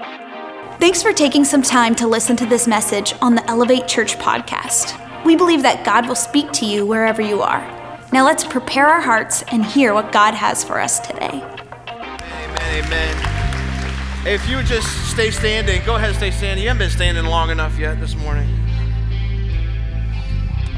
Thanks 0.00 1.02
for 1.02 1.12
taking 1.12 1.44
some 1.44 1.62
time 1.62 1.94
to 1.96 2.06
listen 2.06 2.34
to 2.36 2.46
this 2.46 2.66
message 2.66 3.14
on 3.20 3.34
the 3.34 3.48
Elevate 3.50 3.86
Church 3.86 4.16
podcast. 4.16 4.96
We 5.24 5.36
believe 5.36 5.62
that 5.62 5.84
God 5.84 6.08
will 6.08 6.14
speak 6.14 6.52
to 6.52 6.64
you 6.64 6.86
wherever 6.86 7.20
you 7.20 7.42
are. 7.42 7.60
Now 8.12 8.24
let's 8.24 8.44
prepare 8.44 8.86
our 8.86 9.00
hearts 9.00 9.42
and 9.52 9.64
hear 9.64 9.92
what 9.92 10.10
God 10.10 10.32
has 10.34 10.64
for 10.64 10.80
us 10.80 11.00
today. 11.00 11.42
Amen, 11.86 12.84
amen. 12.84 14.26
If 14.26 14.48
you 14.48 14.62
just 14.62 15.10
stay 15.10 15.30
standing, 15.30 15.84
go 15.84 15.96
ahead 15.96 16.08
and 16.10 16.16
stay 16.16 16.30
standing. 16.30 16.62
You 16.62 16.68
haven't 16.70 16.86
been 16.86 16.90
standing 16.90 17.24
long 17.26 17.50
enough 17.50 17.78
yet 17.78 18.00
this 18.00 18.16
morning. 18.16 18.48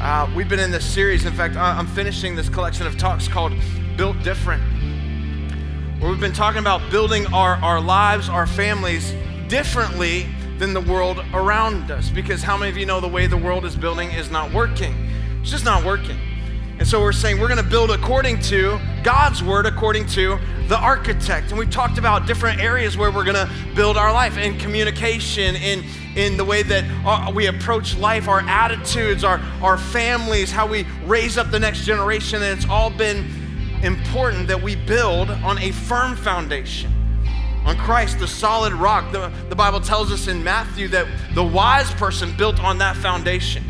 Uh, 0.00 0.28
we've 0.34 0.48
been 0.48 0.58
in 0.58 0.72
this 0.72 0.84
series. 0.84 1.26
In 1.26 1.32
fact, 1.32 1.54
I'm 1.56 1.86
finishing 1.86 2.34
this 2.34 2.48
collection 2.48 2.88
of 2.88 2.98
talks 2.98 3.28
called 3.28 3.52
Built 3.96 4.20
Different, 4.24 4.62
where 6.02 6.10
we've 6.10 6.20
been 6.20 6.32
talking 6.32 6.58
about 6.58 6.90
building 6.90 7.32
our, 7.32 7.54
our 7.62 7.80
lives, 7.80 8.28
our 8.28 8.44
families 8.44 9.14
differently 9.46 10.26
than 10.58 10.74
the 10.74 10.80
world 10.80 11.24
around 11.32 11.92
us. 11.92 12.10
Because 12.10 12.42
how 12.42 12.56
many 12.56 12.72
of 12.72 12.76
you 12.76 12.86
know 12.86 12.98
the 12.98 13.06
way 13.06 13.28
the 13.28 13.36
world 13.36 13.64
is 13.64 13.76
building 13.76 14.10
is 14.10 14.28
not 14.28 14.52
working? 14.52 14.96
It's 15.40 15.52
just 15.52 15.64
not 15.64 15.84
working. 15.84 16.18
And 16.80 16.88
so 16.88 17.00
we're 17.00 17.12
saying 17.12 17.38
we're 17.38 17.46
going 17.46 17.62
to 17.62 17.70
build 17.70 17.92
according 17.92 18.40
to 18.40 18.80
God's 19.04 19.44
word, 19.44 19.64
according 19.64 20.06
to 20.08 20.40
the 20.66 20.76
architect. 20.76 21.50
And 21.50 21.58
we've 21.58 21.70
talked 21.70 21.98
about 21.98 22.26
different 22.26 22.60
areas 22.60 22.96
where 22.96 23.12
we're 23.12 23.22
going 23.22 23.36
to 23.36 23.48
build 23.76 23.96
our 23.96 24.12
life 24.12 24.36
in 24.36 24.58
communication, 24.58 25.54
in, 25.54 25.84
in 26.16 26.36
the 26.36 26.44
way 26.44 26.64
that 26.64 26.82
our, 27.06 27.32
we 27.32 27.46
approach 27.46 27.96
life, 27.96 28.26
our 28.26 28.40
attitudes, 28.40 29.22
our, 29.22 29.38
our 29.62 29.78
families, 29.78 30.50
how 30.50 30.66
we 30.66 30.84
raise 31.06 31.38
up 31.38 31.52
the 31.52 31.60
next 31.60 31.84
generation. 31.84 32.42
And 32.42 32.58
it's 32.58 32.68
all 32.68 32.90
been 32.90 33.41
important 33.82 34.48
that 34.48 34.62
we 34.62 34.76
build 34.76 35.30
on 35.30 35.58
a 35.58 35.72
firm 35.72 36.16
foundation 36.16 36.92
on 37.64 37.76
Christ, 37.76 38.18
the 38.18 38.26
solid 38.26 38.72
rock. 38.72 39.12
The, 39.12 39.32
the 39.48 39.54
Bible 39.54 39.80
tells 39.80 40.10
us 40.10 40.26
in 40.28 40.42
Matthew 40.42 40.88
that 40.88 41.06
the 41.34 41.44
wise 41.44 41.90
person 41.92 42.36
built 42.36 42.62
on 42.62 42.78
that 42.78 42.96
foundation. 42.96 43.64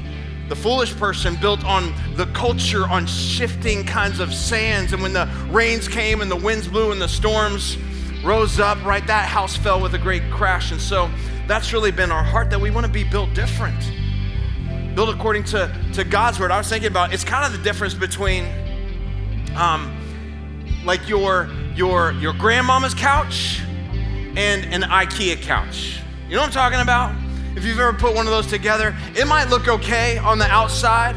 The 0.48 0.56
foolish 0.56 0.94
person 0.96 1.36
built 1.36 1.64
on 1.64 1.94
the 2.16 2.26
culture, 2.26 2.86
on 2.86 3.06
shifting 3.06 3.84
kinds 3.84 4.20
of 4.20 4.32
sands. 4.34 4.92
And 4.92 5.02
when 5.02 5.12
the 5.12 5.28
rains 5.50 5.88
came 5.88 6.20
and 6.20 6.30
the 6.30 6.36
winds 6.36 6.68
blew 6.68 6.92
and 6.92 7.00
the 7.00 7.08
storms 7.08 7.76
rose 8.24 8.60
up, 8.60 8.82
right, 8.84 9.06
that 9.06 9.28
house 9.28 9.56
fell 9.56 9.80
with 9.80 9.94
a 9.94 9.98
great 9.98 10.22
crash. 10.30 10.72
And 10.72 10.80
so 10.80 11.10
that's 11.46 11.72
really 11.72 11.90
been 11.90 12.10
our 12.10 12.24
heart 12.24 12.50
that 12.50 12.60
we 12.60 12.70
want 12.70 12.86
to 12.86 12.92
be 12.92 13.04
built 13.04 13.32
different. 13.34 13.92
Built 14.94 15.14
according 15.14 15.44
to, 15.44 15.74
to 15.94 16.04
God's 16.04 16.38
word. 16.38 16.50
I 16.50 16.58
was 16.58 16.68
thinking 16.68 16.88
about 16.88 17.12
it's 17.12 17.24
kind 17.24 17.44
of 17.44 17.52
the 17.52 17.62
difference 17.62 17.94
between 17.94 18.46
um, 19.54 20.01
like 20.84 21.08
your 21.08 21.48
your 21.74 22.12
your 22.12 22.32
grandmama's 22.32 22.94
couch 22.94 23.60
and 24.36 24.64
an 24.72 24.82
IKEA 24.82 25.40
couch. 25.42 26.00
You 26.28 26.36
know 26.36 26.42
what 26.42 26.46
I'm 26.46 26.52
talking 26.52 26.80
about? 26.80 27.14
If 27.56 27.64
you've 27.64 27.78
ever 27.78 27.92
put 27.92 28.14
one 28.14 28.26
of 28.26 28.32
those 28.32 28.46
together, 28.46 28.96
it 29.14 29.26
might 29.26 29.50
look 29.50 29.68
okay 29.68 30.16
on 30.18 30.38
the 30.38 30.46
outside 30.46 31.14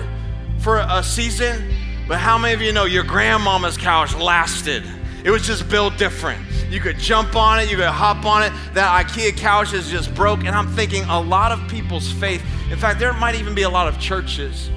for 0.60 0.86
a 0.90 1.02
season, 1.02 1.74
but 2.08 2.18
how 2.18 2.38
many 2.38 2.54
of 2.54 2.62
you 2.62 2.74
know 2.74 2.86
your 2.86 3.04
grandmama's 3.04 3.78
couch 3.78 4.14
lasted? 4.16 4.84
It 5.24 5.32
was 5.32 5.48
just 5.48 5.70
built 5.70 5.98
different. 5.98 6.42
You 6.70 6.80
could 6.80 7.00
jump 7.00 7.36
on 7.36 7.60
it, 7.60 7.70
you 7.70 7.78
could 7.78 7.86
hop 7.86 8.26
on 8.26 8.44
it. 8.44 8.52
That 8.74 9.06
IKEA 9.06 9.38
couch 9.38 9.74
is 9.74 9.90
just 9.90 10.14
broke. 10.14 10.40
And 10.40 10.50
I'm 10.50 10.68
thinking 10.68 11.04
a 11.06 11.20
lot 11.20 11.52
of 11.52 11.68
people's 11.70 12.12
faith, 12.12 12.44
in 12.70 12.78
fact, 12.78 13.00
there 13.00 13.14
might 13.14 13.36
even 13.36 13.56
be 13.56 13.62
a 13.62 13.70
lot 13.70 13.88
of 13.88 14.00
churches 14.00 14.70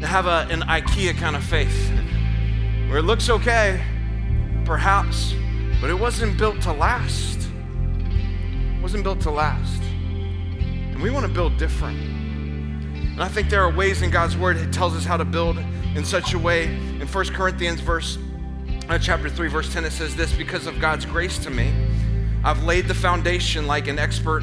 that 0.00 0.08
have 0.08 0.26
a, 0.26 0.46
an 0.50 0.60
IKEA 0.62 1.16
kind 1.16 1.34
of 1.34 1.42
faith 1.42 1.90
where 2.88 2.98
it 2.98 3.04
looks 3.04 3.30
okay, 3.30 3.82
perhaps, 4.72 5.34
but 5.82 5.90
it 5.90 5.94
wasn't 5.94 6.38
built 6.38 6.58
to 6.62 6.72
last 6.72 7.46
It 8.74 8.80
wasn't 8.80 9.04
built 9.04 9.20
to 9.20 9.30
last. 9.30 9.82
And 9.82 11.02
we 11.02 11.10
want 11.10 11.26
to 11.26 11.30
build 11.30 11.58
different. 11.58 12.00
And 12.00 13.22
I 13.22 13.28
think 13.28 13.50
there 13.50 13.62
are 13.62 13.70
ways 13.70 14.00
in 14.00 14.10
God's 14.10 14.34
word 14.34 14.56
it 14.56 14.72
tells 14.72 14.96
us 14.96 15.04
how 15.04 15.18
to 15.18 15.26
build 15.26 15.58
in 15.94 16.06
such 16.06 16.32
a 16.32 16.38
way. 16.38 16.64
In 17.00 17.06
1 17.06 17.26
Corinthians 17.34 17.80
verse 17.80 18.16
uh, 18.88 18.98
chapter 18.98 19.28
3 19.28 19.48
verse 19.48 19.70
10 19.70 19.84
it 19.84 19.90
says 19.90 20.16
this 20.16 20.32
because 20.32 20.66
of 20.66 20.80
God's 20.80 21.04
grace 21.04 21.36
to 21.40 21.50
me 21.50 21.70
I've 22.42 22.64
laid 22.64 22.88
the 22.88 22.94
foundation 22.94 23.66
like 23.66 23.88
an 23.88 23.98
expert 23.98 24.42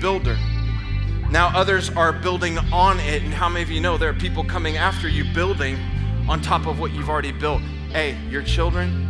builder. 0.00 0.36
Now 1.30 1.52
others 1.54 1.88
are 1.90 2.12
building 2.12 2.58
on 2.72 2.98
it 2.98 3.22
and 3.22 3.32
how 3.32 3.48
many 3.48 3.62
of 3.62 3.70
you 3.70 3.80
know 3.80 3.96
there 3.96 4.10
are 4.10 4.20
people 4.26 4.42
coming 4.42 4.76
after 4.76 5.08
you 5.08 5.22
building 5.32 5.78
on 6.28 6.42
top 6.42 6.66
of 6.66 6.80
what 6.80 6.90
you've 6.90 7.08
already 7.08 7.30
built? 7.30 7.62
Hey, 7.92 8.18
your 8.28 8.42
children, 8.42 9.07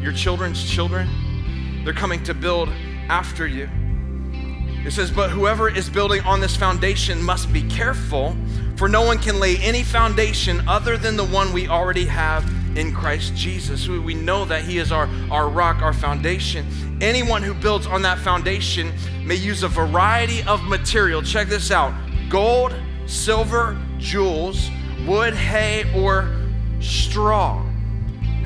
your 0.00 0.12
children's 0.12 0.68
children, 0.68 1.82
they're 1.84 1.94
coming 1.94 2.22
to 2.24 2.34
build 2.34 2.68
after 3.08 3.46
you. 3.46 3.68
It 4.84 4.92
says, 4.92 5.10
But 5.10 5.30
whoever 5.30 5.68
is 5.68 5.90
building 5.90 6.22
on 6.22 6.40
this 6.40 6.56
foundation 6.56 7.20
must 7.20 7.52
be 7.52 7.62
careful, 7.62 8.36
for 8.76 8.88
no 8.88 9.02
one 9.02 9.18
can 9.18 9.40
lay 9.40 9.56
any 9.56 9.82
foundation 9.82 10.66
other 10.68 10.96
than 10.96 11.16
the 11.16 11.24
one 11.24 11.52
we 11.52 11.66
already 11.66 12.04
have 12.04 12.48
in 12.76 12.94
Christ 12.94 13.34
Jesus. 13.34 13.88
We 13.88 14.14
know 14.14 14.44
that 14.44 14.62
He 14.62 14.78
is 14.78 14.92
our, 14.92 15.08
our 15.30 15.48
rock, 15.48 15.82
our 15.82 15.92
foundation. 15.92 16.98
Anyone 17.00 17.42
who 17.42 17.52
builds 17.52 17.86
on 17.86 18.02
that 18.02 18.18
foundation 18.18 18.92
may 19.24 19.34
use 19.34 19.64
a 19.64 19.68
variety 19.68 20.42
of 20.44 20.62
material. 20.62 21.20
Check 21.20 21.48
this 21.48 21.72
out 21.72 21.92
gold, 22.28 22.72
silver, 23.06 23.76
jewels, 23.98 24.70
wood, 25.04 25.34
hay, 25.34 25.84
or 26.00 26.30
straw. 26.80 27.65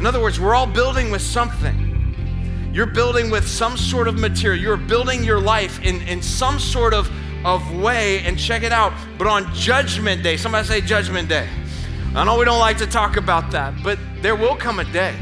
In 0.00 0.06
other 0.06 0.22
words, 0.22 0.40
we're 0.40 0.54
all 0.54 0.66
building 0.66 1.10
with 1.10 1.20
something. 1.20 2.70
You're 2.72 2.86
building 2.86 3.28
with 3.30 3.46
some 3.46 3.76
sort 3.76 4.08
of 4.08 4.18
material. 4.18 4.58
You're 4.58 4.78
building 4.78 5.22
your 5.22 5.38
life 5.38 5.78
in, 5.82 6.00
in 6.08 6.22
some 6.22 6.58
sort 6.58 6.94
of, 6.94 7.10
of 7.44 7.76
way. 7.76 8.20
And 8.20 8.38
check 8.38 8.62
it 8.62 8.72
out. 8.72 8.94
But 9.18 9.26
on 9.26 9.52
Judgment 9.52 10.22
Day, 10.22 10.38
somebody 10.38 10.66
say 10.66 10.80
Judgment 10.80 11.28
Day. 11.28 11.46
I 12.14 12.24
know 12.24 12.38
we 12.38 12.46
don't 12.46 12.58
like 12.58 12.78
to 12.78 12.86
talk 12.86 13.18
about 13.18 13.50
that, 13.50 13.74
but 13.84 13.98
there 14.22 14.34
will 14.34 14.56
come 14.56 14.78
a 14.78 14.84
day. 14.84 15.14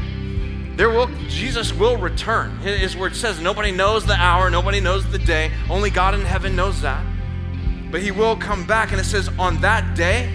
There 0.77 0.89
will 0.89 1.07
Jesus 1.27 1.73
will 1.73 1.97
return. 1.97 2.57
His 2.59 2.95
word 2.95 3.17
says 3.17 3.41
nobody 3.41 3.71
knows 3.71 4.05
the 4.05 4.13
hour, 4.13 4.49
nobody 4.49 4.79
knows 4.79 5.05
the 5.11 5.19
day. 5.19 5.51
Only 5.69 5.89
God 5.89 6.13
in 6.13 6.21
heaven 6.21 6.55
knows 6.55 6.81
that. 6.83 7.05
But 7.91 8.01
he 8.01 8.11
will 8.11 8.37
come 8.37 8.65
back 8.65 8.91
and 8.91 9.01
it 9.01 9.03
says 9.03 9.29
on 9.37 9.59
that 9.59 9.97
day 9.97 10.31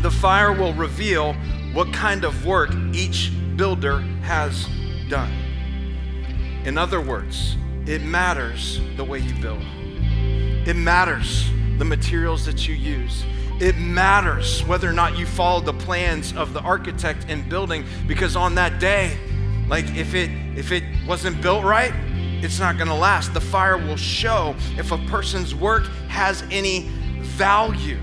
the 0.00 0.12
fire 0.12 0.52
will 0.52 0.74
reveal 0.74 1.32
what 1.72 1.92
kind 1.92 2.24
of 2.24 2.46
work 2.46 2.72
each 2.92 3.32
builder 3.56 4.00
has 4.22 4.68
done. 5.08 5.32
In 6.64 6.78
other 6.78 7.00
words, 7.00 7.56
it 7.86 8.02
matters 8.02 8.80
the 8.96 9.04
way 9.04 9.18
you 9.18 9.34
build. 9.40 9.62
It 10.66 10.76
matters 10.76 11.50
the 11.78 11.84
materials 11.84 12.46
that 12.46 12.66
you 12.66 12.74
use. 12.74 13.24
It 13.60 13.76
matters 13.76 14.64
whether 14.64 14.88
or 14.88 14.92
not 14.92 15.18
you 15.18 15.26
follow 15.26 15.60
the 15.60 15.74
plans 15.74 16.34
of 16.34 16.54
the 16.54 16.60
architect 16.60 17.28
in 17.28 17.48
building 17.48 17.84
because 18.08 18.34
on 18.34 18.54
that 18.56 18.80
day, 18.80 19.16
like 19.68 19.84
if 19.96 20.14
it 20.14 20.30
if 20.56 20.72
it 20.72 20.82
wasn't 21.06 21.40
built 21.40 21.64
right, 21.64 21.92
it's 22.42 22.58
not 22.58 22.76
going 22.76 22.88
to 22.88 22.94
last. 22.94 23.32
The 23.32 23.40
fire 23.40 23.78
will 23.78 23.96
show 23.96 24.54
if 24.76 24.92
a 24.92 24.98
person's 25.06 25.54
work 25.54 25.86
has 26.08 26.42
any 26.50 26.88
value. 27.20 28.00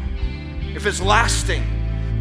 If 0.75 0.85
it's 0.85 1.01
lasting 1.01 1.63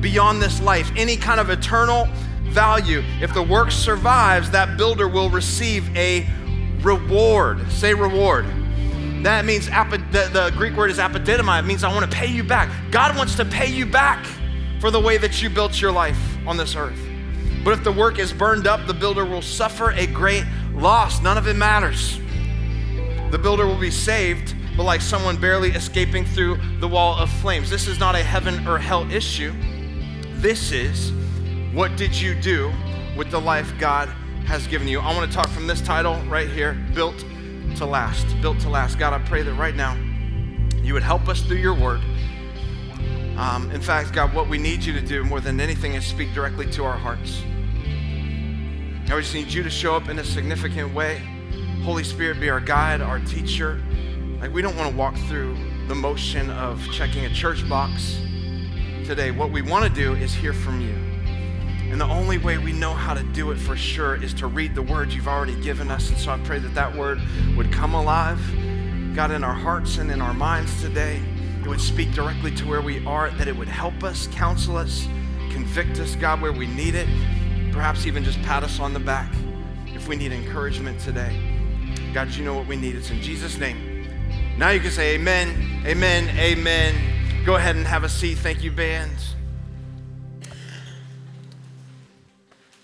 beyond 0.00 0.42
this 0.42 0.60
life, 0.60 0.90
any 0.96 1.16
kind 1.16 1.40
of 1.40 1.50
eternal 1.50 2.08
value. 2.50 3.02
If 3.20 3.32
the 3.34 3.42
work 3.42 3.70
survives, 3.70 4.50
that 4.50 4.76
builder 4.76 5.08
will 5.08 5.30
receive 5.30 5.94
a 5.96 6.28
reward. 6.82 7.70
Say 7.70 7.94
reward. 7.94 8.46
That 9.22 9.44
means 9.44 9.66
the, 9.66 10.52
Greek 10.56 10.76
word 10.76 10.90
is 10.90 10.98
apodidomai. 10.98 11.60
It 11.60 11.66
means 11.66 11.84
I 11.84 11.92
want 11.92 12.10
to 12.10 12.16
pay 12.16 12.26
you 12.26 12.42
back. 12.42 12.70
God 12.90 13.16
wants 13.16 13.34
to 13.36 13.44
pay 13.44 13.66
you 13.66 13.84
back 13.84 14.24
for 14.80 14.90
the 14.90 15.00
way 15.00 15.18
that 15.18 15.42
you 15.42 15.50
built 15.50 15.80
your 15.80 15.92
life 15.92 16.18
on 16.46 16.56
this 16.56 16.74
earth. 16.74 16.98
But 17.62 17.74
if 17.74 17.84
the 17.84 17.92
work 17.92 18.18
is 18.18 18.32
burned 18.32 18.66
up, 18.66 18.86
the 18.86 18.94
builder 18.94 19.26
will 19.26 19.42
suffer 19.42 19.90
a 19.90 20.06
great 20.06 20.44
loss. 20.72 21.20
None 21.22 21.36
of 21.36 21.46
it 21.46 21.56
matters. 21.56 22.18
The 23.30 23.38
builder 23.38 23.66
will 23.66 23.78
be 23.78 23.90
saved, 23.90 24.54
but 24.76 24.84
like 24.84 25.02
someone 25.02 25.36
barely 25.36 25.70
escaping 25.70 26.24
through 26.24 26.58
the 26.80 26.88
wall 26.88 27.16
of 27.16 27.28
flames. 27.28 27.68
This 27.68 27.86
is 27.86 28.00
not 28.00 28.14
a 28.14 28.22
heaven 28.22 28.66
or 28.66 28.78
hell 28.78 29.10
issue. 29.12 29.52
This 30.36 30.72
is 30.72 31.12
what 31.72 31.96
did 31.96 32.18
you 32.18 32.34
do 32.34 32.72
with 33.16 33.30
the 33.30 33.40
life 33.40 33.72
God 33.78 34.08
has 34.46 34.66
given 34.66 34.88
you? 34.88 34.98
I 34.98 35.14
want 35.14 35.30
to 35.30 35.36
talk 35.36 35.48
from 35.48 35.68
this 35.68 35.80
title 35.80 36.16
right 36.22 36.48
here 36.48 36.74
Built 36.94 37.18
to 37.76 37.86
Last. 37.86 38.26
Built 38.40 38.58
to 38.60 38.68
Last. 38.68 38.98
God, 38.98 39.12
I 39.12 39.18
pray 39.26 39.42
that 39.42 39.54
right 39.54 39.76
now 39.76 39.96
you 40.82 40.94
would 40.94 41.04
help 41.04 41.28
us 41.28 41.42
through 41.42 41.58
your 41.58 41.74
word. 41.74 42.00
Um, 43.36 43.70
in 43.70 43.80
fact, 43.80 44.12
God, 44.12 44.34
what 44.34 44.48
we 44.48 44.58
need 44.58 44.82
you 44.82 44.92
to 44.94 45.00
do 45.00 45.22
more 45.22 45.40
than 45.40 45.60
anything 45.60 45.94
is 45.94 46.04
speak 46.04 46.34
directly 46.34 46.68
to 46.72 46.84
our 46.84 46.98
hearts. 46.98 47.42
I 49.04 49.20
just 49.20 49.34
need 49.34 49.52
you 49.52 49.62
to 49.62 49.70
show 49.70 49.94
up 49.94 50.08
in 50.08 50.18
a 50.18 50.24
significant 50.24 50.92
way. 50.92 51.18
Holy 51.82 52.04
Spirit, 52.04 52.40
be 52.40 52.50
our 52.50 52.60
guide, 52.60 53.00
our 53.00 53.20
teacher. 53.20 53.80
Like, 54.40 54.52
we 54.52 54.60
don't 54.60 54.76
want 54.76 54.90
to 54.90 54.96
walk 54.96 55.16
through 55.28 55.56
the 55.86 55.94
motion 55.94 56.50
of 56.50 56.84
checking 56.92 57.26
a 57.26 57.30
church 57.30 57.68
box 57.68 58.18
today. 59.04 59.30
What 59.30 59.52
we 59.52 59.62
want 59.62 59.84
to 59.84 59.90
do 59.90 60.14
is 60.14 60.34
hear 60.34 60.52
from 60.52 60.80
you. 60.80 61.09
And 61.90 62.00
the 62.00 62.06
only 62.06 62.38
way 62.38 62.56
we 62.56 62.72
know 62.72 62.94
how 62.94 63.14
to 63.14 63.22
do 63.22 63.50
it 63.50 63.56
for 63.56 63.76
sure 63.76 64.22
is 64.22 64.32
to 64.34 64.46
read 64.46 64.74
the 64.74 64.82
word 64.82 65.12
you've 65.12 65.28
already 65.28 65.60
given 65.60 65.90
us. 65.90 66.08
And 66.08 66.18
so 66.18 66.30
I 66.30 66.38
pray 66.38 66.60
that 66.60 66.74
that 66.74 66.94
word 66.94 67.20
would 67.56 67.72
come 67.72 67.94
alive. 67.94 68.40
God, 69.14 69.32
in 69.32 69.42
our 69.42 69.54
hearts 69.54 69.98
and 69.98 70.10
in 70.10 70.20
our 70.20 70.32
minds 70.32 70.80
today. 70.80 71.20
It 71.60 71.66
would 71.66 71.80
speak 71.80 72.12
directly 72.12 72.54
to 72.54 72.66
where 72.66 72.80
we 72.80 73.04
are, 73.04 73.30
that 73.32 73.48
it 73.48 73.56
would 73.56 73.68
help 73.68 74.02
us, 74.04 74.28
counsel 74.28 74.76
us, 74.76 75.06
convict 75.50 75.98
us, 75.98 76.14
God, 76.14 76.40
where 76.40 76.52
we 76.52 76.66
need 76.66 76.94
it. 76.94 77.08
Perhaps 77.72 78.06
even 78.06 78.24
just 78.24 78.40
pat 78.42 78.62
us 78.62 78.80
on 78.80 78.94
the 78.94 79.00
back 79.00 79.32
if 79.86 80.08
we 80.08 80.16
need 80.16 80.32
encouragement 80.32 81.00
today. 81.00 81.38
God, 82.14 82.30
you 82.30 82.44
know 82.44 82.54
what 82.54 82.66
we 82.66 82.76
need. 82.76 82.94
It's 82.94 83.10
in 83.10 83.20
Jesus' 83.20 83.58
name. 83.58 84.06
Now 84.56 84.70
you 84.70 84.80
can 84.80 84.90
say 84.90 85.16
amen, 85.16 85.84
amen, 85.84 86.28
amen. 86.38 87.44
Go 87.44 87.56
ahead 87.56 87.76
and 87.76 87.86
have 87.86 88.04
a 88.04 88.08
seat. 88.08 88.38
Thank 88.38 88.62
you, 88.62 88.70
bands. 88.70 89.29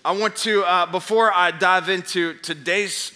I 0.07 0.11
want 0.11 0.37
to, 0.37 0.63
uh, 0.63 0.85
before 0.85 1.33
I 1.33 1.51
dive 1.51 1.89
into 1.89 2.35
today's 2.35 3.11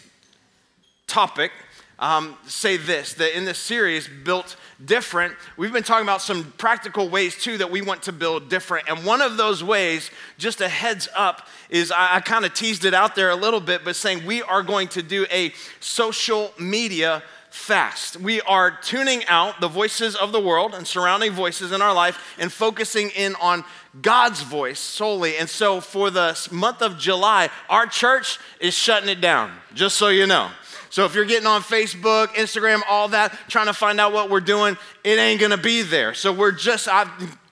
topic, 1.08 1.54
um, 2.00 2.36
say 2.46 2.76
this 2.76 3.14
that 3.14 3.38
in 3.38 3.46
this 3.46 3.60
series, 3.60 4.10
Built 4.10 4.58
Different, 4.84 5.34
we've 5.56 5.72
been 5.72 5.84
talking 5.84 6.04
about 6.04 6.22
some 6.22 6.52
practical 6.58 7.08
ways 7.08 7.42
too 7.42 7.58
that 7.60 7.72
we 7.72 7.82
want 7.82 8.04
to 8.04 8.12
build 8.12 8.50
different. 8.50 8.90
And 8.90 9.06
one 9.06 9.22
of 9.22 9.38
those 9.38 9.64
ways, 9.64 10.12
just 10.38 10.60
a 10.60 10.68
heads 10.68 11.08
up, 11.16 11.48
is 11.70 11.94
I, 11.94 12.16
I 12.16 12.20
kind 12.20 12.44
of 12.44 12.54
teased 12.54 12.84
it 12.84 12.94
out 12.94 13.16
there 13.16 13.30
a 13.30 13.38
little 13.38 13.62
bit, 13.62 13.86
but 13.86 13.96
saying 13.96 14.26
we 14.26 14.42
are 14.42 14.62
going 14.62 14.90
to 14.90 15.02
do 15.02 15.26
a 15.32 15.54
social 15.80 16.52
media 16.60 17.24
fast. 17.52 18.16
We 18.16 18.40
are 18.42 18.72
tuning 18.72 19.26
out 19.28 19.60
the 19.60 19.68
voices 19.68 20.16
of 20.16 20.32
the 20.32 20.40
world 20.40 20.74
and 20.74 20.88
surrounding 20.88 21.34
voices 21.34 21.74
in 21.74 21.82
our 21.82 21.94
life 21.94 22.36
and 22.40 22.52
focusing 22.52 23.10
in 23.10 23.36
on 23.36 23.66
God's 24.02 24.42
voice 24.42 24.80
solely. 24.80 25.36
And 25.36 25.50
so 25.50 25.82
for 25.82 26.10
the 26.10 26.48
month 26.50 26.82
of 26.82 26.98
July, 26.98 27.50
our 27.70 27.86
church 27.86 28.40
is 28.62 28.74
shutting 28.74 29.10
it 29.10 29.20
down, 29.20 29.52
just 29.74 29.98
so 29.98 30.08
you 30.08 30.26
know. 30.26 30.50
So 30.90 31.04
if 31.04 31.14
you're 31.14 31.26
getting 31.26 31.48
on 31.48 31.62
Facebook, 31.62 32.28
Instagram, 32.30 32.82
all 32.90 33.10
that, 33.10 33.38
trying 33.50 33.68
to 33.68 33.74
find 33.74 34.00
out 34.00 34.14
what 34.14 34.30
we're 34.30 34.40
doing, 34.40 34.78
it 35.04 35.20
ain't 35.20 35.42
gonna 35.42 35.58
be 35.58 35.82
there. 35.82 36.14
So 36.14 36.32
we're 36.32 36.54
just, 36.54 36.88
I've 36.88 37.10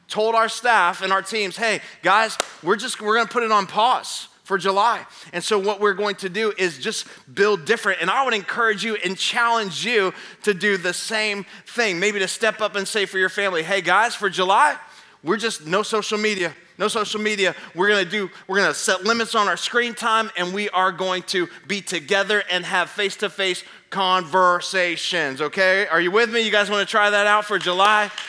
told 0.08 0.34
our 0.34 0.50
staff 0.50 1.02
and 1.02 1.12
our 1.12 1.22
teams, 1.22 1.58
hey, 1.58 1.82
guys, 2.04 2.38
we're 2.64 2.78
just, 2.78 3.02
we're 3.02 3.18
gonna 3.18 3.30
put 3.30 3.44
it 3.44 3.52
on 3.52 3.68
pause 3.68 4.30
for 4.50 4.58
July. 4.58 5.06
And 5.32 5.44
so, 5.44 5.60
what 5.60 5.80
we're 5.80 5.94
going 5.94 6.16
to 6.16 6.28
do 6.28 6.52
is 6.58 6.80
just 6.80 7.06
build 7.32 7.66
different. 7.66 8.02
And 8.02 8.10
I 8.10 8.26
would 8.26 8.34
encourage 8.34 8.84
you 8.84 8.96
and 8.96 9.16
challenge 9.16 9.86
you 9.86 10.12
to 10.42 10.56
do 10.56 10.76
the 10.76 10.92
same 10.92 11.46
thing. 11.68 12.00
Maybe 12.00 12.18
to 12.18 12.28
step 12.28 12.60
up 12.60 12.76
and 12.76 12.88
say 12.88 13.06
for 13.06 13.20
your 13.20 13.30
family, 13.30 13.62
hey 13.62 13.82
guys, 13.82 14.16
for 14.16 14.28
July, 14.28 14.76
we're 15.24 15.38
just 15.38 15.68
no 15.68 15.84
social 15.84 16.18
media. 16.18 16.52
No 16.80 16.88
social 16.88 17.22
media. 17.22 17.56
We're 17.76 17.90
gonna 17.90 18.06
do, 18.06 18.32
we're 18.48 18.58
gonna 18.58 18.74
set 18.74 19.04
limits 19.04 19.36
on 19.36 19.48
our 19.48 19.58
screen 19.58 19.94
time 19.94 20.32
and 20.36 20.52
we 20.52 20.68
are 20.70 20.92
going 20.92 21.22
to 21.24 21.48
be 21.68 21.80
together 21.80 22.42
and 22.50 22.66
have 22.66 22.90
face 22.90 23.18
to 23.18 23.30
face 23.30 23.64
conversations, 23.92 25.42
okay? 25.42 25.86
Are 25.86 26.02
you 26.02 26.10
with 26.10 26.34
me? 26.34 26.42
You 26.42 26.52
guys 26.52 26.72
wanna 26.72 26.86
try 26.86 27.12
that 27.12 27.28
out 27.28 27.46
for 27.46 27.60
July? 27.60 28.10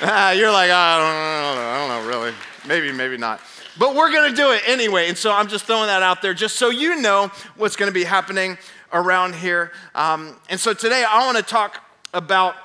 Ah, 0.00 0.30
you're 0.30 0.52
like, 0.52 0.70
I 0.70 0.98
don't, 0.98 1.56
know, 1.56 1.60
I 1.60 1.78
don't 1.78 1.88
know, 1.88 2.08
really. 2.08 2.32
Maybe, 2.68 2.92
maybe 2.92 3.16
not. 3.16 3.40
But 3.78 3.94
we're 3.94 4.12
gonna 4.12 4.34
do 4.34 4.50
it 4.52 4.62
anyway. 4.66 5.08
And 5.08 5.16
so 5.16 5.32
I'm 5.32 5.48
just 5.48 5.64
throwing 5.64 5.86
that 5.86 6.02
out 6.02 6.22
there 6.22 6.34
just 6.34 6.56
so 6.56 6.70
you 6.70 7.00
know 7.00 7.30
what's 7.56 7.76
gonna 7.76 7.92
be 7.92 8.04
happening 8.04 8.58
around 8.92 9.34
here. 9.34 9.72
Um, 9.94 10.36
and 10.48 10.58
so 10.58 10.74
today 10.74 11.04
I 11.08 11.24
wanna 11.26 11.42
talk 11.42 11.82
about 12.12 12.56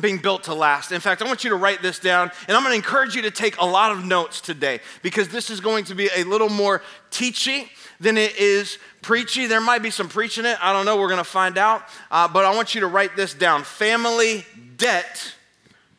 being 0.00 0.18
built 0.18 0.44
to 0.44 0.54
last. 0.54 0.92
In 0.92 1.00
fact, 1.00 1.22
I 1.22 1.26
want 1.26 1.44
you 1.44 1.50
to 1.50 1.56
write 1.56 1.80
this 1.80 1.98
down, 1.98 2.30
and 2.48 2.56
I'm 2.56 2.64
going 2.64 2.72
to 2.72 2.76
encourage 2.76 3.14
you 3.14 3.22
to 3.22 3.30
take 3.30 3.58
a 3.58 3.64
lot 3.64 3.92
of 3.92 4.04
notes 4.04 4.40
today 4.40 4.80
because 5.02 5.28
this 5.28 5.50
is 5.50 5.60
going 5.60 5.84
to 5.84 5.94
be 5.94 6.08
a 6.16 6.24
little 6.24 6.48
more 6.48 6.82
teachy 7.10 7.68
than 8.00 8.18
it 8.18 8.36
is 8.36 8.78
preachy. 9.02 9.46
There 9.46 9.60
might 9.60 9.82
be 9.82 9.90
some 9.90 10.08
preaching 10.08 10.44
in 10.44 10.52
it. 10.52 10.58
I 10.60 10.72
don't 10.72 10.84
know. 10.84 10.96
We're 10.96 11.08
going 11.08 11.18
to 11.18 11.24
find 11.24 11.56
out. 11.56 11.82
Uh, 12.10 12.26
but 12.26 12.44
I 12.44 12.52
want 12.54 12.74
you 12.74 12.80
to 12.80 12.88
write 12.88 13.14
this 13.14 13.34
down. 13.34 13.62
Family 13.62 14.44
debt 14.76 15.34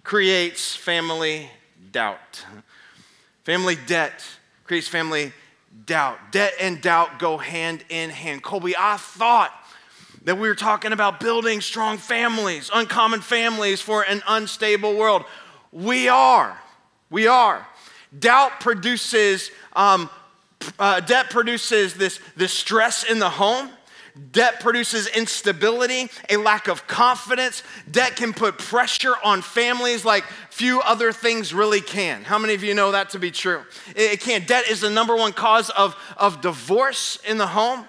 creates 0.03 0.75
family 0.75 1.49
doubt. 1.91 2.43
Family 3.43 3.77
debt 3.87 4.25
creates 4.65 4.87
family 4.87 5.31
doubt. 5.85 6.31
Debt 6.31 6.53
and 6.59 6.81
doubt 6.81 7.19
go 7.19 7.37
hand 7.37 7.83
in 7.89 8.09
hand. 8.09 8.43
Colby, 8.43 8.75
I 8.77 8.97
thought 8.97 9.53
that 10.23 10.37
we 10.37 10.47
were 10.47 10.55
talking 10.55 10.91
about 10.91 11.19
building 11.19 11.61
strong 11.61 11.97
families, 11.97 12.69
uncommon 12.73 13.21
families 13.21 13.81
for 13.81 14.03
an 14.03 14.23
unstable 14.27 14.95
world. 14.95 15.23
We 15.71 16.07
are. 16.09 16.59
We 17.09 17.27
are. 17.27 17.67
Doubt 18.17 18.59
produces, 18.59 19.51
um, 19.73 20.09
uh, 20.79 20.99
debt 21.01 21.29
produces 21.29 21.93
this, 21.93 22.19
this 22.35 22.53
stress 22.53 23.03
in 23.03 23.19
the 23.19 23.29
home. 23.29 23.69
Debt 24.31 24.61
produces 24.61 25.07
instability, 25.07 26.09
a 26.29 26.37
lack 26.37 26.69
of 26.69 26.87
confidence. 26.87 27.63
Debt 27.91 28.15
can 28.15 28.31
put 28.31 28.57
pressure 28.57 29.13
on 29.23 29.41
families 29.41 30.05
like 30.05 30.23
few 30.49 30.79
other 30.79 31.11
things 31.11 31.53
really 31.53 31.81
can. 31.81 32.23
How 32.23 32.37
many 32.37 32.53
of 32.53 32.63
you 32.63 32.73
know 32.73 32.93
that 32.93 33.09
to 33.09 33.19
be 33.19 33.29
true? 33.29 33.63
It, 33.93 34.21
can. 34.21 34.45
Debt 34.45 34.69
is 34.69 34.79
the 34.79 34.89
number 34.89 35.17
one 35.17 35.33
cause 35.33 35.69
of, 35.69 35.97
of 36.15 36.39
divorce 36.39 37.19
in 37.27 37.37
the 37.37 37.47
home. 37.47 37.85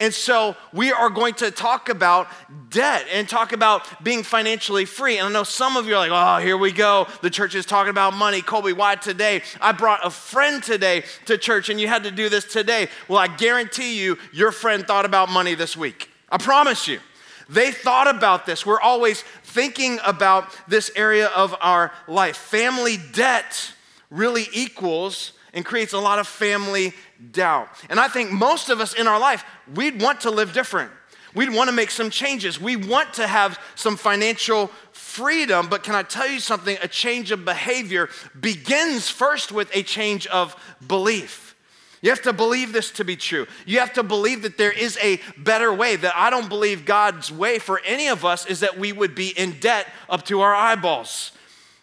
And 0.00 0.14
so 0.14 0.54
we 0.72 0.92
are 0.92 1.10
going 1.10 1.34
to 1.34 1.50
talk 1.50 1.88
about 1.88 2.28
debt 2.70 3.06
and 3.12 3.28
talk 3.28 3.52
about 3.52 4.04
being 4.04 4.22
financially 4.22 4.84
free. 4.84 5.18
And 5.18 5.26
I 5.26 5.32
know 5.32 5.42
some 5.42 5.76
of 5.76 5.86
you 5.88 5.94
are 5.96 6.08
like, 6.08 6.10
oh, 6.12 6.40
here 6.40 6.56
we 6.56 6.70
go. 6.70 7.08
The 7.20 7.30
church 7.30 7.56
is 7.56 7.66
talking 7.66 7.90
about 7.90 8.14
money. 8.14 8.40
Colby, 8.40 8.72
why 8.72 8.94
today? 8.94 9.42
I 9.60 9.72
brought 9.72 10.06
a 10.06 10.10
friend 10.10 10.62
today 10.62 11.02
to 11.26 11.36
church 11.36 11.68
and 11.68 11.80
you 11.80 11.88
had 11.88 12.04
to 12.04 12.12
do 12.12 12.28
this 12.28 12.44
today. 12.44 12.88
Well, 13.08 13.18
I 13.18 13.26
guarantee 13.26 14.00
you, 14.00 14.18
your 14.32 14.52
friend 14.52 14.86
thought 14.86 15.04
about 15.04 15.30
money 15.30 15.56
this 15.56 15.76
week. 15.76 16.10
I 16.30 16.38
promise 16.38 16.86
you. 16.86 17.00
They 17.48 17.72
thought 17.72 18.08
about 18.08 18.46
this. 18.46 18.66
We're 18.66 18.80
always 18.80 19.22
thinking 19.42 19.98
about 20.04 20.54
this 20.68 20.90
area 20.94 21.28
of 21.28 21.56
our 21.60 21.92
life. 22.06 22.36
Family 22.36 22.98
debt 23.14 23.72
really 24.10 24.46
equals 24.52 25.32
and 25.52 25.64
creates 25.64 25.92
a 25.92 25.98
lot 25.98 26.18
of 26.18 26.26
family 26.26 26.92
doubt. 27.32 27.68
And 27.88 27.98
I 27.98 28.08
think 28.08 28.30
most 28.30 28.68
of 28.68 28.80
us 28.80 28.94
in 28.94 29.06
our 29.06 29.18
life, 29.18 29.44
we'd 29.74 30.00
want 30.00 30.22
to 30.22 30.30
live 30.30 30.52
different. 30.52 30.90
We'd 31.34 31.52
want 31.52 31.68
to 31.68 31.76
make 31.76 31.90
some 31.90 32.10
changes. 32.10 32.60
We 32.60 32.76
want 32.76 33.14
to 33.14 33.26
have 33.26 33.60
some 33.74 33.96
financial 33.96 34.68
freedom, 34.92 35.68
but 35.68 35.82
can 35.82 35.94
I 35.94 36.02
tell 36.02 36.26
you 36.26 36.40
something? 36.40 36.76
A 36.82 36.88
change 36.88 37.30
of 37.30 37.44
behavior 37.44 38.08
begins 38.40 39.08
first 39.08 39.52
with 39.52 39.74
a 39.74 39.82
change 39.82 40.26
of 40.28 40.56
belief. 40.86 41.54
You 42.00 42.10
have 42.10 42.22
to 42.22 42.32
believe 42.32 42.72
this 42.72 42.92
to 42.92 43.04
be 43.04 43.16
true. 43.16 43.46
You 43.66 43.80
have 43.80 43.92
to 43.94 44.02
believe 44.02 44.42
that 44.42 44.56
there 44.56 44.72
is 44.72 44.96
a 45.02 45.20
better 45.36 45.72
way, 45.72 45.96
that 45.96 46.16
I 46.16 46.30
don't 46.30 46.48
believe 46.48 46.84
God's 46.84 47.32
way 47.32 47.58
for 47.58 47.80
any 47.84 48.08
of 48.08 48.24
us 48.24 48.46
is 48.46 48.60
that 48.60 48.78
we 48.78 48.92
would 48.92 49.14
be 49.14 49.28
in 49.30 49.58
debt 49.58 49.88
up 50.08 50.24
to 50.26 50.40
our 50.40 50.54
eyeballs. 50.54 51.32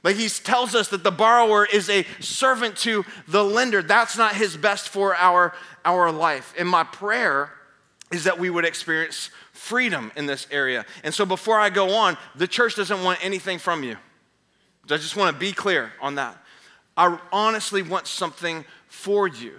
Like 0.06 0.18
he 0.18 0.30
tells 0.30 0.76
us 0.76 0.90
that 0.90 1.04
the 1.04 1.12
borrower 1.12 1.66
is 1.66 1.90
a 1.90 2.06
servant 2.20 2.78
to 2.78 3.04
the 3.28 3.44
lender. 3.44 3.82
That's 3.82 4.16
not 4.16 4.36
his 4.36 4.56
best 4.56 4.90
for 4.90 5.16
our, 5.16 5.56
our 5.84 6.12
life. 6.12 6.54
And 6.60 6.70
my 6.70 6.84
prayer 6.84 7.52
is 8.12 8.26
that 8.26 8.38
we 8.38 8.52
would 8.52 8.66
experience 8.66 9.32
freedom 9.52 10.12
in 10.16 10.28
this 10.28 10.46
area. 10.52 10.86
And 11.04 11.12
so 11.12 11.26
before 11.26 11.60
I 11.60 11.72
go 11.72 11.96
on, 11.96 12.18
the 12.36 12.48
church 12.48 12.76
doesn't 12.76 13.04
want 13.04 13.26
anything 13.26 13.58
from 13.58 13.82
you. 13.82 13.98
I 14.86 14.98
just 14.98 15.16
want 15.16 15.34
to 15.34 15.40
be 15.40 15.52
clear 15.52 15.92
on 16.00 16.16
that. 16.16 16.38
I 16.96 17.18
honestly 17.32 17.82
want 17.82 18.06
something 18.06 18.64
for 18.88 19.28
you. 19.28 19.56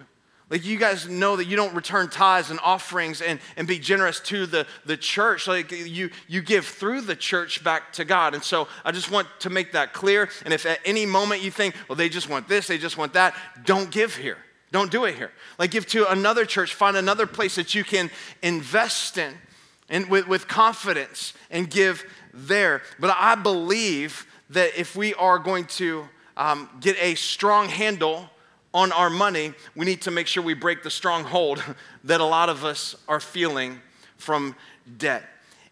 Like 0.49 0.65
you 0.65 0.79
guys 0.79 1.09
know 1.09 1.37
that 1.37 1.47
you 1.47 1.57
don't 1.57 1.75
return 1.75 2.09
tithes 2.09 2.51
and 2.51 2.61
offerings 2.63 3.21
and, 3.21 3.41
and 3.57 3.67
be 3.67 3.81
generous 3.81 4.21
to 4.21 4.47
the, 4.47 4.67
the 4.85 4.97
church. 4.97 5.49
Like 5.49 5.73
you, 5.73 6.11
you 6.29 6.41
give 6.41 6.65
through 6.65 7.01
the 7.01 7.17
church 7.17 7.65
back 7.65 7.93
to 7.95 8.05
God. 8.05 8.35
And 8.35 8.45
so 8.45 8.69
I 8.85 8.93
just 8.93 9.11
want 9.11 9.27
to 9.41 9.51
make 9.51 9.73
that 9.73 9.93
clear. 9.93 10.29
And 10.45 10.55
if 10.55 10.65
at 10.65 10.79
any 10.85 11.05
moment 11.05 11.43
you 11.43 11.51
think, 11.51 11.75
well, 11.89 11.97
they 11.97 12.09
just 12.09 12.29
want 12.29 12.47
this, 12.47 12.69
they 12.69 12.79
just 12.79 12.97
want 12.97 13.15
that, 13.15 13.35
don't 13.65 13.91
give 13.91 14.15
here. 14.15 14.39
Don't 14.71 14.91
do 14.91 15.05
it 15.05 15.17
here. 15.17 15.33
Like 15.59 15.73
give 15.73 15.87
to 15.89 16.11
another 16.11 16.45
church, 16.45 16.75
find 16.75 16.97
another 16.97 17.27
place 17.27 17.57
that 17.57 17.75
you 17.75 17.83
can 17.83 18.11
invest 18.43 19.19
in 19.19 19.35
and 19.89 20.09
with, 20.09 20.29
with 20.29 20.47
confidence 20.47 21.33
and 21.51 21.69
give 21.69 22.05
there. 22.33 22.83
But 23.01 23.17
I 23.19 23.35
believe 23.35 24.27
that 24.51 24.79
if 24.79 24.95
we 24.95 25.13
are 25.15 25.41
going 25.41 25.65
to 25.65 26.09
um, 26.37 26.69
get 26.81 26.97
a 27.01 27.17
strong 27.17 27.69
handle 27.69 28.31
on 28.77 28.93
our 28.93 29.09
money, 29.09 29.55
we 29.75 29.87
need 29.87 30.03
to 30.03 30.11
make 30.11 30.27
sure 30.27 30.43
we 30.43 30.53
break 30.53 30.83
the 30.83 30.91
stronghold 30.91 31.65
that 32.05 32.21
a 32.21 32.25
lot 32.25 32.51
of 32.51 32.63
us 32.63 32.95
are 33.09 33.19
feeling 33.19 33.81
from 34.19 34.55
debt. 34.99 35.25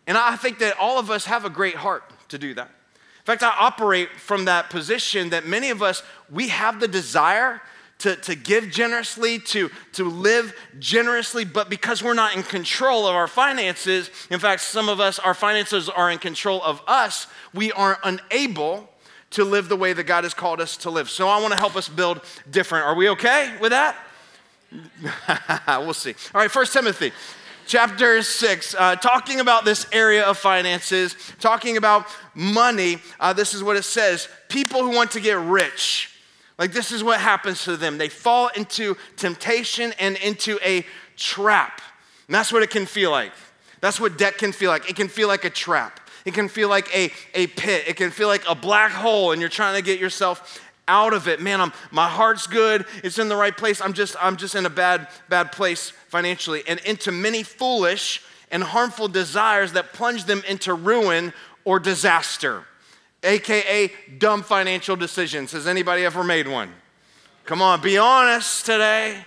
And 0.06 0.16
I 0.16 0.36
think 0.36 0.58
that 0.60 0.78
all 0.78 0.98
of 0.98 1.10
us 1.10 1.26
have 1.26 1.44
a 1.44 1.50
great 1.50 1.74
heart 1.74 2.02
to 2.30 2.38
do 2.38 2.54
that. 2.54 2.68
In 2.68 3.26
fact, 3.26 3.42
I 3.42 3.54
operate 3.60 4.08
from 4.16 4.46
that 4.46 4.70
position 4.70 5.30
that 5.30 5.46
many 5.46 5.68
of 5.68 5.82
us, 5.82 6.02
we 6.30 6.48
have 6.48 6.80
the 6.80 6.88
desire 6.88 7.60
to, 7.98 8.16
to 8.16 8.34
give 8.34 8.70
generously, 8.70 9.38
to, 9.38 9.70
to 9.92 10.08
live 10.08 10.54
generously, 10.78 11.44
but 11.44 11.68
because 11.68 12.02
we're 12.02 12.14
not 12.14 12.34
in 12.34 12.42
control 12.42 13.06
of 13.06 13.14
our 13.14 13.28
finances, 13.28 14.10
in 14.30 14.40
fact, 14.40 14.62
some 14.62 14.88
of 14.88 14.98
us, 14.98 15.18
our 15.18 15.34
finances 15.34 15.90
are 15.90 16.10
in 16.10 16.18
control 16.18 16.62
of 16.62 16.82
us, 16.86 17.26
we 17.52 17.70
are 17.72 17.98
unable 18.02 18.88
to 19.34 19.44
live 19.44 19.68
the 19.68 19.76
way 19.76 19.92
that 19.92 20.04
God 20.04 20.24
has 20.24 20.34
called 20.34 20.60
us 20.60 20.76
to 20.78 20.90
live. 20.90 21.08
So 21.08 21.28
I 21.28 21.40
want 21.40 21.52
to 21.52 21.58
help 21.58 21.76
us 21.76 21.88
build 21.88 22.20
different. 22.50 22.86
Are 22.86 22.94
we 22.94 23.08
okay 23.10 23.54
with 23.60 23.70
that? 23.70 23.96
we'll 25.68 25.94
see. 25.94 26.14
All 26.34 26.40
right, 26.40 26.50
First 26.50 26.72
Timothy 26.72 27.12
chapter 27.66 28.22
6, 28.22 28.74
uh, 28.78 28.96
talking 28.96 29.40
about 29.40 29.64
this 29.64 29.86
area 29.92 30.24
of 30.24 30.38
finances, 30.38 31.16
talking 31.40 31.76
about 31.76 32.06
money. 32.34 32.98
Uh, 33.18 33.32
this 33.32 33.54
is 33.54 33.62
what 33.62 33.76
it 33.76 33.84
says 33.84 34.28
People 34.48 34.82
who 34.82 34.94
want 34.94 35.12
to 35.12 35.20
get 35.20 35.38
rich, 35.38 36.10
like 36.58 36.72
this 36.72 36.92
is 36.92 37.02
what 37.02 37.20
happens 37.20 37.64
to 37.64 37.76
them. 37.76 37.98
They 37.98 38.08
fall 38.08 38.48
into 38.56 38.96
temptation 39.16 39.92
and 39.98 40.16
into 40.18 40.58
a 40.62 40.84
trap. 41.16 41.80
And 42.28 42.34
that's 42.34 42.52
what 42.52 42.62
it 42.62 42.70
can 42.70 42.86
feel 42.86 43.10
like. 43.10 43.32
That's 43.80 44.00
what 44.00 44.16
debt 44.16 44.38
can 44.38 44.52
feel 44.52 44.70
like. 44.70 44.88
It 44.88 44.96
can 44.96 45.08
feel 45.08 45.28
like 45.28 45.44
a 45.44 45.50
trap. 45.50 46.00
It 46.24 46.34
can 46.34 46.48
feel 46.48 46.68
like 46.68 46.94
a, 46.94 47.10
a 47.34 47.46
pit. 47.48 47.84
It 47.86 47.96
can 47.96 48.10
feel 48.10 48.28
like 48.28 48.44
a 48.48 48.54
black 48.54 48.92
hole, 48.92 49.32
and 49.32 49.40
you're 49.40 49.50
trying 49.50 49.76
to 49.76 49.82
get 49.82 50.00
yourself 50.00 50.60
out 50.88 51.12
of 51.12 51.28
it. 51.28 51.40
Man, 51.40 51.60
I'm, 51.60 51.72
my 51.90 52.08
heart's 52.08 52.46
good. 52.46 52.86
It's 53.02 53.18
in 53.18 53.28
the 53.28 53.36
right 53.36 53.56
place. 53.56 53.80
I'm 53.80 53.92
just, 53.92 54.16
I'm 54.20 54.36
just 54.36 54.54
in 54.54 54.66
a 54.66 54.70
bad, 54.70 55.08
bad 55.28 55.52
place 55.52 55.90
financially. 56.08 56.62
And 56.66 56.80
into 56.80 57.12
many 57.12 57.42
foolish 57.42 58.22
and 58.50 58.62
harmful 58.62 59.08
desires 59.08 59.72
that 59.72 59.92
plunge 59.92 60.24
them 60.24 60.42
into 60.48 60.74
ruin 60.74 61.32
or 61.64 61.80
disaster, 61.80 62.64
aka 63.22 63.90
dumb 64.18 64.42
financial 64.42 64.96
decisions. 64.96 65.52
Has 65.52 65.66
anybody 65.66 66.04
ever 66.04 66.22
made 66.22 66.46
one? 66.48 66.70
Come 67.44 67.60
on, 67.60 67.80
be 67.80 67.98
honest 67.98 68.64
today. 68.64 69.24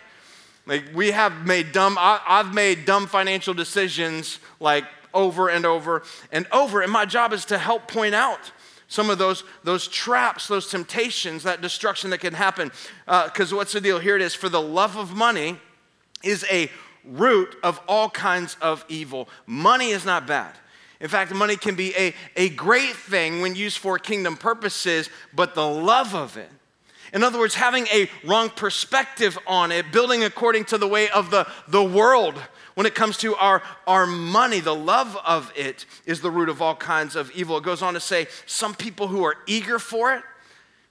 Like 0.66 0.84
we 0.94 1.12
have 1.12 1.46
made 1.46 1.72
dumb, 1.72 1.98
I, 2.00 2.20
have 2.26 2.54
made 2.54 2.86
dumb 2.86 3.08
financial 3.08 3.54
decisions 3.54 4.40
like 4.60 4.86
over 5.18 5.50
and 5.50 5.66
over 5.66 6.04
and 6.32 6.48
over. 6.54 6.82
And 6.82 6.92
my 6.92 7.06
job 7.06 7.34
is 7.34 7.44
to 7.46 7.58
help 7.58 7.88
point 7.90 8.16
out 8.16 8.52
some 8.88 9.10
of 9.10 9.18
those, 9.18 9.44
those 9.64 9.88
traps, 9.88 10.48
those 10.48 10.70
temptations, 10.70 11.44
that 11.44 11.62
destruction 11.62 12.10
that 12.12 12.20
can 12.20 12.34
happen. 12.34 12.72
Because 13.06 13.52
uh, 13.52 13.58
what's 13.58 13.74
the 13.74 13.82
deal? 13.82 14.00
Here 14.00 14.16
it 14.16 14.22
is. 14.22 14.34
For 14.34 14.48
the 14.48 14.62
love 14.62 14.96
of 14.96 15.14
money 15.14 15.60
is 16.24 16.46
a 16.50 16.70
root 17.04 17.56
of 17.64 17.82
all 17.88 18.10
kinds 18.10 18.56
of 18.62 18.86
evil. 18.88 19.28
Money 19.46 19.90
is 19.90 20.06
not 20.06 20.26
bad. 20.26 20.54
In 21.00 21.10
fact, 21.10 21.34
money 21.34 21.58
can 21.58 21.76
be 21.76 21.94
a, 21.96 22.14
a 22.36 22.50
great 22.50 22.96
thing 22.96 23.42
when 23.42 23.56
used 23.56 23.78
for 23.78 24.00
kingdom 24.00 24.36
purposes, 24.38 25.10
but 25.34 25.54
the 25.54 25.68
love 25.68 26.16
of 26.16 26.38
it, 26.38 26.50
in 27.14 27.24
other 27.24 27.40
words, 27.40 27.56
having 27.56 27.88
a 27.88 28.10
wrong 28.26 28.50
perspective 28.50 29.38
on 29.48 29.72
it, 29.72 29.92
building 29.92 30.24
according 30.24 30.66
to 30.66 30.78
the 30.78 30.88
way 30.88 31.10
of 31.10 31.32
the, 31.32 31.48
the 31.68 31.84
world, 31.84 32.36
when 32.78 32.86
it 32.86 32.94
comes 32.94 33.18
to 33.18 33.36
our, 33.38 33.64
our 33.88 34.06
money, 34.06 34.60
the 34.60 34.76
love 34.76 35.18
of 35.26 35.52
it 35.56 35.88
is 36.06 36.22
the 36.22 36.30
root 36.30 36.48
of 36.48 36.62
all 36.62 36.76
kinds 36.76 37.16
of 37.16 37.32
evil. 37.32 37.58
It 37.58 37.64
goes 37.64 37.82
on 37.82 37.96
to 37.96 38.00
say, 38.00 38.28
some 38.46 38.76
people 38.76 39.08
who 39.08 39.24
are 39.24 39.36
eager 39.48 39.80
for 39.80 40.14
it, 40.14 40.22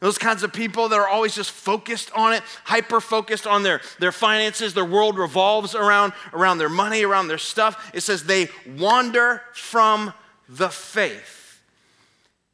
those 0.00 0.18
kinds 0.18 0.42
of 0.42 0.52
people 0.52 0.88
that 0.88 0.98
are 0.98 1.06
always 1.06 1.36
just 1.36 1.52
focused 1.52 2.10
on 2.12 2.32
it, 2.32 2.42
hyper 2.64 3.00
focused 3.00 3.46
on 3.46 3.62
their, 3.62 3.80
their 4.00 4.10
finances, 4.10 4.74
their 4.74 4.84
world 4.84 5.16
revolves 5.16 5.76
around, 5.76 6.12
around 6.32 6.58
their 6.58 6.68
money, 6.68 7.04
around 7.04 7.28
their 7.28 7.38
stuff. 7.38 7.92
It 7.94 8.00
says 8.00 8.24
they 8.24 8.48
wander 8.76 9.42
from 9.52 10.12
the 10.48 10.70
faith. 10.70 11.62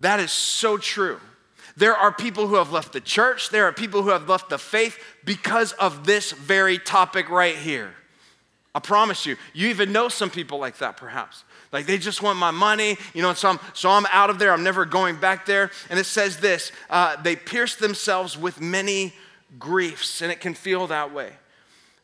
That 0.01 0.21
is 0.21 0.31
so 0.31 0.77
true. 0.77 1.19
There 1.75 1.97
are 1.97 2.13
people 2.13 2.49
who 2.49 2.57
have 2.57 2.71
left 2.71 2.93
the 2.93 3.01
church, 3.01 3.49
there 3.49 3.65
are 3.65 3.73
people 3.73 4.03
who 4.03 4.11
have 4.11 4.29
left 4.29 4.51
the 4.51 4.59
faith 4.59 4.99
because 5.25 5.73
of 5.73 6.05
this 6.05 6.33
very 6.33 6.77
topic 6.77 7.31
right 7.31 7.57
here. 7.57 7.95
I 8.75 8.81
promise 8.81 9.27
you. 9.27 9.37
You 9.53 9.69
even 9.69 9.93
know 9.93 10.09
some 10.09 10.31
people 10.31 10.59
like 10.59 10.79
that, 10.79 10.97
perhaps. 10.97 11.45
Like 11.73 11.87
they 11.87 11.99
just 11.99 12.23
want 12.23 12.39
my 12.39 12.51
money, 12.51 12.97
you 13.15 13.23
know, 13.23 13.35
so 13.35 13.51
I'm, 13.51 13.61
so 13.75 13.91
I'm 13.91 14.07
out 14.13 14.31
of 14.31 14.39
there. 14.39 14.53
I'm 14.53 14.63
never 14.63 14.85
going 14.85 15.17
back 15.17 15.47
there. 15.47 15.71
And 15.91 15.99
it 15.99 16.05
says 16.05 16.39
this 16.39 16.73
uh, 16.89 17.17
they 17.23 17.37
pierce 17.37 17.77
themselves 17.77 18.37
with 18.39 18.61
many 18.61 19.13
griefs, 19.59 20.23
and 20.23 20.33
it 20.33 20.41
can 20.41 20.55
feel 20.55 20.87
that 20.87 21.13
way. 21.13 21.33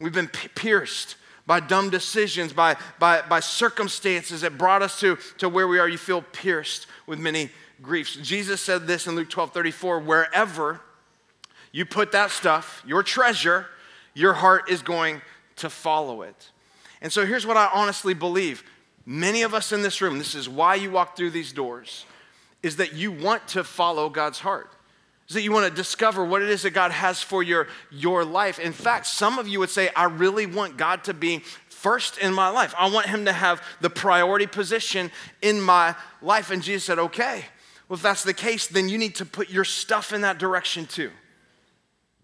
We've 0.00 0.12
been 0.12 0.28
p- 0.28 0.48
pierced 0.48 1.16
by 1.46 1.60
dumb 1.60 1.88
decisions, 1.88 2.52
by, 2.52 2.76
by, 2.98 3.22
by 3.22 3.40
circumstances 3.40 4.42
that 4.42 4.58
brought 4.58 4.82
us 4.82 5.00
to, 5.00 5.16
to 5.38 5.48
where 5.48 5.66
we 5.66 5.78
are. 5.78 5.88
You 5.88 5.96
feel 5.96 6.20
pierced 6.20 6.86
with 7.06 7.18
many 7.18 7.50
griefs. 7.80 8.16
Jesus 8.16 8.60
said 8.60 8.86
this 8.86 9.06
in 9.06 9.14
Luke 9.16 9.30
12 9.30 9.52
34 9.52 10.00
wherever 10.00 10.80
you 11.72 11.84
put 11.84 12.12
that 12.12 12.30
stuff, 12.30 12.82
your 12.86 13.02
treasure, 13.02 13.66
your 14.14 14.32
heart 14.34 14.70
is 14.70 14.82
going 14.82 15.22
to 15.56 15.70
follow 15.70 16.22
it. 16.22 16.50
And 17.00 17.12
so 17.12 17.24
here's 17.24 17.46
what 17.46 17.56
I 17.56 17.70
honestly 17.72 18.14
believe. 18.14 18.64
Many 19.06 19.42
of 19.42 19.54
us 19.54 19.72
in 19.72 19.82
this 19.82 20.00
room, 20.00 20.18
this 20.18 20.34
is 20.34 20.48
why 20.48 20.74
you 20.74 20.90
walk 20.90 21.16
through 21.16 21.30
these 21.30 21.52
doors, 21.52 22.04
is 22.62 22.76
that 22.76 22.92
you 22.92 23.10
want 23.10 23.46
to 23.48 23.64
follow 23.64 24.08
God's 24.08 24.40
heart. 24.40 24.70
Is 25.28 25.34
that 25.34 25.42
you 25.42 25.52
want 25.52 25.68
to 25.68 25.74
discover 25.74 26.24
what 26.24 26.42
it 26.42 26.48
is 26.48 26.62
that 26.62 26.70
God 26.70 26.90
has 26.90 27.22
for 27.22 27.42
your, 27.42 27.68
your 27.90 28.24
life. 28.24 28.58
In 28.58 28.72
fact, 28.72 29.06
some 29.06 29.38
of 29.38 29.46
you 29.46 29.60
would 29.60 29.70
say, 29.70 29.90
I 29.94 30.04
really 30.04 30.46
want 30.46 30.78
God 30.78 31.04
to 31.04 31.14
be 31.14 31.42
first 31.68 32.18
in 32.18 32.32
my 32.32 32.48
life. 32.48 32.74
I 32.78 32.90
want 32.90 33.06
Him 33.06 33.26
to 33.26 33.32
have 33.32 33.62
the 33.80 33.90
priority 33.90 34.46
position 34.46 35.10
in 35.42 35.60
my 35.60 35.94
life. 36.22 36.50
And 36.50 36.62
Jesus 36.62 36.84
said, 36.84 36.98
Okay, 36.98 37.44
well, 37.88 37.96
if 37.96 38.02
that's 38.02 38.24
the 38.24 38.34
case, 38.34 38.66
then 38.66 38.88
you 38.88 38.98
need 38.98 39.16
to 39.16 39.26
put 39.26 39.50
your 39.50 39.64
stuff 39.64 40.12
in 40.12 40.22
that 40.22 40.38
direction 40.38 40.86
too. 40.86 41.10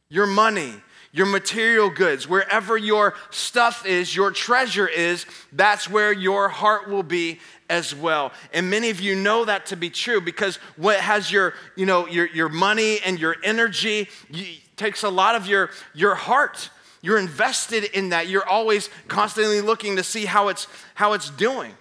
Your 0.08 0.26
money, 0.26 0.72
your 1.14 1.26
material 1.26 1.90
goods, 1.90 2.28
wherever 2.28 2.76
your 2.76 3.14
stuff 3.30 3.86
is, 3.86 4.16
your 4.16 4.32
treasure 4.32 4.88
is, 4.88 5.26
that's 5.52 5.88
where 5.88 6.12
your 6.12 6.48
heart 6.48 6.90
will 6.90 7.04
be 7.04 7.38
as 7.70 7.94
well. 7.94 8.32
And 8.52 8.68
many 8.68 8.90
of 8.90 9.00
you 9.00 9.14
know 9.14 9.44
that 9.44 9.66
to 9.66 9.76
be 9.76 9.90
true 9.90 10.20
because 10.20 10.56
what 10.76 10.98
has 10.98 11.30
your, 11.30 11.54
you 11.76 11.86
know, 11.86 12.08
your, 12.08 12.26
your 12.26 12.48
money 12.48 12.98
and 13.06 13.20
your 13.20 13.36
energy 13.44 14.08
you, 14.28 14.56
takes 14.76 15.04
a 15.04 15.08
lot 15.08 15.36
of 15.36 15.46
your, 15.46 15.70
your 15.94 16.16
heart. 16.16 16.68
You're 17.00 17.18
invested 17.18 17.84
in 17.84 18.08
that. 18.08 18.26
You're 18.26 18.48
always 18.48 18.90
constantly 19.06 19.60
looking 19.60 19.94
to 19.94 20.02
see 20.02 20.24
how 20.24 20.48
it's, 20.48 20.66
how 20.94 21.12
it's 21.12 21.30
doing. 21.30 21.74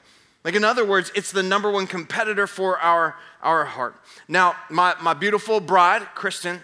Like, 0.44 0.54
in 0.54 0.64
other 0.64 0.86
words, 0.86 1.12
it's 1.16 1.32
the 1.32 1.42
number 1.42 1.72
one 1.72 1.88
competitor 1.88 2.46
for 2.46 2.78
our, 2.78 3.16
our 3.42 3.66
heart. 3.66 3.96
Now, 4.28 4.56
my, 4.70 4.94
my 5.02 5.16
beautiful 5.16 5.60
bride, 5.60 6.06
Kristen, 6.14 6.62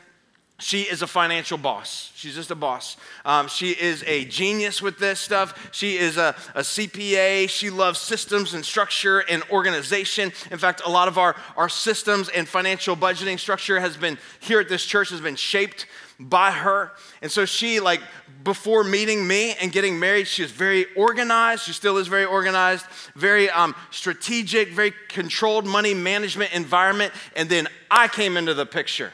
she 0.59 0.81
is 0.81 1.01
a 1.01 1.07
financial 1.07 1.57
boss. 1.57 2.11
She's 2.15 2.35
just 2.35 2.51
a 2.51 2.55
boss. 2.55 2.97
Um, 3.23 3.47
she 3.47 3.71
is 3.71 4.03
a 4.05 4.25
genius 4.25 4.81
with 4.81 4.99
this 4.99 5.19
stuff. 5.19 5.69
She 5.71 5.97
is 5.97 6.17
a, 6.17 6.35
a, 6.53 6.61
CPA. 6.61 7.49
She 7.49 7.69
loves 7.69 7.99
systems 7.99 8.53
and 8.53 8.65
structure 8.65 9.19
and 9.19 9.41
organization. 9.51 10.33
In 10.51 10.57
fact, 10.57 10.81
a 10.85 10.89
lot 10.89 11.07
of 11.07 11.17
our, 11.17 11.35
our 11.55 11.69
systems 11.69 12.29
and 12.29 12.47
financial 12.47 12.95
budgeting 12.95 13.39
structure 13.39 13.79
has 13.79 13.95
been 13.95 14.17
here 14.41 14.59
at 14.59 14.67
this 14.67 14.85
church 14.85 15.09
has 15.09 15.21
been 15.21 15.37
shaped 15.37 15.85
by 16.19 16.51
her. 16.51 16.91
And 17.21 17.31
so 17.31 17.45
she, 17.45 17.79
like, 17.79 18.01
before 18.43 18.83
meeting 18.83 19.25
me 19.25 19.55
and 19.61 19.71
getting 19.71 19.97
married, 19.97 20.27
she 20.27 20.41
was 20.41 20.51
very 20.51 20.85
organized. 20.95 21.63
She 21.63 21.71
still 21.71 21.97
is 21.97 22.07
very 22.07 22.25
organized, 22.25 22.85
very 23.15 23.49
um, 23.49 23.75
strategic, 23.91 24.69
very 24.69 24.93
controlled 25.07 25.65
money 25.65 25.93
management 25.93 26.53
environment. 26.53 27.13
And 27.37 27.47
then 27.47 27.69
I 27.89 28.09
came 28.09 28.35
into 28.35 28.53
the 28.53 28.65
picture. 28.65 29.13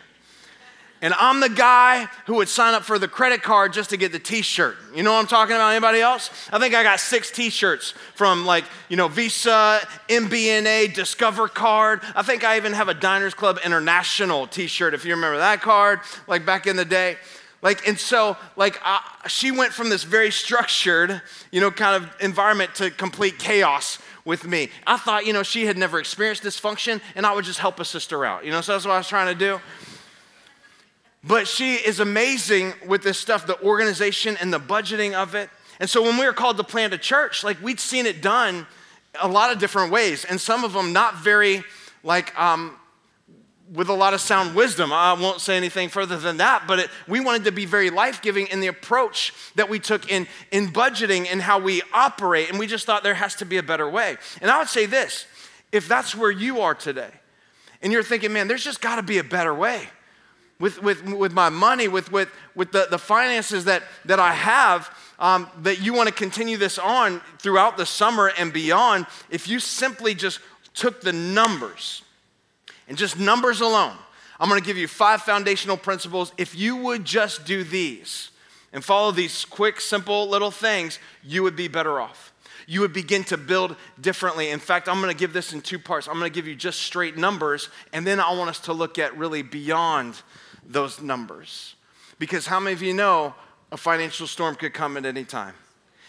And 1.05 1.13
I'm 1.19 1.39
the 1.39 1.49
guy 1.49 2.07
who 2.25 2.37
would 2.37 2.49
sign 2.49 2.73
up 2.73 2.81
for 2.81 2.97
the 2.97 3.07
credit 3.07 3.43
card 3.43 3.73
just 3.73 3.91
to 3.91 3.97
get 3.97 4.11
the 4.11 4.17
t-shirt. 4.17 4.75
You 4.91 5.03
know 5.03 5.13
what 5.13 5.19
I'm 5.19 5.27
talking 5.27 5.55
about? 5.55 5.69
Anybody 5.69 6.01
else? 6.01 6.31
I 6.51 6.57
think 6.57 6.73
I 6.73 6.81
got 6.81 6.99
six 6.99 7.29
t-shirts 7.29 7.93
from 8.15 8.43
like, 8.43 8.63
you 8.89 8.97
know, 8.97 9.07
Visa, 9.07 9.81
MBNA, 10.09 10.95
Discover 10.95 11.49
card. 11.49 12.01
I 12.15 12.23
think 12.23 12.43
I 12.43 12.57
even 12.57 12.73
have 12.73 12.89
a 12.89 12.95
Diners 12.95 13.35
Club 13.35 13.59
International 13.63 14.47
t-shirt, 14.47 14.95
if 14.95 15.05
you 15.05 15.13
remember 15.13 15.37
that 15.37 15.61
card, 15.61 15.99
like 16.25 16.43
back 16.43 16.65
in 16.65 16.75
the 16.75 16.85
day. 16.85 17.17
Like, 17.61 17.87
and 17.87 17.99
so, 17.99 18.35
like, 18.55 18.79
uh, 18.83 18.97
she 19.27 19.51
went 19.51 19.73
from 19.73 19.89
this 19.89 20.03
very 20.03 20.31
structured, 20.31 21.21
you 21.51 21.61
know, 21.61 21.69
kind 21.69 22.03
of 22.03 22.09
environment 22.19 22.73
to 22.75 22.89
complete 22.89 23.37
chaos 23.37 23.99
with 24.25 24.47
me. 24.47 24.71
I 24.87 24.97
thought, 24.97 25.27
you 25.27 25.33
know, 25.33 25.43
she 25.43 25.67
had 25.67 25.77
never 25.77 25.99
experienced 25.99 26.41
dysfunction 26.41 26.99
and 27.13 27.27
I 27.27 27.33
would 27.35 27.45
just 27.45 27.59
help 27.59 27.79
a 27.79 27.85
sister 27.85 28.25
out, 28.25 28.43
you 28.43 28.49
know, 28.49 28.61
so 28.61 28.71
that's 28.71 28.85
what 28.85 28.93
I 28.93 28.97
was 28.97 29.07
trying 29.07 29.31
to 29.31 29.37
do. 29.37 29.61
But 31.27 31.47
she 31.47 31.75
is 31.75 31.99
amazing 31.99 32.73
with 32.85 33.01
this 33.01 33.17
stuff, 33.17 33.47
the 33.47 33.59
organization 33.63 34.37
and 34.39 34.53
the 34.53 34.59
budgeting 34.59 35.13
of 35.13 35.33
it. 35.33 35.49
And 35.79 35.89
so 35.89 36.03
when 36.03 36.17
we 36.17 36.25
were 36.25 36.33
called 36.33 36.57
to 36.57 36.63
plant 36.63 36.93
a 36.93 36.97
church, 36.97 37.43
like 37.43 37.61
we'd 37.61 37.79
seen 37.79 38.05
it 38.05 38.21
done 38.21 38.67
a 39.19 39.27
lot 39.27 39.51
of 39.51 39.57
different 39.57 39.91
ways, 39.91 40.23
and 40.23 40.39
some 40.39 40.63
of 40.63 40.73
them 40.73 40.93
not 40.93 41.17
very 41.17 41.63
like 42.03 42.37
um, 42.39 42.77
with 43.73 43.89
a 43.89 43.93
lot 43.93 44.13
of 44.13 44.21
sound 44.21 44.55
wisdom. 44.55 44.93
I 44.93 45.13
won't 45.13 45.41
say 45.41 45.57
anything 45.57 45.89
further 45.89 46.17
than 46.17 46.37
that, 46.37 46.65
but 46.67 46.77
it, 46.79 46.89
we 47.07 47.19
wanted 47.19 47.45
to 47.45 47.51
be 47.51 47.65
very 47.65 47.89
life 47.89 48.21
giving 48.21 48.45
in 48.47 48.59
the 48.59 48.67
approach 48.67 49.33
that 49.55 49.67
we 49.67 49.79
took 49.79 50.11
in, 50.11 50.27
in 50.51 50.67
budgeting 50.67 51.27
and 51.31 51.41
how 51.41 51.57
we 51.57 51.81
operate. 51.91 52.49
And 52.49 52.59
we 52.59 52.67
just 52.67 52.85
thought 52.85 53.03
there 53.03 53.15
has 53.15 53.35
to 53.35 53.45
be 53.45 53.57
a 53.57 53.63
better 53.63 53.89
way. 53.89 54.17
And 54.41 54.51
I 54.51 54.59
would 54.59 54.69
say 54.69 54.85
this 54.85 55.25
if 55.71 55.87
that's 55.87 56.13
where 56.13 56.29
you 56.29 56.61
are 56.61 56.75
today, 56.75 57.09
and 57.81 57.91
you're 57.91 58.03
thinking, 58.03 58.31
man, 58.31 58.47
there's 58.47 58.63
just 58.63 58.81
got 58.81 58.97
to 58.97 59.03
be 59.03 59.17
a 59.17 59.23
better 59.23 59.53
way 59.53 59.89
with, 60.59 60.81
with, 60.81 61.03
with 61.03 61.33
my 61.33 61.49
money, 61.49 61.87
with, 61.87 62.11
with, 62.11 62.29
with 62.55 62.71
the, 62.71 62.87
the 62.89 62.97
finances 62.97 63.65
that, 63.65 63.83
that 64.05 64.19
I 64.19 64.33
have, 64.33 64.89
um, 65.19 65.49
that 65.63 65.81
you 65.81 65.93
want 65.93 66.07
to 66.07 66.15
continue 66.15 66.57
this 66.57 66.79
on 66.79 67.21
throughout 67.39 67.77
the 67.77 67.85
summer 67.85 68.31
and 68.37 68.53
beyond, 68.53 69.05
if 69.29 69.47
you 69.47 69.59
simply 69.59 70.15
just 70.15 70.39
took 70.73 71.01
the 71.01 71.13
numbers 71.13 72.03
and 72.87 72.97
just 72.97 73.19
numbers 73.19 73.61
alone, 73.61 73.95
I'm 74.39 74.49
going 74.49 74.61
to 74.61 74.65
give 74.65 74.77
you 74.77 74.87
five 74.87 75.21
foundational 75.21 75.77
principles. 75.77 76.33
If 76.37 76.55
you 76.55 76.75
would 76.75 77.05
just 77.05 77.45
do 77.45 77.63
these 77.63 78.31
and 78.73 78.83
follow 78.83 79.11
these 79.11 79.45
quick, 79.45 79.79
simple 79.79 80.27
little 80.27 80.51
things, 80.51 80.99
you 81.23 81.43
would 81.43 81.55
be 81.55 81.69
better 81.69 81.99
off. 81.99 82.33
you 82.67 82.81
would 82.81 82.93
begin 82.93 83.23
to 83.25 83.37
build 83.37 83.75
differently. 83.99 84.49
In 84.49 84.59
fact, 84.59 84.89
I'm 84.89 84.99
going 85.01 85.11
to 85.13 85.17
give 85.17 85.33
this 85.33 85.53
in 85.53 85.61
two 85.61 85.79
parts. 85.79 86.07
I'm 86.07 86.17
going 86.17 86.31
to 86.31 86.33
give 86.33 86.47
you 86.47 86.55
just 86.55 86.81
straight 86.81 87.17
numbers, 87.17 87.69
and 87.93 88.05
then 88.05 88.19
I 88.19 88.33
want 88.33 88.49
us 88.49 88.59
to 88.61 88.73
look 88.73 88.97
at 88.99 89.17
really 89.17 89.41
beyond 89.41 90.21
those 90.67 91.01
numbers. 91.01 91.75
Because 92.19 92.47
how 92.47 92.59
many 92.59 92.73
of 92.73 92.81
you 92.81 92.93
know 92.93 93.35
a 93.71 93.77
financial 93.77 94.27
storm 94.27 94.55
could 94.55 94.73
come 94.73 94.97
at 94.97 95.05
any 95.05 95.23
time? 95.23 95.53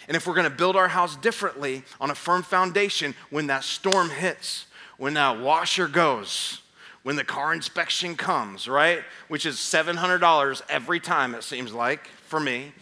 And 0.08 0.16
if 0.16 0.26
we're 0.26 0.34
to 0.44 0.50
build 0.50 0.76
our 0.76 0.88
house 0.88 1.16
differently 1.16 1.82
on 2.00 2.10
a 2.10 2.14
firm 2.14 2.42
foundation, 2.42 3.14
when 3.30 3.48
that 3.48 3.64
storm 3.64 4.10
hits, 4.10 4.66
when 4.98 5.14
that 5.14 5.40
washer 5.40 5.88
goes, 5.88 6.60
when 7.02 7.16
the 7.16 7.24
car 7.24 7.52
inspection 7.52 8.16
comes, 8.16 8.68
right? 8.68 9.00
Which 9.28 9.46
is 9.46 9.56
$700 9.56 10.62
every 10.68 11.00
time, 11.00 11.34
it 11.34 11.44
seems 11.44 11.72
like, 11.72 12.06
for 12.26 12.40
me. 12.40 12.72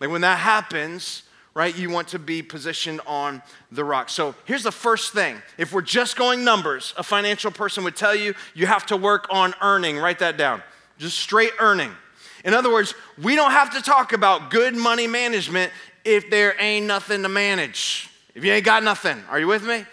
Like 0.00 0.10
when 0.10 0.20
that 0.20 0.38
happens, 0.38 1.24
right, 1.54 1.76
you 1.76 1.90
want 1.90 2.08
to 2.08 2.18
be 2.18 2.42
positioned 2.42 3.00
on 3.06 3.42
the 3.72 3.84
rock. 3.84 4.10
So 4.10 4.34
here's 4.44 4.62
the 4.62 4.72
first 4.72 5.12
thing. 5.12 5.42
If 5.56 5.72
we're 5.72 5.82
just 5.82 6.16
going 6.16 6.44
numbers, 6.44 6.94
a 6.96 7.02
financial 7.02 7.50
person 7.50 7.82
would 7.84 7.96
tell 7.96 8.14
you 8.14 8.34
you 8.54 8.66
have 8.66 8.86
to 8.86 8.96
work 8.96 9.26
on 9.30 9.54
earning. 9.60 9.98
Write 9.98 10.20
that 10.20 10.36
down. 10.36 10.62
Just 10.98 11.18
straight 11.18 11.52
earning. 11.58 11.90
In 12.44 12.54
other 12.54 12.72
words, 12.72 12.94
we 13.22 13.34
don't 13.34 13.50
have 13.50 13.74
to 13.74 13.82
talk 13.82 14.12
about 14.12 14.50
good 14.50 14.76
money 14.76 15.06
management 15.06 15.72
if 16.04 16.30
there 16.30 16.54
ain't 16.60 16.86
nothing 16.86 17.22
to 17.22 17.28
manage. 17.28 18.08
If 18.34 18.44
you 18.44 18.52
ain't 18.52 18.64
got 18.64 18.82
nothing, 18.82 19.22
are 19.28 19.40
you 19.40 19.46
with 19.46 19.66
me? 19.66 19.84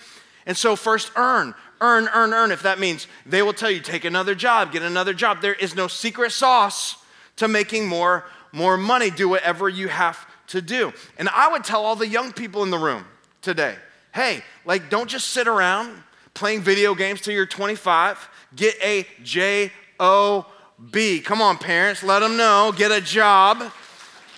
And 0.46 0.56
so, 0.56 0.76
first, 0.76 1.12
earn, 1.16 1.56
earn, 1.82 2.08
earn, 2.14 2.34
earn. 2.34 2.52
If 2.52 2.64
that 2.64 2.80
means 2.80 3.08
they 3.26 3.42
will 3.42 3.54
tell 3.54 3.72
you, 3.72 3.80
take 3.80 4.06
another 4.06 4.36
job, 4.36 4.72
get 4.72 4.84
another 4.84 5.14
job. 5.14 5.42
There 5.42 5.56
is 5.56 5.76
no 5.76 5.88
secret 5.88 6.32
sauce 6.32 6.98
to 7.38 7.48
making 7.48 7.88
more, 7.88 8.26
more 8.52 8.78
money. 8.78 9.10
Do 9.10 9.28
whatever 9.28 9.68
you 9.68 9.88
have 9.88 10.28
to 10.48 10.62
do. 10.62 10.94
And 11.18 11.28
I 11.30 11.52
would 11.52 11.64
tell 11.64 11.84
all 11.84 11.96
the 11.96 12.08
young 12.08 12.32
people 12.32 12.64
in 12.64 12.70
the 12.70 12.78
room 12.78 13.06
today 13.42 13.76
hey, 14.16 14.42
like, 14.64 14.90
don't 14.90 15.10
just 15.10 15.32
sit 15.32 15.46
around 15.46 16.02
playing 16.34 16.62
video 16.62 16.96
games 16.96 17.20
till 17.20 17.34
you're 17.34 17.46
25. 17.46 18.30
Get 18.56 18.76
a 18.82 19.06
J 19.24 19.72
O 20.00 20.46
B. 20.92 21.20
Come 21.20 21.42
on, 21.42 21.58
parents, 21.58 22.04
let 22.04 22.20
them 22.20 22.38
know. 22.38 22.74
Get 22.76 22.92
a 22.92 23.02
job. 23.02 23.72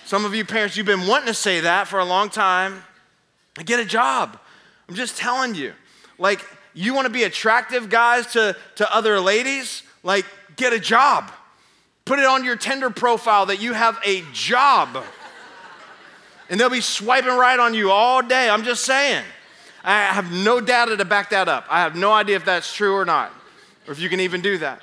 Some 0.05 0.23
of 0.23 0.33
you 0.35 0.45
parents, 0.45 0.77
you've 0.77 0.85
been 0.85 1.07
wanting 1.07 1.27
to 1.27 1.33
say 1.33 1.61
that 1.61 1.87
for 1.87 1.99
a 1.99 2.05
long 2.05 2.29
time. 2.29 2.83
Get 3.65 3.79
a 3.79 3.85
job. 3.85 4.39
I'm 4.87 4.95
just 4.95 5.17
telling 5.17 5.55
you. 5.55 5.73
Like, 6.17 6.45
you 6.73 6.93
want 6.93 7.05
to 7.05 7.13
be 7.13 7.23
attractive 7.23 7.89
guys 7.89 8.27
to, 8.33 8.55
to 8.75 8.95
other 8.95 9.19
ladies? 9.19 9.83
Like, 10.03 10.25
get 10.55 10.73
a 10.73 10.79
job. 10.79 11.31
Put 12.05 12.19
it 12.19 12.25
on 12.25 12.45
your 12.45 12.55
Tinder 12.55 12.89
profile 12.89 13.47
that 13.47 13.61
you 13.61 13.73
have 13.73 13.99
a 14.05 14.23
job. 14.31 15.03
And 16.49 16.59
they'll 16.59 16.69
be 16.69 16.81
swiping 16.81 17.35
right 17.35 17.59
on 17.59 17.73
you 17.73 17.91
all 17.91 18.21
day. 18.21 18.49
I'm 18.49 18.63
just 18.63 18.85
saying. 18.85 19.23
I 19.83 20.13
have 20.13 20.31
no 20.31 20.61
data 20.61 20.95
to 20.97 21.05
back 21.05 21.31
that 21.31 21.47
up. 21.49 21.65
I 21.69 21.81
have 21.81 21.95
no 21.95 22.13
idea 22.13 22.35
if 22.35 22.45
that's 22.45 22.73
true 22.73 22.95
or 22.95 23.05
not, 23.05 23.31
or 23.87 23.91
if 23.91 23.99
you 23.99 24.09
can 24.09 24.19
even 24.19 24.41
do 24.41 24.57
that. 24.59 24.81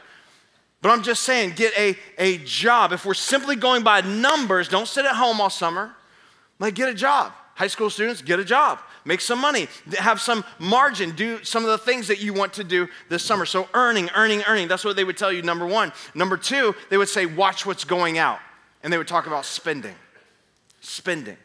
But 0.84 0.90
I'm 0.90 1.02
just 1.02 1.22
saying, 1.22 1.54
get 1.56 1.72
a, 1.78 1.96
a 2.18 2.36
job. 2.44 2.92
If 2.92 3.06
we're 3.06 3.14
simply 3.14 3.56
going 3.56 3.82
by 3.84 4.02
numbers, 4.02 4.68
don't 4.68 4.86
sit 4.86 5.06
at 5.06 5.14
home 5.16 5.40
all 5.40 5.48
summer. 5.48 5.96
Like, 6.58 6.74
get 6.74 6.90
a 6.90 6.94
job. 6.94 7.32
High 7.54 7.68
school 7.68 7.88
students, 7.88 8.20
get 8.20 8.38
a 8.38 8.44
job. 8.44 8.80
Make 9.06 9.22
some 9.22 9.40
money. 9.40 9.68
Have 9.96 10.20
some 10.20 10.44
margin. 10.58 11.12
Do 11.12 11.42
some 11.42 11.64
of 11.64 11.70
the 11.70 11.78
things 11.78 12.06
that 12.08 12.20
you 12.20 12.34
want 12.34 12.52
to 12.54 12.64
do 12.64 12.86
this 13.08 13.24
summer. 13.24 13.46
So, 13.46 13.66
earning, 13.72 14.10
earning, 14.14 14.42
earning. 14.46 14.68
That's 14.68 14.84
what 14.84 14.94
they 14.94 15.04
would 15.04 15.16
tell 15.16 15.32
you, 15.32 15.40
number 15.40 15.66
one. 15.66 15.90
Number 16.14 16.36
two, 16.36 16.74
they 16.90 16.98
would 16.98 17.08
say, 17.08 17.24
watch 17.24 17.64
what's 17.64 17.84
going 17.84 18.18
out. 18.18 18.40
And 18.82 18.92
they 18.92 18.98
would 18.98 19.08
talk 19.08 19.26
about 19.26 19.46
spending. 19.46 19.94
Spending. 20.82 21.38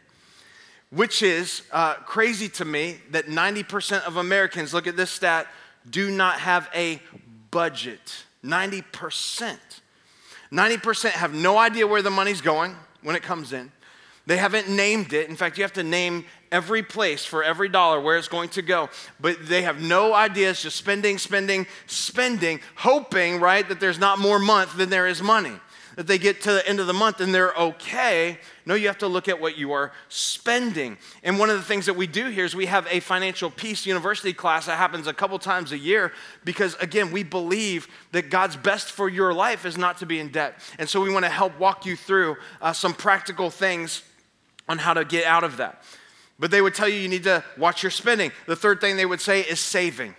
Which 0.90 1.22
is 1.22 1.62
uh, 1.72 1.94
crazy 1.94 2.50
to 2.50 2.66
me 2.66 2.98
that 3.12 3.24
90% 3.24 4.02
of 4.02 4.18
Americans, 4.18 4.74
look 4.74 4.86
at 4.86 4.98
this 4.98 5.10
stat, 5.10 5.46
do 5.88 6.10
not 6.10 6.40
have 6.40 6.68
a 6.74 7.00
budget. 7.50 8.26
90%. 8.44 9.58
90% 10.52 11.10
have 11.10 11.34
no 11.34 11.58
idea 11.58 11.86
where 11.86 12.02
the 12.02 12.10
money's 12.10 12.40
going 12.40 12.74
when 13.02 13.16
it 13.16 13.22
comes 13.22 13.52
in. 13.52 13.70
They 14.26 14.36
haven't 14.36 14.68
named 14.68 15.12
it. 15.12 15.28
In 15.28 15.36
fact, 15.36 15.58
you 15.58 15.64
have 15.64 15.72
to 15.74 15.82
name 15.82 16.24
every 16.52 16.82
place 16.82 17.24
for 17.24 17.42
every 17.42 17.68
dollar 17.68 18.00
where 18.00 18.16
it's 18.16 18.28
going 18.28 18.50
to 18.50 18.62
go. 18.62 18.88
But 19.20 19.46
they 19.46 19.62
have 19.62 19.80
no 19.80 20.14
idea. 20.14 20.50
It's 20.50 20.62
just 20.62 20.76
spending, 20.76 21.18
spending, 21.18 21.66
spending, 21.86 22.60
hoping, 22.76 23.40
right, 23.40 23.66
that 23.68 23.80
there's 23.80 23.98
not 23.98 24.18
more 24.18 24.38
month 24.38 24.76
than 24.76 24.90
there 24.90 25.06
is 25.06 25.22
money 25.22 25.54
that 26.00 26.06
they 26.06 26.16
get 26.16 26.40
to 26.40 26.50
the 26.50 26.66
end 26.66 26.80
of 26.80 26.86
the 26.86 26.94
month 26.94 27.20
and 27.20 27.34
they're 27.34 27.52
okay. 27.52 28.38
No, 28.64 28.74
you 28.74 28.86
have 28.86 28.96
to 28.96 29.06
look 29.06 29.28
at 29.28 29.38
what 29.38 29.58
you 29.58 29.72
are 29.72 29.92
spending. 30.08 30.96
And 31.22 31.38
one 31.38 31.50
of 31.50 31.58
the 31.58 31.62
things 31.62 31.84
that 31.84 31.92
we 31.92 32.06
do 32.06 32.30
here 32.30 32.46
is 32.46 32.56
we 32.56 32.64
have 32.64 32.86
a 32.90 33.00
financial 33.00 33.50
peace 33.50 33.84
university 33.84 34.32
class 34.32 34.64
that 34.64 34.78
happens 34.78 35.06
a 35.06 35.12
couple 35.12 35.38
times 35.38 35.72
a 35.72 35.76
year 35.76 36.12
because, 36.42 36.74
again, 36.76 37.12
we 37.12 37.22
believe 37.22 37.86
that 38.12 38.30
God's 38.30 38.56
best 38.56 38.90
for 38.90 39.10
your 39.10 39.34
life 39.34 39.66
is 39.66 39.76
not 39.76 39.98
to 39.98 40.06
be 40.06 40.18
in 40.18 40.30
debt. 40.30 40.54
And 40.78 40.88
so 40.88 41.02
we 41.02 41.12
want 41.12 41.26
to 41.26 41.30
help 41.30 41.58
walk 41.58 41.84
you 41.84 41.96
through 41.96 42.38
uh, 42.62 42.72
some 42.72 42.94
practical 42.94 43.50
things 43.50 44.02
on 44.70 44.78
how 44.78 44.94
to 44.94 45.04
get 45.04 45.26
out 45.26 45.44
of 45.44 45.58
that. 45.58 45.82
But 46.38 46.50
they 46.50 46.62
would 46.62 46.74
tell 46.74 46.88
you 46.88 46.96
you 46.96 47.10
need 47.10 47.24
to 47.24 47.44
watch 47.58 47.82
your 47.82 47.90
spending. 47.90 48.32
The 48.46 48.56
third 48.56 48.80
thing 48.80 48.96
they 48.96 49.04
would 49.04 49.20
say 49.20 49.42
is 49.42 49.60
saving. 49.60 50.14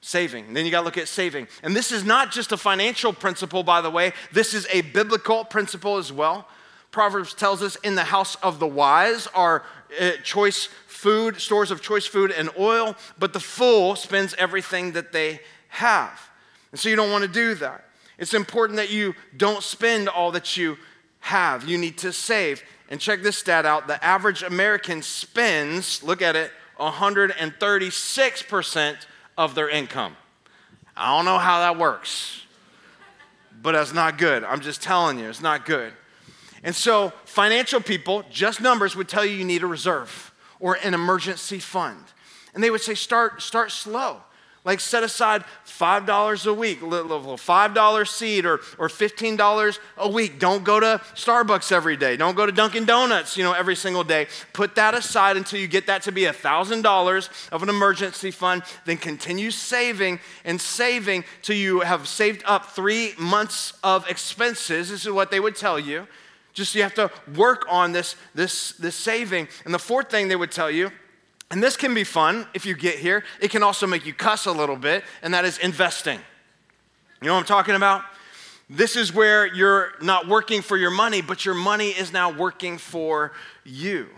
Saving. 0.00 0.46
And 0.46 0.56
then 0.56 0.64
you 0.64 0.70
got 0.70 0.80
to 0.80 0.84
look 0.84 0.98
at 0.98 1.08
saving. 1.08 1.46
And 1.62 1.76
this 1.76 1.92
is 1.92 2.04
not 2.04 2.32
just 2.32 2.52
a 2.52 2.56
financial 2.56 3.12
principle, 3.12 3.62
by 3.62 3.80
the 3.80 3.90
way, 3.90 4.12
this 4.32 4.54
is 4.54 4.66
a 4.72 4.80
biblical 4.80 5.44
principle 5.44 5.98
as 5.98 6.12
well. 6.12 6.48
Proverbs 6.90 7.34
tells 7.34 7.62
us 7.62 7.76
in 7.76 7.94
the 7.94 8.04
house 8.04 8.34
of 8.36 8.58
the 8.58 8.66
wise 8.66 9.26
are 9.28 9.62
uh, 10.00 10.12
choice 10.24 10.68
food, 10.86 11.40
stores 11.40 11.70
of 11.70 11.82
choice 11.82 12.06
food 12.06 12.30
and 12.30 12.50
oil, 12.58 12.96
but 13.18 13.32
the 13.32 13.40
fool 13.40 13.96
spends 13.96 14.34
everything 14.34 14.92
that 14.92 15.12
they 15.12 15.40
have. 15.68 16.30
And 16.72 16.80
so 16.80 16.88
you 16.88 16.96
don't 16.96 17.10
want 17.10 17.22
to 17.22 17.28
do 17.28 17.54
that. 17.56 17.84
It's 18.18 18.34
important 18.34 18.76
that 18.76 18.90
you 18.90 19.14
don't 19.36 19.62
spend 19.62 20.08
all 20.08 20.32
that 20.32 20.56
you 20.56 20.78
have. 21.20 21.68
You 21.68 21.78
need 21.78 21.98
to 21.98 22.12
save. 22.12 22.62
And 22.90 23.00
check 23.00 23.22
this 23.22 23.38
stat 23.38 23.64
out 23.64 23.86
the 23.86 24.04
average 24.04 24.42
American 24.42 25.02
spends, 25.02 26.02
look 26.02 26.22
at 26.22 26.34
it, 26.36 26.50
136% 26.78 28.96
of 29.36 29.54
their 29.54 29.68
income. 29.68 30.16
I 30.96 31.16
don't 31.16 31.24
know 31.24 31.38
how 31.38 31.60
that 31.60 31.78
works, 31.78 32.42
but 33.62 33.72
that's 33.72 33.92
not 33.92 34.18
good. 34.18 34.44
I'm 34.44 34.60
just 34.60 34.82
telling 34.82 35.18
you, 35.18 35.28
it's 35.28 35.40
not 35.40 35.64
good. 35.64 35.92
And 36.62 36.74
so, 36.74 37.12
financial 37.24 37.80
people, 37.80 38.24
just 38.30 38.60
numbers, 38.60 38.94
would 38.94 39.08
tell 39.08 39.24
you 39.24 39.34
you 39.34 39.44
need 39.44 39.62
a 39.62 39.66
reserve 39.66 40.32
or 40.58 40.76
an 40.82 40.92
emergency 40.92 41.58
fund. 41.58 42.04
And 42.54 42.62
they 42.62 42.70
would 42.70 42.82
say, 42.82 42.94
start, 42.94 43.40
start 43.40 43.70
slow. 43.70 44.20
Like 44.62 44.80
set 44.80 45.02
aside 45.02 45.44
$5 45.66 46.46
a 46.46 46.52
week, 46.52 46.82
little 46.82 47.08
$5 47.08 48.08
seed 48.08 48.44
or, 48.44 48.60
or 48.76 48.88
$15 48.88 49.78
a 49.96 50.08
week. 50.08 50.38
Don't 50.38 50.64
go 50.64 50.78
to 50.78 51.00
Starbucks 51.14 51.72
every 51.72 51.96
day. 51.96 52.18
Don't 52.18 52.36
go 52.36 52.44
to 52.44 52.52
Dunkin' 52.52 52.84
Donuts, 52.84 53.38
you 53.38 53.44
know, 53.44 53.54
every 53.54 53.74
single 53.74 54.04
day. 54.04 54.26
Put 54.52 54.74
that 54.74 54.92
aside 54.92 55.38
until 55.38 55.58
you 55.60 55.66
get 55.66 55.86
that 55.86 56.02
to 56.02 56.12
be 56.12 56.22
$1,000 56.22 57.48
of 57.52 57.62
an 57.62 57.68
emergency 57.70 58.30
fund. 58.30 58.62
Then 58.84 58.98
continue 58.98 59.50
saving 59.50 60.20
and 60.44 60.60
saving 60.60 61.24
till 61.40 61.56
you 61.56 61.80
have 61.80 62.06
saved 62.06 62.42
up 62.44 62.66
three 62.66 63.14
months 63.18 63.72
of 63.82 64.06
expenses. 64.10 64.90
This 64.90 65.06
is 65.06 65.10
what 65.10 65.30
they 65.30 65.40
would 65.40 65.56
tell 65.56 65.80
you. 65.80 66.06
Just 66.52 66.74
you 66.74 66.82
have 66.82 66.94
to 66.94 67.10
work 67.34 67.64
on 67.70 67.92
this, 67.92 68.14
this, 68.34 68.72
this 68.72 68.94
saving. 68.94 69.48
And 69.64 69.72
the 69.72 69.78
fourth 69.78 70.10
thing 70.10 70.28
they 70.28 70.36
would 70.36 70.52
tell 70.52 70.70
you 70.70 70.90
and 71.50 71.62
this 71.62 71.76
can 71.76 71.94
be 71.94 72.04
fun 72.04 72.46
if 72.54 72.64
you 72.64 72.74
get 72.74 72.98
here. 72.98 73.24
It 73.40 73.50
can 73.50 73.62
also 73.62 73.86
make 73.86 74.06
you 74.06 74.14
cuss 74.14 74.46
a 74.46 74.52
little 74.52 74.76
bit, 74.76 75.04
and 75.22 75.34
that 75.34 75.44
is 75.44 75.58
investing. 75.58 76.20
You 77.20 77.26
know 77.26 77.34
what 77.34 77.40
I'm 77.40 77.46
talking 77.46 77.74
about? 77.74 78.04
This 78.68 78.94
is 78.94 79.12
where 79.12 79.46
you're 79.46 79.92
not 80.00 80.28
working 80.28 80.62
for 80.62 80.76
your 80.76 80.92
money, 80.92 81.22
but 81.22 81.44
your 81.44 81.56
money 81.56 81.88
is 81.88 82.12
now 82.12 82.30
working 82.30 82.78
for 82.78 83.32
you. 83.64 84.08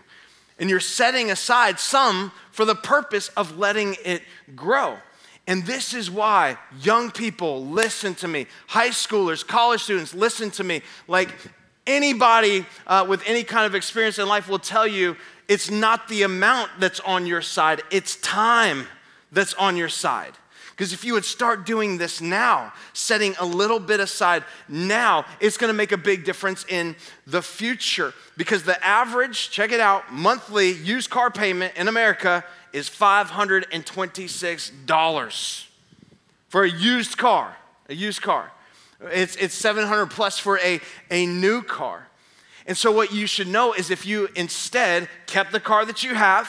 And 0.58 0.68
you're 0.68 0.78
setting 0.78 1.30
aside 1.30 1.80
some 1.80 2.32
for 2.50 2.66
the 2.66 2.74
purpose 2.74 3.28
of 3.30 3.58
letting 3.58 3.96
it 4.04 4.22
grow. 4.54 4.98
And 5.46 5.64
this 5.64 5.94
is 5.94 6.10
why 6.10 6.58
young 6.80 7.10
people 7.10 7.64
listen 7.64 8.14
to 8.16 8.28
me, 8.28 8.46
high 8.68 8.90
schoolers, 8.90 9.44
college 9.44 9.82
students 9.82 10.14
listen 10.14 10.50
to 10.52 10.64
me. 10.64 10.82
Like 11.08 11.30
anybody 11.86 12.66
uh, 12.86 13.06
with 13.08 13.22
any 13.26 13.42
kind 13.42 13.66
of 13.66 13.74
experience 13.74 14.18
in 14.18 14.28
life 14.28 14.48
will 14.48 14.58
tell 14.58 14.86
you 14.86 15.16
it's 15.52 15.70
not 15.70 16.08
the 16.08 16.22
amount 16.22 16.70
that's 16.78 16.98
on 17.00 17.26
your 17.26 17.42
side, 17.42 17.82
it's 17.90 18.16
time 18.16 18.86
that's 19.30 19.52
on 19.54 19.76
your 19.76 19.90
side. 19.90 20.32
Because 20.70 20.94
if 20.94 21.04
you 21.04 21.12
would 21.12 21.26
start 21.26 21.66
doing 21.66 21.98
this 21.98 22.22
now, 22.22 22.72
setting 22.94 23.34
a 23.38 23.44
little 23.44 23.78
bit 23.78 24.00
aside 24.00 24.44
now, 24.66 25.26
it's 25.40 25.58
gonna 25.58 25.74
make 25.74 25.92
a 25.92 25.98
big 25.98 26.24
difference 26.24 26.64
in 26.70 26.96
the 27.26 27.42
future. 27.42 28.14
Because 28.38 28.62
the 28.62 28.82
average, 28.82 29.50
check 29.50 29.72
it 29.72 29.80
out, 29.80 30.10
monthly 30.10 30.70
used 30.70 31.10
car 31.10 31.30
payment 31.30 31.76
in 31.76 31.86
America 31.86 32.42
is 32.72 32.88
$526 32.88 35.66
for 36.48 36.64
a 36.64 36.70
used 36.70 37.18
car. 37.18 37.54
A 37.90 37.94
used 37.94 38.22
car. 38.22 38.50
It's, 39.02 39.36
it's 39.36 39.54
700 39.54 40.06
plus 40.06 40.38
for 40.38 40.58
a, 40.60 40.80
a 41.10 41.26
new 41.26 41.60
car. 41.60 42.08
And 42.66 42.76
so, 42.76 42.92
what 42.92 43.12
you 43.12 43.26
should 43.26 43.48
know 43.48 43.72
is 43.72 43.90
if 43.90 44.06
you 44.06 44.28
instead 44.34 45.08
kept 45.26 45.52
the 45.52 45.60
car 45.60 45.84
that 45.84 46.02
you 46.02 46.14
have, 46.14 46.48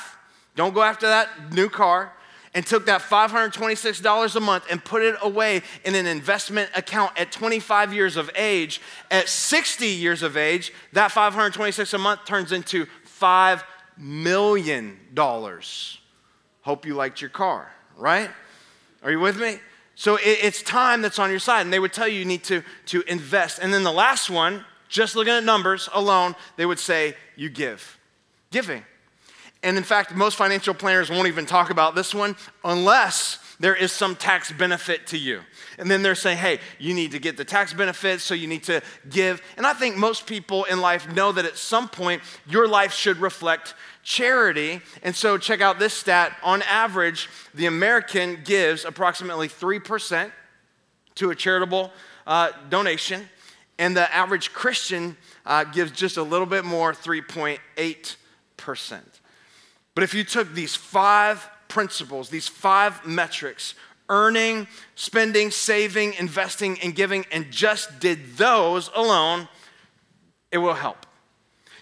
Don't 0.56 0.74
go 0.74 0.84
after 0.84 1.08
that 1.08 1.54
new 1.54 1.70
car. 1.70 2.14
And 2.56 2.64
took 2.64 2.86
that 2.86 3.02
$526 3.02 4.36
a 4.36 4.40
month 4.40 4.66
and 4.70 4.86
put 4.86 5.02
it 5.02 5.16
away 5.24 5.64
in 5.84 5.96
an 5.96 6.06
investment 6.06 6.70
account 6.76 7.20
at 7.20 7.32
25 7.32 7.92
years 7.96 8.16
of 8.16 8.30
age. 8.36 8.80
At 9.10 9.28
60 9.28 9.88
years 9.88 10.22
of 10.22 10.38
age, 10.38 10.72
that 10.92 11.12
526 11.12 11.92
a 11.96 11.98
month 11.98 12.26
turns 12.26 12.52
into 12.52 12.86
$5 13.20 13.64
million. 13.98 15.00
Hope 16.62 16.86
you 16.86 16.94
liked 16.94 17.22
your 17.22 17.32
car, 17.32 17.72
right? 17.98 18.30
Are 19.02 19.10
you 19.10 19.20
with 19.20 19.40
me? 19.40 19.58
So 19.96 20.20
it's 20.22 20.62
time 20.62 21.02
that's 21.02 21.18
on 21.18 21.32
your 21.32 21.40
side. 21.40 21.62
And 21.62 21.74
they 21.74 21.80
would 21.80 21.94
tell 21.94 22.08
you 22.08 22.20
you 22.20 22.26
need 22.26 22.44
to, 22.44 22.62
to 22.88 23.02
invest. 23.08 23.60
And 23.64 23.74
then 23.74 23.84
the 23.84 23.92
last 23.92 24.30
one, 24.30 24.64
just 24.94 25.16
looking 25.16 25.34
at 25.34 25.44
numbers 25.44 25.90
alone, 25.92 26.36
they 26.56 26.68
would 26.68 26.78
say 26.78 27.16
you 27.36 27.50
give. 27.50 28.00
Giving. 28.52 28.86
And 29.64 29.76
in 29.76 29.84
fact, 29.84 30.14
most 30.14 30.38
financial 30.38 30.76
planners 30.76 31.10
won't 31.10 31.28
even 31.28 31.48
talk 31.48 31.72
about 31.72 31.96
this 31.96 32.14
one 32.14 32.36
unless 32.64 33.40
there 33.60 33.76
is 33.76 33.92
some 33.92 34.16
tax 34.16 34.52
benefit 34.52 35.08
to 35.08 35.18
you. 35.18 35.42
And 35.80 35.90
then 35.90 36.04
they're 36.04 36.14
saying, 36.14 36.38
hey, 36.38 36.60
you 36.78 36.94
need 36.94 37.12
to 37.12 37.20
get 37.20 37.38
the 37.38 37.46
tax 37.46 37.74
benefits, 37.74 38.24
so 38.24 38.36
you 38.36 38.46
need 38.46 38.64
to 38.66 38.82
give. 39.10 39.42
And 39.58 39.66
I 39.66 39.74
think 39.74 39.98
most 39.98 40.28
people 40.28 40.66
in 40.66 40.80
life 40.80 41.12
know 41.12 41.32
that 41.32 41.46
at 41.46 41.58
some 41.58 41.90
point 41.90 42.22
your 42.48 42.68
life 42.68 42.94
should 42.94 43.18
reflect 43.18 43.74
charity. 44.04 44.80
And 45.02 45.16
so 45.16 45.40
check 45.40 45.60
out 45.60 45.80
this 45.80 45.96
stat. 45.96 46.38
On 46.44 46.62
average, 46.64 47.30
the 47.56 47.66
American 47.66 48.42
gives 48.44 48.86
approximately 48.86 49.48
3% 49.48 50.32
to 51.16 51.32
a 51.32 51.36
charitable 51.36 51.92
uh, 52.28 52.52
donation, 52.70 53.28
and 53.84 53.96
the 53.98 54.16
average 54.16 54.54
Christian 54.54 55.18
uh, 55.46 55.66
gives 55.66 55.92
just 55.92 56.16
a 56.16 56.24
little 56.24 56.46
bit 56.46 56.64
more, 56.64 56.94
3.8%. 56.94 59.02
But 59.94 60.06
if 60.06 60.14
you 60.14 60.24
took 60.24 60.54
these 60.54 60.74
five 60.74 61.50
principles, 61.68 62.30
these 62.30 62.48
five 62.48 63.06
metrics, 63.06 63.76
earning, 64.08 64.70
spending, 64.96 65.52
saving, 65.52 66.14
investing, 66.14 66.80
and 66.82 66.96
giving, 66.96 67.26
and 67.30 67.52
just 67.52 68.00
did 68.00 68.38
those 68.38 68.90
alone, 68.96 69.50
it 70.50 70.60
will 70.60 70.76
help. 70.76 71.06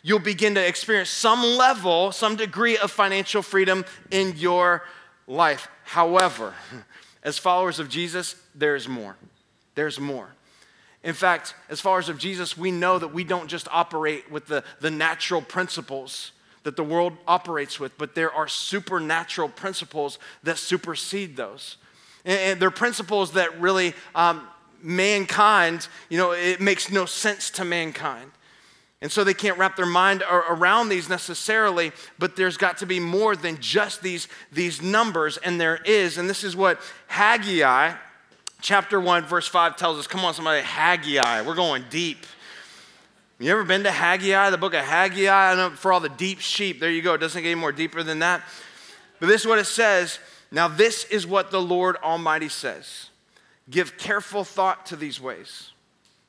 You'll 0.02 0.18
begin 0.18 0.56
to 0.56 0.68
experience 0.68 1.12
some 1.12 1.44
level, 1.44 2.12
some 2.12 2.36
degree 2.36 2.80
of 2.80 2.90
financial 2.90 3.44
freedom 3.44 3.86
in 4.10 4.34
your 4.38 4.82
life. 5.28 5.68
However, 5.84 6.56
as 7.22 7.38
followers 7.38 7.78
of 7.78 7.90
Jesus, 7.90 8.36
there's 8.56 8.88
more. 8.88 9.18
There's 9.76 10.00
more. 10.00 10.30
In 11.04 11.14
fact, 11.14 11.56
as 11.70 11.82
far 11.82 11.98
as 11.98 12.10
of 12.10 12.18
Jesus, 12.20 12.58
we 12.58 12.72
know 12.72 13.00
that 13.00 13.08
we 13.08 13.24
don't 13.24 13.48
just 13.48 13.68
operate 13.72 14.32
with 14.32 14.46
the, 14.48 14.64
the 14.82 14.92
natural 14.92 15.42
principles 15.42 16.32
that 16.64 16.76
the 16.76 16.84
world 16.84 17.14
operates 17.28 17.80
with, 17.80 17.98
but 17.98 18.14
there 18.14 18.32
are 18.32 18.48
supernatural 18.48 19.50
principles 19.50 20.20
that 20.44 20.60
supersede 20.60 21.36
those. 21.36 21.78
And, 22.24 22.40
and 22.40 22.60
they're 22.62 22.70
principles 22.70 23.32
that 23.32 23.60
really 23.60 23.96
um, 24.14 24.48
mankind, 24.84 25.88
you 26.10 26.18
know, 26.18 26.34
it 26.34 26.62
makes 26.62 26.92
no 26.92 27.06
sense 27.06 27.50
to 27.52 27.66
mankind. 27.66 28.32
And 29.02 29.12
so 29.12 29.24
they 29.24 29.34
can't 29.34 29.58
wrap 29.58 29.76
their 29.76 29.88
mind 29.88 30.22
around 30.30 30.90
these 30.90 31.10
necessarily, 31.10 31.92
but 32.20 32.36
there's 32.36 32.58
got 32.58 32.78
to 32.78 32.86
be 32.86 33.00
more 33.00 33.36
than 33.36 33.58
just 33.60 34.04
these, 34.04 34.28
these 34.52 34.80
numbers, 34.80 35.38
and 35.38 35.60
there 35.60 35.80
is. 35.86 36.20
And 36.20 36.30
this 36.30 36.44
is 36.44 36.56
what 36.56 36.80
Haggai, 37.08 37.96
chapter 38.62 39.00
1, 39.00 39.26
verse 39.26 39.48
5 39.48 39.76
tells 39.76 40.00
us. 40.00 40.08
Come 40.08 40.24
on, 40.24 40.34
somebody, 40.34 40.62
Haggai. 40.62 41.42
We're 41.42 41.56
going 41.56 41.84
deep. 41.90 42.26
You 43.40 43.52
ever 43.52 43.64
been 43.64 43.84
to 43.84 43.92
Haggai, 43.92 44.52
the 44.52 44.58
book 44.58 44.76
of 44.76 44.86
Haggai? 44.86 45.52
I 45.52 45.56
know 45.56 45.72
for 45.72 45.92
all 45.92 46.00
the 46.00 46.10
deep 46.10 46.40
sheep, 46.40 46.80
there 46.80 46.92
you 46.92 47.02
go. 47.02 47.16
It 47.16 47.18
doesn't 47.18 47.42
get 47.42 47.50
any 47.50 47.60
more 47.60 47.72
deeper 47.72 48.04
than 48.04 48.20
that. 48.20 48.44
But 49.20 49.28
this 49.28 49.42
is 49.42 49.48
what 49.48 49.60
it 49.60 49.66
says. 49.66 50.20
Now, 50.52 50.68
this 50.68 51.06
is 51.06 51.26
what 51.26 51.50
the 51.50 51.62
Lord 51.62 51.98
Almighty 51.98 52.50
says 52.50 53.10
Give 53.70 53.98
careful 53.98 54.44
thought 54.44 54.86
to 54.88 54.96
these 54.96 55.20
ways. 55.20 55.72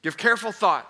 Give 0.02 0.16
careful 0.16 0.52
thought 0.52 0.88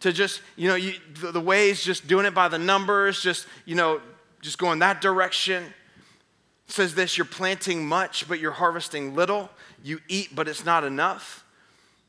to 0.00 0.12
just, 0.12 0.42
you 0.56 0.68
know, 0.68 0.74
you, 0.74 0.94
the, 1.20 1.32
the 1.32 1.40
ways, 1.40 1.82
just 1.82 2.08
doing 2.08 2.26
it 2.26 2.34
by 2.34 2.48
the 2.48 2.58
numbers, 2.58 3.22
just, 3.22 3.46
you 3.64 3.76
know, 3.76 4.00
just 4.40 4.58
going 4.58 4.80
that 4.80 5.00
direction. 5.00 5.62
It 5.62 6.72
says 6.72 6.94
this 6.94 7.16
you're 7.16 7.24
planting 7.24 7.86
much, 7.86 8.28
but 8.28 8.40
you're 8.40 8.52
harvesting 8.52 9.14
little. 9.14 9.48
You 9.82 10.00
eat, 10.08 10.34
but 10.34 10.48
it's 10.48 10.64
not 10.64 10.84
enough. 10.84 11.44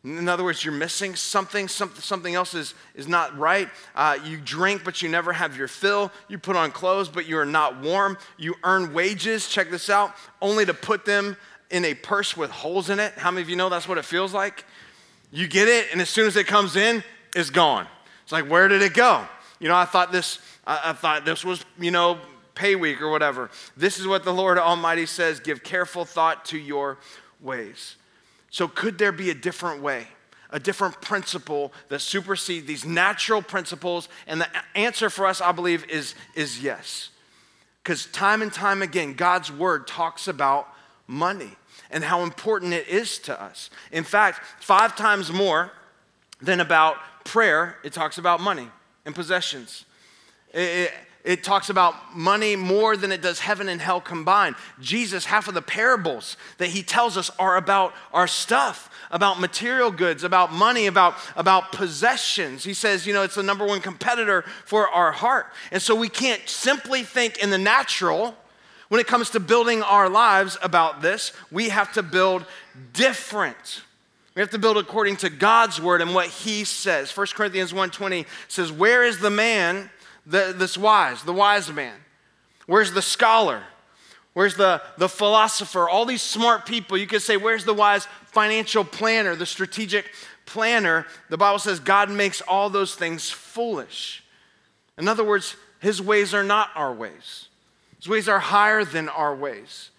In 0.04 0.28
other 0.28 0.44
words, 0.44 0.66
you're 0.66 0.74
missing 0.74 1.16
something, 1.16 1.70
something, 1.70 2.02
something 2.02 2.36
else 2.36 2.54
is, 2.54 2.74
is 2.94 3.08
not 3.08 3.38
right. 3.38 3.70
Uh, 3.96 4.18
you 4.26 4.38
drink, 4.38 4.84
but 4.84 5.02
you 5.02 5.08
never 5.08 5.32
have 5.32 5.56
your 5.56 5.70
fill. 5.70 6.12
You 6.28 6.38
put 6.38 6.58
on 6.58 6.72
clothes, 6.72 7.08
but 7.08 7.26
you 7.26 7.38
are 7.38 7.46
not 7.46 7.82
warm. 7.82 8.18
You 8.38 8.56
earn 8.66 8.94
wages, 8.94 9.48
check 9.48 9.72
this 9.72 9.90
out, 9.90 10.14
only 10.42 10.66
to 10.66 10.74
put 10.74 11.06
them 11.06 11.38
in 11.72 11.86
a 11.86 11.94
purse 11.94 12.36
with 12.36 12.52
holes 12.52 12.90
in 12.90 13.00
it. 13.00 13.14
How 13.14 13.32
many 13.32 13.44
of 13.44 13.50
you 13.50 13.56
know 13.56 13.70
that's 13.70 13.88
what 13.88 13.98
it 13.98 14.04
feels 14.04 14.34
like? 14.34 14.66
You 15.32 15.48
get 15.48 15.70
it, 15.70 15.88
and 15.94 16.02
as 16.02 16.10
soon 16.10 16.28
as 16.28 16.36
it 16.36 16.48
comes 16.48 16.76
in, 16.76 17.02
it's 17.34 17.50
gone. 17.50 17.88
It's 18.24 18.34
like, 18.34 18.50
where 18.50 18.68
did 18.68 18.82
it 18.82 18.94
go? 18.94 19.26
You 19.60 19.70
know, 19.70 19.76
I 19.76 19.86
thought 19.86 20.12
this, 20.12 20.40
I, 20.68 20.82
I 20.90 20.94
thought 20.94 21.24
this 21.24 21.46
was, 21.46 21.64
you 21.80 21.92
know, 21.92 22.20
pay 22.56 22.76
week 22.76 23.02
or 23.02 23.10
whatever. 23.10 23.50
This 23.78 24.00
is 24.00 24.06
what 24.06 24.24
the 24.24 24.34
Lord 24.34 24.58
Almighty 24.58 25.06
says 25.06 25.40
give 25.40 25.64
careful 25.64 26.06
thought 26.06 26.46
to 26.46 26.58
your 26.58 26.98
ways. 27.44 27.96
So, 28.50 28.68
could 28.68 28.98
there 28.98 29.12
be 29.12 29.30
a 29.30 29.36
different 29.36 29.82
way, 29.82 30.08
a 30.50 30.60
different 30.60 31.02
principle 31.02 31.74
that 31.90 32.00
supersedes 32.00 32.68
these 32.68 32.86
natural 32.86 33.42
principles? 33.42 34.10
And 34.28 34.42
the 34.42 34.48
answer 34.76 35.10
for 35.10 35.26
us, 35.26 35.42
I 35.42 35.52
believe, 35.52 35.86
is, 35.90 36.16
is 36.36 36.62
yes. 36.62 37.10
Because 37.84 38.06
time 38.08 38.42
and 38.42 38.54
time 38.54 38.82
again, 38.82 39.14
God's 39.14 39.52
word 39.52 39.88
talks 39.88 40.28
about 40.28 40.68
money 41.08 41.52
and 41.92 42.04
how 42.04 42.24
important 42.24 42.74
it 42.74 42.88
is 42.88 43.20
to 43.20 43.42
us. 43.42 43.70
In 43.92 44.04
fact, 44.04 44.42
five 44.60 44.96
times 44.96 45.32
more 45.32 45.72
than 46.42 46.60
about 46.60 46.98
prayer, 47.24 47.78
it 47.84 47.94
talks 47.94 48.18
about 48.18 48.40
money 48.40 48.68
and 49.06 49.14
possessions. 49.14 49.86
It, 50.54 50.60
it, 50.60 50.94
it 51.24 51.42
talks 51.42 51.70
about 51.70 52.16
money 52.16 52.58
more 52.58 52.98
than 52.98 53.12
it 53.12 53.22
does 53.22 53.40
heaven 53.40 53.70
and 53.70 53.80
hell 53.80 54.02
combined. 54.02 54.56
Jesus, 54.82 55.24
half 55.26 55.48
of 55.48 55.54
the 55.54 55.62
parables 55.62 56.36
that 56.58 56.68
he 56.68 56.84
tells 56.84 57.16
us 57.16 57.32
are 57.40 57.56
about 57.56 57.94
our 58.14 58.28
stuff, 58.28 58.90
about 59.10 59.40
material 59.40 59.90
goods, 59.90 60.26
about 60.26 60.52
money, 60.52 60.86
about, 60.86 61.16
about 61.38 61.72
possessions. 61.72 62.66
He 62.66 62.74
says, 62.74 63.08
you 63.08 63.14
know, 63.14 63.24
it's 63.24 63.36
the 63.36 63.44
number 63.44 63.66
one 63.66 63.80
competitor 63.80 64.44
for 64.66 64.90
our 64.90 65.14
heart. 65.14 65.48
And 65.72 65.82
so 65.82 65.96
we 65.96 66.10
can't 66.10 66.42
simply 66.50 67.04
think 67.04 67.38
in 67.42 67.52
the 67.52 67.58
natural 67.58 68.36
when 68.90 69.00
it 69.00 69.08
comes 69.08 69.30
to 69.30 69.40
building 69.40 69.82
our 69.82 70.10
lives 70.10 70.58
about 70.62 71.02
this. 71.02 71.32
We 71.52 71.70
have 71.70 71.94
to 71.94 72.04
build 72.04 72.46
different. 72.92 73.82
We 74.36 74.42
have 74.42 74.50
to 74.50 74.60
build 74.60 74.78
according 74.78 75.18
to 75.18 75.30
God's 75.30 75.80
word 75.80 76.02
and 76.02 76.14
what 76.14 76.28
he 76.28 76.66
says. 76.66 77.12
1 77.12 77.34
Corinthians 77.34 77.72
1:20 77.72 78.26
says, 78.48 78.72
"Where 78.72 79.04
is 79.04 79.20
the 79.20 79.30
man 79.30 79.90
the, 80.26 80.54
this 80.56 80.78
wise, 80.78 81.24
the 81.24 81.34
wise 81.34 81.72
man? 81.72 81.96
Where's 82.66 82.92
the 82.92 83.02
scholar? 83.02 83.64
Where's 84.34 84.56
the, 84.56 84.82
the 84.98 85.10
philosopher? 85.10 85.88
All 85.88 86.06
these 86.06 86.22
smart 86.22 86.66
people. 86.66 86.98
You 86.98 87.08
could 87.08 87.22
say, 87.22 87.38
where's 87.38 87.66
the 87.66 87.74
wise 87.74 88.08
financial 88.26 88.84
planner, 88.84 89.36
the 89.36 89.46
strategic 89.46 90.10
planner? 90.46 91.06
The 91.30 91.38
Bible 91.38 91.60
says 91.60 91.80
God 91.80 92.10
makes 92.10 92.42
all 92.42 92.70
those 92.70 92.96
things 92.96 93.30
foolish. 93.30 94.24
In 94.98 95.08
other 95.08 95.24
words, 95.24 95.56
his 95.80 96.02
ways 96.02 96.34
are 96.34 96.44
not 96.44 96.70
our 96.76 96.94
ways, 96.94 97.50
his 97.98 98.08
ways 98.08 98.28
are 98.28 98.40
higher 98.40 98.84
than 98.84 99.10
our 99.10 99.36
ways. 99.36 99.90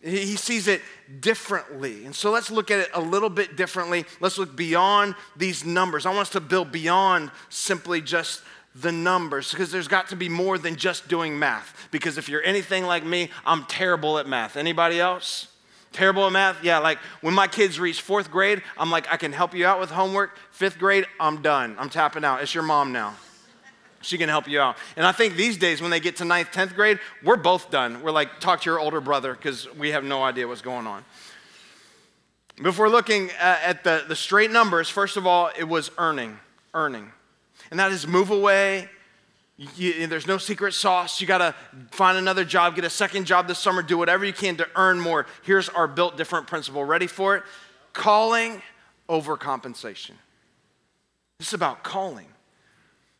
He 0.00 0.36
sees 0.36 0.68
it 0.68 0.80
differently. 1.18 2.04
And 2.04 2.14
so 2.14 2.30
let's 2.30 2.52
look 2.52 2.70
at 2.70 2.78
it 2.78 2.90
a 2.94 3.00
little 3.00 3.28
bit 3.28 3.56
differently. 3.56 4.04
Let's 4.20 4.38
look 4.38 4.54
beyond 4.54 5.16
these 5.36 5.64
numbers. 5.64 6.06
I 6.06 6.10
want 6.10 6.20
us 6.20 6.30
to 6.30 6.40
build 6.40 6.70
beyond 6.70 7.32
simply 7.48 8.00
just 8.00 8.42
the 8.74 8.92
numbers 8.92 9.50
because 9.50 9.70
there's 9.70 9.88
got 9.88 10.08
to 10.08 10.16
be 10.16 10.28
more 10.28 10.58
than 10.58 10.76
just 10.76 11.08
doing 11.08 11.38
math. 11.38 11.88
Because 11.90 12.18
if 12.18 12.28
you're 12.28 12.42
anything 12.42 12.84
like 12.84 13.04
me, 13.04 13.30
I'm 13.44 13.64
terrible 13.64 14.18
at 14.18 14.26
math. 14.26 14.56
Anybody 14.56 15.00
else? 15.00 15.48
Terrible 15.92 16.26
at 16.26 16.32
math? 16.32 16.64
Yeah, 16.64 16.78
like 16.78 16.98
when 17.20 17.34
my 17.34 17.46
kids 17.46 17.78
reach 17.78 18.00
fourth 18.00 18.30
grade, 18.30 18.62
I'm 18.78 18.90
like, 18.90 19.06
I 19.12 19.16
can 19.18 19.32
help 19.32 19.54
you 19.54 19.66
out 19.66 19.78
with 19.78 19.90
homework. 19.90 20.38
Fifth 20.50 20.78
grade, 20.78 21.06
I'm 21.20 21.42
done. 21.42 21.76
I'm 21.78 21.90
tapping 21.90 22.24
out. 22.24 22.42
It's 22.42 22.54
your 22.54 22.64
mom 22.64 22.92
now. 22.92 23.14
She 24.00 24.18
can 24.18 24.28
help 24.28 24.48
you 24.48 24.58
out. 24.58 24.78
And 24.96 25.06
I 25.06 25.12
think 25.12 25.36
these 25.36 25.56
days, 25.58 25.80
when 25.80 25.90
they 25.90 26.00
get 26.00 26.16
to 26.16 26.24
ninth, 26.24 26.50
10th 26.50 26.74
grade, 26.74 26.98
we're 27.22 27.36
both 27.36 27.70
done. 27.70 28.02
We're 28.02 28.10
like, 28.10 28.40
talk 28.40 28.62
to 28.62 28.70
your 28.70 28.80
older 28.80 29.00
brother 29.00 29.34
because 29.34 29.72
we 29.74 29.90
have 29.90 30.02
no 30.02 30.24
idea 30.24 30.48
what's 30.48 30.62
going 30.62 30.86
on. 30.86 31.04
Before 32.60 32.88
looking 32.88 33.30
uh, 33.30 33.58
at 33.62 33.84
the, 33.84 34.04
the 34.08 34.16
straight 34.16 34.50
numbers, 34.50 34.88
first 34.88 35.16
of 35.16 35.26
all, 35.26 35.50
it 35.56 35.64
was 35.64 35.90
earning. 35.98 36.38
Earning 36.74 37.12
and 37.72 37.80
that 37.80 37.90
is 37.90 38.06
move 38.06 38.28
away. 38.28 38.86
You, 39.56 40.06
there's 40.06 40.26
no 40.26 40.36
secret 40.36 40.74
sauce. 40.74 41.22
You 41.22 41.26
got 41.26 41.38
to 41.38 41.54
find 41.90 42.18
another 42.18 42.44
job, 42.44 42.74
get 42.74 42.84
a 42.84 42.90
second 42.90 43.24
job 43.24 43.48
this 43.48 43.58
summer, 43.58 43.80
do 43.80 43.96
whatever 43.96 44.26
you 44.26 44.34
can 44.34 44.58
to 44.58 44.68
earn 44.76 45.00
more. 45.00 45.24
Here's 45.42 45.70
our 45.70 45.88
built 45.88 46.18
different 46.18 46.46
principle. 46.46 46.84
Ready 46.84 47.06
for 47.06 47.34
it? 47.34 47.44
Calling 47.94 48.60
over 49.08 49.38
compensation. 49.38 50.18
This 51.38 51.48
is 51.48 51.54
about 51.54 51.82
calling. 51.82 52.26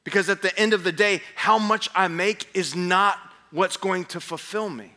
Because 0.04 0.28
at 0.28 0.42
the 0.42 0.56
end 0.58 0.74
of 0.74 0.84
the 0.84 0.92
day, 0.92 1.22
how 1.34 1.58
much 1.58 1.88
I 1.94 2.08
make 2.08 2.46
is 2.52 2.76
not 2.76 3.18
what's 3.52 3.78
going 3.78 4.04
to 4.06 4.20
fulfill 4.20 4.68
me. 4.68 4.92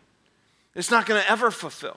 It's 0.76 0.92
not 0.92 1.06
going 1.06 1.22
to 1.22 1.32
ever 1.32 1.50
fulfill. 1.50 1.96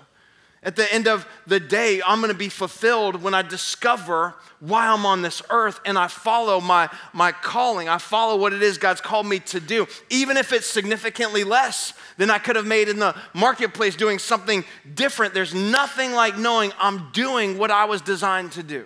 At 0.62 0.74
the 0.74 0.92
end 0.92 1.06
of 1.06 1.26
the 1.46 1.60
day, 1.60 2.02
I'm 2.04 2.18
going 2.18 2.32
to 2.32 2.38
be 2.38 2.48
fulfilled 2.48 3.22
when 3.22 3.32
I 3.32 3.42
discover 3.42 4.34
why 4.58 4.88
I'm 4.88 5.06
on 5.06 5.22
this 5.22 5.40
earth 5.50 5.80
and 5.84 5.96
I 5.96 6.08
follow 6.08 6.60
my, 6.60 6.88
my 7.12 7.30
calling. 7.30 7.88
I 7.88 7.98
follow 7.98 8.36
what 8.36 8.52
it 8.52 8.60
is 8.60 8.76
God's 8.76 9.00
called 9.00 9.26
me 9.26 9.38
to 9.40 9.60
do, 9.60 9.86
even 10.10 10.36
if 10.36 10.52
it's 10.52 10.66
significantly 10.66 11.44
less 11.44 11.92
than 12.16 12.28
I 12.28 12.38
could 12.38 12.56
have 12.56 12.66
made 12.66 12.88
in 12.88 12.98
the 12.98 13.14
marketplace 13.34 13.94
doing 13.94 14.18
something 14.18 14.64
different. 14.94 15.32
There's 15.32 15.54
nothing 15.54 16.12
like 16.12 16.36
knowing 16.36 16.72
I'm 16.80 17.12
doing 17.12 17.56
what 17.56 17.70
I 17.70 17.84
was 17.84 18.00
designed 18.00 18.52
to 18.52 18.64
do. 18.64 18.84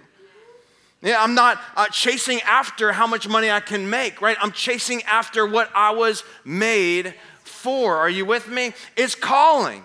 Yeah, 1.00 1.22
I'm 1.22 1.34
not 1.34 1.58
uh, 1.74 1.86
chasing 1.88 2.40
after 2.42 2.92
how 2.92 3.06
much 3.06 3.26
money 3.26 3.50
I 3.50 3.60
can 3.60 3.88
make, 3.88 4.20
right? 4.20 4.36
I'm 4.40 4.52
chasing 4.52 5.02
after 5.04 5.46
what 5.46 5.70
I 5.74 5.92
was 5.92 6.22
made 6.44 7.14
for. 7.42 7.96
Are 7.96 8.10
you 8.10 8.26
with 8.26 8.46
me? 8.46 8.72
It's 8.94 9.14
calling 9.14 9.84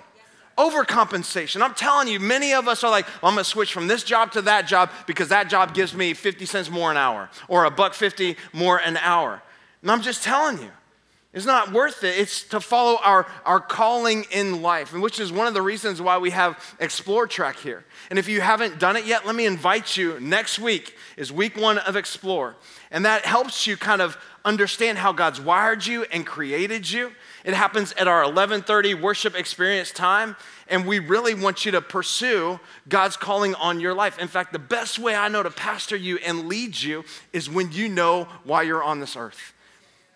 overcompensation. 0.57 1.61
I'm 1.61 1.73
telling 1.73 2.07
you, 2.07 2.19
many 2.19 2.53
of 2.53 2.67
us 2.67 2.83
are 2.83 2.91
like, 2.91 3.05
well, 3.21 3.29
I'm 3.29 3.35
gonna 3.35 3.43
switch 3.43 3.73
from 3.73 3.87
this 3.87 4.03
job 4.03 4.31
to 4.33 4.41
that 4.43 4.67
job 4.67 4.89
because 5.05 5.29
that 5.29 5.49
job 5.49 5.73
gives 5.73 5.93
me 5.93 6.13
50 6.13 6.45
cents 6.45 6.69
more 6.69 6.91
an 6.91 6.97
hour 6.97 7.29
or 7.47 7.65
a 7.65 7.71
buck 7.71 7.93
50 7.93 8.35
more 8.53 8.77
an 8.77 8.97
hour. 8.97 9.41
And 9.81 9.91
I'm 9.91 10.01
just 10.01 10.23
telling 10.23 10.59
you, 10.59 10.71
it's 11.33 11.45
not 11.45 11.71
worth 11.71 12.03
it. 12.03 12.17
It's 12.17 12.43
to 12.45 12.59
follow 12.59 12.97
our, 13.03 13.27
our 13.45 13.59
calling 13.59 14.25
in 14.31 14.63
life, 14.63 14.93
and 14.93 15.03
which 15.03 15.19
is 15.19 15.31
one 15.31 15.45
of 15.45 15.53
the 15.53 15.61
reasons 15.61 16.01
why 16.01 16.17
we 16.17 16.31
have 16.31 16.75
Explore 16.79 17.27
Track 17.27 17.57
here. 17.57 17.85
And 18.09 18.17
if 18.17 18.27
you 18.27 18.41
haven't 18.41 18.79
done 18.79 18.95
it 18.95 19.05
yet, 19.05 19.25
let 19.25 19.35
me 19.35 19.45
invite 19.45 19.95
you. 19.95 20.19
Next 20.19 20.57
week 20.57 20.95
is 21.15 21.31
week 21.31 21.55
one 21.55 21.77
of 21.77 21.95
Explore. 21.95 22.55
And 22.89 23.05
that 23.05 23.25
helps 23.25 23.67
you 23.67 23.77
kind 23.77 24.01
of 24.01 24.17
understand 24.45 24.97
how 24.97 25.11
God's 25.11 25.39
wired 25.39 25.85
you 25.85 26.05
and 26.11 26.25
created 26.25 26.89
you. 26.89 27.11
It 27.47 27.53
happens 27.53 27.93
at 27.93 28.09
our 28.09 28.23
11:30 28.23 28.93
worship 28.93 29.33
experience 29.33 29.91
time, 29.91 30.35
and 30.67 30.85
we 30.85 30.99
really 30.99 31.33
want 31.33 31.63
you 31.63 31.71
to 31.71 31.81
pursue 31.81 32.59
God's 32.89 33.15
calling 33.15 33.55
on 33.55 33.79
your 33.79 33.93
life. 33.93 34.19
In 34.19 34.27
fact, 34.27 34.51
the 34.51 34.59
best 34.59 34.99
way 34.99 35.15
I 35.15 35.29
know 35.29 35.43
to 35.43 35.49
pastor 35.49 35.95
you 35.95 36.17
and 36.17 36.49
lead 36.49 36.75
you 36.81 37.05
is 37.31 37.49
when 37.49 37.71
you 37.71 37.87
know 37.87 38.27
why 38.43 38.63
you're 38.63 38.83
on 38.83 38.99
this 38.99 39.15
earth. 39.15 39.53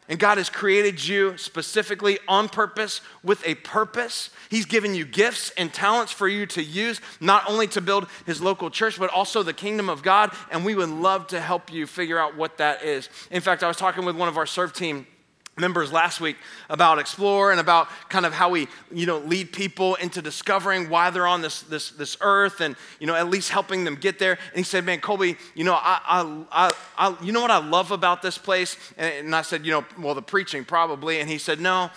And 0.09 0.19
God 0.19 0.39
has 0.39 0.49
created 0.49 1.07
you 1.07 1.37
specifically 1.37 2.19
on 2.27 2.49
purpose 2.49 2.99
with 3.23 3.41
a 3.47 3.55
purpose. 3.55 4.31
He's 4.49 4.65
given 4.65 4.93
you 4.93 5.05
gifts 5.05 5.51
and 5.51 5.73
talents 5.73 6.11
for 6.11 6.27
you 6.27 6.45
to 6.47 6.61
use, 6.61 6.99
not 7.21 7.49
only 7.49 7.67
to 7.67 7.79
build 7.79 8.09
His 8.25 8.41
local 8.41 8.69
church, 8.69 8.99
but 8.99 9.09
also 9.09 9.41
the 9.41 9.53
kingdom 9.53 9.87
of 9.87 10.03
God. 10.03 10.33
And 10.51 10.65
we 10.65 10.75
would 10.75 10.89
love 10.89 11.27
to 11.27 11.39
help 11.39 11.71
you 11.71 11.87
figure 11.87 12.19
out 12.19 12.35
what 12.35 12.57
that 12.57 12.83
is. 12.83 13.07
In 13.29 13.39
fact, 13.39 13.63
I 13.63 13.69
was 13.69 13.77
talking 13.77 14.03
with 14.03 14.17
one 14.17 14.27
of 14.27 14.37
our 14.37 14.45
serve 14.45 14.73
team 14.73 15.07
members 15.57 15.91
last 15.91 16.21
week 16.21 16.37
about 16.69 16.97
explore 16.97 17.51
and 17.51 17.59
about 17.59 17.87
kind 18.09 18.25
of 18.25 18.33
how 18.33 18.49
we 18.49 18.67
you 18.91 19.05
know 19.05 19.19
lead 19.19 19.51
people 19.51 19.95
into 19.95 20.21
discovering 20.21 20.89
why 20.89 21.09
they're 21.09 21.27
on 21.27 21.41
this 21.41 21.61
this 21.63 21.91
this 21.91 22.15
earth 22.21 22.61
and 22.61 22.75
you 22.99 23.07
know 23.07 23.15
at 23.15 23.29
least 23.29 23.49
helping 23.49 23.83
them 23.83 23.95
get 23.95 24.17
there 24.17 24.31
and 24.31 24.57
he 24.57 24.63
said 24.63 24.85
man 24.85 24.99
colby 25.01 25.35
you 25.53 25.63
know 25.65 25.73
i 25.73 26.45
i, 26.51 26.73
I, 26.97 27.15
you 27.21 27.33
know 27.33 27.41
what 27.41 27.51
i 27.51 27.57
love 27.57 27.91
about 27.91 28.21
this 28.21 28.37
place 28.37 28.77
and, 28.97 29.25
and 29.25 29.35
i 29.35 29.41
said 29.41 29.65
you 29.65 29.71
know 29.71 29.85
well 29.99 30.15
the 30.15 30.21
preaching 30.21 30.63
probably 30.63 31.19
and 31.19 31.29
he 31.29 31.37
said 31.37 31.59
no 31.59 31.91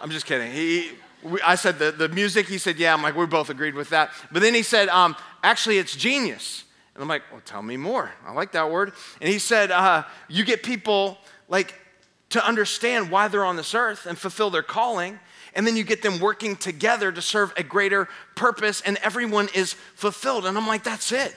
i'm 0.00 0.10
just 0.10 0.26
kidding 0.26 0.52
he 0.52 0.90
I 1.42 1.54
said 1.54 1.78
the, 1.78 1.90
the 1.90 2.10
music. 2.10 2.48
He 2.48 2.58
said, 2.58 2.78
yeah. 2.78 2.92
I'm 2.92 3.02
like, 3.02 3.16
we 3.16 3.24
both 3.24 3.48
agreed 3.48 3.74
with 3.74 3.88
that. 3.88 4.10
But 4.30 4.42
then 4.42 4.54
he 4.54 4.62
said, 4.62 4.90
um, 4.90 5.16
actually, 5.42 5.78
it's 5.78 5.96
genius. 5.96 6.64
And 6.94 7.02
I'm 7.02 7.08
like, 7.08 7.22
well, 7.32 7.40
tell 7.44 7.62
me 7.62 7.78
more. 7.78 8.12
I 8.26 8.32
like 8.32 8.52
that 8.52 8.70
word. 8.70 8.92
And 9.22 9.30
he 9.30 9.38
said, 9.38 9.70
uh, 9.70 10.04
you 10.28 10.44
get 10.44 10.62
people 10.62 11.16
like 11.48 11.74
to 12.34 12.44
understand 12.44 13.12
why 13.12 13.28
they're 13.28 13.44
on 13.44 13.54
this 13.54 13.76
earth 13.76 14.06
and 14.06 14.18
fulfill 14.18 14.50
their 14.50 14.60
calling. 14.60 15.20
And 15.54 15.64
then 15.64 15.76
you 15.76 15.84
get 15.84 16.02
them 16.02 16.18
working 16.18 16.56
together 16.56 17.12
to 17.12 17.22
serve 17.22 17.52
a 17.56 17.62
greater 17.62 18.08
purpose, 18.34 18.80
and 18.80 18.96
everyone 19.04 19.48
is 19.54 19.74
fulfilled. 19.94 20.44
And 20.44 20.58
I'm 20.58 20.66
like, 20.66 20.82
that's 20.82 21.12
it. 21.12 21.32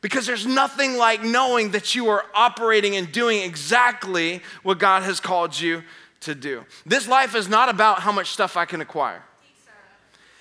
Because 0.00 0.24
there's 0.24 0.46
nothing 0.46 0.96
like 0.96 1.22
knowing 1.22 1.72
that 1.72 1.94
you 1.94 2.08
are 2.08 2.24
operating 2.34 2.96
and 2.96 3.12
doing 3.12 3.42
exactly 3.42 4.40
what 4.62 4.78
God 4.78 5.02
has 5.02 5.20
called 5.20 5.60
you 5.60 5.82
to 6.20 6.34
do. 6.34 6.64
This 6.86 7.06
life 7.06 7.34
is 7.34 7.46
not 7.46 7.68
about 7.68 8.00
how 8.00 8.10
much 8.10 8.30
stuff 8.30 8.56
I 8.56 8.64
can 8.64 8.80
acquire. 8.80 9.22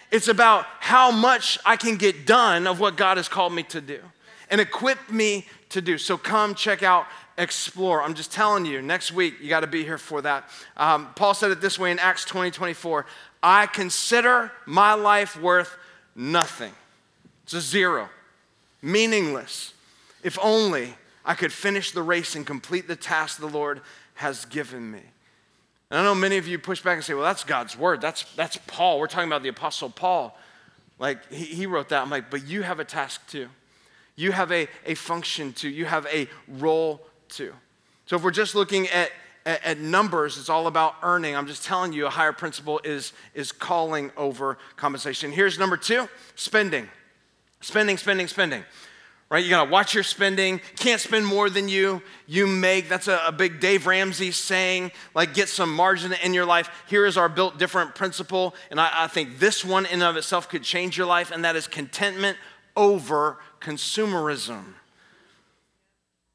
It's 0.10 0.30
about 0.30 0.65
how 0.80 1.12
much 1.12 1.60
I 1.65 1.75
can 1.75 1.97
get 1.97 2.25
done 2.25 2.65
of 2.65 2.80
what 2.80 2.95
God 2.95 3.17
has 3.17 3.27
called 3.27 3.51
me 3.51 3.63
to 3.63 3.82
do 3.82 3.99
and 4.49 4.62
equip 4.62 5.10
me 5.10 5.47
to 5.69 5.82
do. 5.82 5.97
So 5.97 6.17
come 6.17 6.56
check 6.56 6.82
out 6.82 7.08
explore. 7.41 8.01
I'm 8.01 8.13
just 8.13 8.32
telling 8.32 8.65
you, 8.65 8.82
next 8.82 9.12
week, 9.12 9.36
you 9.41 9.49
got 9.49 9.62
to 9.62 9.67
be 9.67 9.84
here 9.84 9.97
for 9.97 10.21
that. 10.21 10.49
Um, 10.77 11.10
Paul 11.15 11.34
said 11.34 11.51
it 11.51 11.62
this 11.62 11.77
way 11.80 11.91
in 11.91 11.99
Acts 11.99 12.25
20 12.25 12.51
24 12.51 13.06
I 13.43 13.65
consider 13.65 14.51
my 14.65 14.93
life 14.93 15.39
worth 15.41 15.75
nothing. 16.15 16.73
It's 17.43 17.54
a 17.54 17.62
zero, 17.62 18.10
meaningless. 18.82 19.73
If 20.23 20.38
only 20.41 20.93
I 21.25 21.34
could 21.34 21.51
finish 21.51 21.91
the 21.91 22.04
race 22.04 22.36
and 22.36 22.45
complete 22.45 22.88
the 22.88 22.95
task 22.95 23.39
the 23.39 23.47
Lord 23.47 23.82
has 24.15 24.45
given 24.45 24.91
me. 24.91 25.01
And 25.89 25.99
I 25.99 26.04
know 26.04 26.15
many 26.15 26.38
of 26.38 26.47
you 26.47 26.60
push 26.60 26.82
back 26.82 26.95
and 26.95 27.04
say, 27.04 27.13
well, 27.13 27.23
that's 27.23 27.43
God's 27.43 27.77
word. 27.77 27.99
That's, 27.99 28.23
that's 28.36 28.58
Paul. 28.67 28.99
We're 28.99 29.08
talking 29.08 29.27
about 29.27 29.43
the 29.43 29.49
Apostle 29.49 29.89
Paul. 29.89 30.38
Like, 30.99 31.32
he, 31.32 31.45
he 31.45 31.65
wrote 31.65 31.89
that. 31.89 32.01
I'm 32.04 32.10
like, 32.10 32.30
but 32.30 32.45
you 32.47 32.62
have 32.62 32.80
a 32.80 32.86
task 32.86 33.27
too. 33.27 33.49
You 34.15 34.32
have 34.32 34.51
a, 34.51 34.67
a 34.86 34.93
function 34.93 35.51
too. 35.51 35.69
You 35.69 35.86
have 35.86 36.06
a 36.08 36.27
role 36.47 37.01
to. 37.32 37.54
So 38.06 38.15
if 38.15 38.24
we're 38.24 38.32
just 38.32 38.56
looking 38.56 38.88
at, 38.89 39.12
at, 39.46 39.80
numbers, 39.80 40.38
it's 40.38 40.50
all 40.50 40.67
about 40.67 40.96
earning. 41.02 41.36
I'm 41.36 41.48
just 41.48 41.63
telling 41.63 41.94
you, 41.94 42.08
a 42.08 42.10
higher 42.10 42.34
principle 42.34 42.82
is, 42.84 43.13
is 43.34 43.52
calling 43.52 44.12
over 44.17 44.58
compensation. 44.76 45.32
Here's 45.32 45.58
number 45.58 45.78
two 45.78 46.10
spending. 46.36 46.89
Spending, 47.62 47.98
spending, 47.98 48.28
spending. 48.28 48.63
Right? 49.30 49.46
You 49.46 49.50
gotta 49.50 49.70
watch 49.70 49.94
your 49.94 50.04
spending. 50.04 50.60
Can't 50.76 51.00
spend 51.00 51.26
more 51.26 51.50
than 51.50 51.70
you 51.70 52.02
you 52.28 52.48
make. 52.48 52.89
That's 52.89 53.08
a, 53.08 53.22
a 53.28 53.32
big 53.32 53.62
Dave 53.62 53.88
Ramsey 53.88 54.32
saying, 54.32 54.91
like 55.15 55.34
get 55.34 55.48
some 55.48 55.74
margin 55.74 56.12
in 56.22 56.34
your 56.34 56.46
life. 56.46 56.70
Here 56.89 57.06
is 57.06 57.15
our 57.15 57.30
built 57.30 57.58
different 57.58 57.96
principle. 57.96 58.54
And 58.72 58.82
I, 58.82 58.89
I 59.04 59.08
think 59.08 59.39
this 59.39 59.63
one 59.63 59.86
in 59.86 60.02
of 60.02 60.17
itself 60.17 60.50
could 60.50 60.63
change 60.63 60.98
your 60.98 61.08
life, 61.08 61.32
and 61.32 61.46
that 61.46 61.56
is 61.56 61.65
contentment 61.65 62.38
over 62.76 63.38
consumerism. 63.62 64.74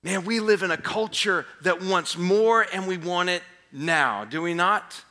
Man, 0.06 0.24
we 0.24 0.38
live 0.38 0.62
in 0.62 0.70
a 0.70 0.76
culture 0.76 1.46
that 1.62 1.82
wants 1.82 2.16
more 2.16 2.64
and 2.72 2.86
we 2.86 2.96
want 2.96 3.28
it 3.28 3.42
now, 3.72 4.24
do 4.24 4.40
we 4.40 4.54
not? 4.54 5.02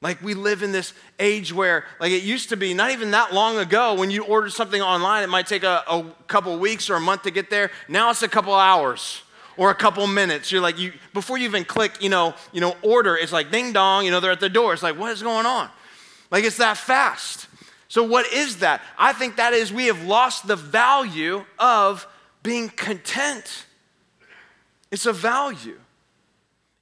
Like 0.00 0.22
we 0.22 0.32
live 0.32 0.62
in 0.62 0.72
this 0.72 0.94
age 1.18 1.52
where, 1.52 1.84
like 2.00 2.10
it 2.10 2.22
used 2.22 2.48
to 2.48 2.56
be, 2.56 2.72
not 2.72 2.90
even 2.90 3.10
that 3.10 3.34
long 3.34 3.58
ago, 3.58 3.92
when 3.92 4.10
you 4.10 4.24
ordered 4.24 4.52
something 4.52 4.80
online, 4.80 5.24
it 5.24 5.26
might 5.26 5.46
take 5.46 5.62
a, 5.62 5.84
a 5.86 6.06
couple 6.26 6.58
weeks 6.58 6.88
or 6.88 6.94
a 6.94 7.00
month 7.00 7.24
to 7.24 7.30
get 7.30 7.50
there. 7.50 7.70
Now 7.86 8.08
it's 8.08 8.22
a 8.22 8.28
couple 8.28 8.54
hours 8.54 9.20
or 9.58 9.68
a 9.68 9.74
couple 9.74 10.06
minutes. 10.06 10.50
You're 10.50 10.62
like, 10.62 10.78
you 10.78 10.94
before 11.12 11.36
you 11.36 11.44
even 11.44 11.66
click, 11.66 12.02
you 12.02 12.08
know, 12.08 12.32
you 12.50 12.62
know, 12.62 12.76
order, 12.80 13.16
it's 13.16 13.30
like 13.30 13.50
ding 13.50 13.74
dong, 13.74 14.06
you 14.06 14.10
know, 14.10 14.20
they're 14.20 14.32
at 14.32 14.40
the 14.40 14.48
door. 14.48 14.72
It's 14.72 14.82
like, 14.82 14.98
what 14.98 15.12
is 15.12 15.22
going 15.22 15.44
on? 15.44 15.68
Like 16.30 16.44
it's 16.44 16.56
that 16.56 16.78
fast. 16.78 17.46
So 17.88 18.02
what 18.02 18.32
is 18.32 18.60
that? 18.60 18.80
I 18.96 19.12
think 19.12 19.36
that 19.36 19.52
is 19.52 19.70
we 19.70 19.84
have 19.88 20.02
lost 20.02 20.46
the 20.46 20.56
value 20.56 21.44
of 21.58 22.06
being 22.42 22.70
content. 22.70 23.66
It's 24.94 25.06
a 25.06 25.12
value. 25.12 25.76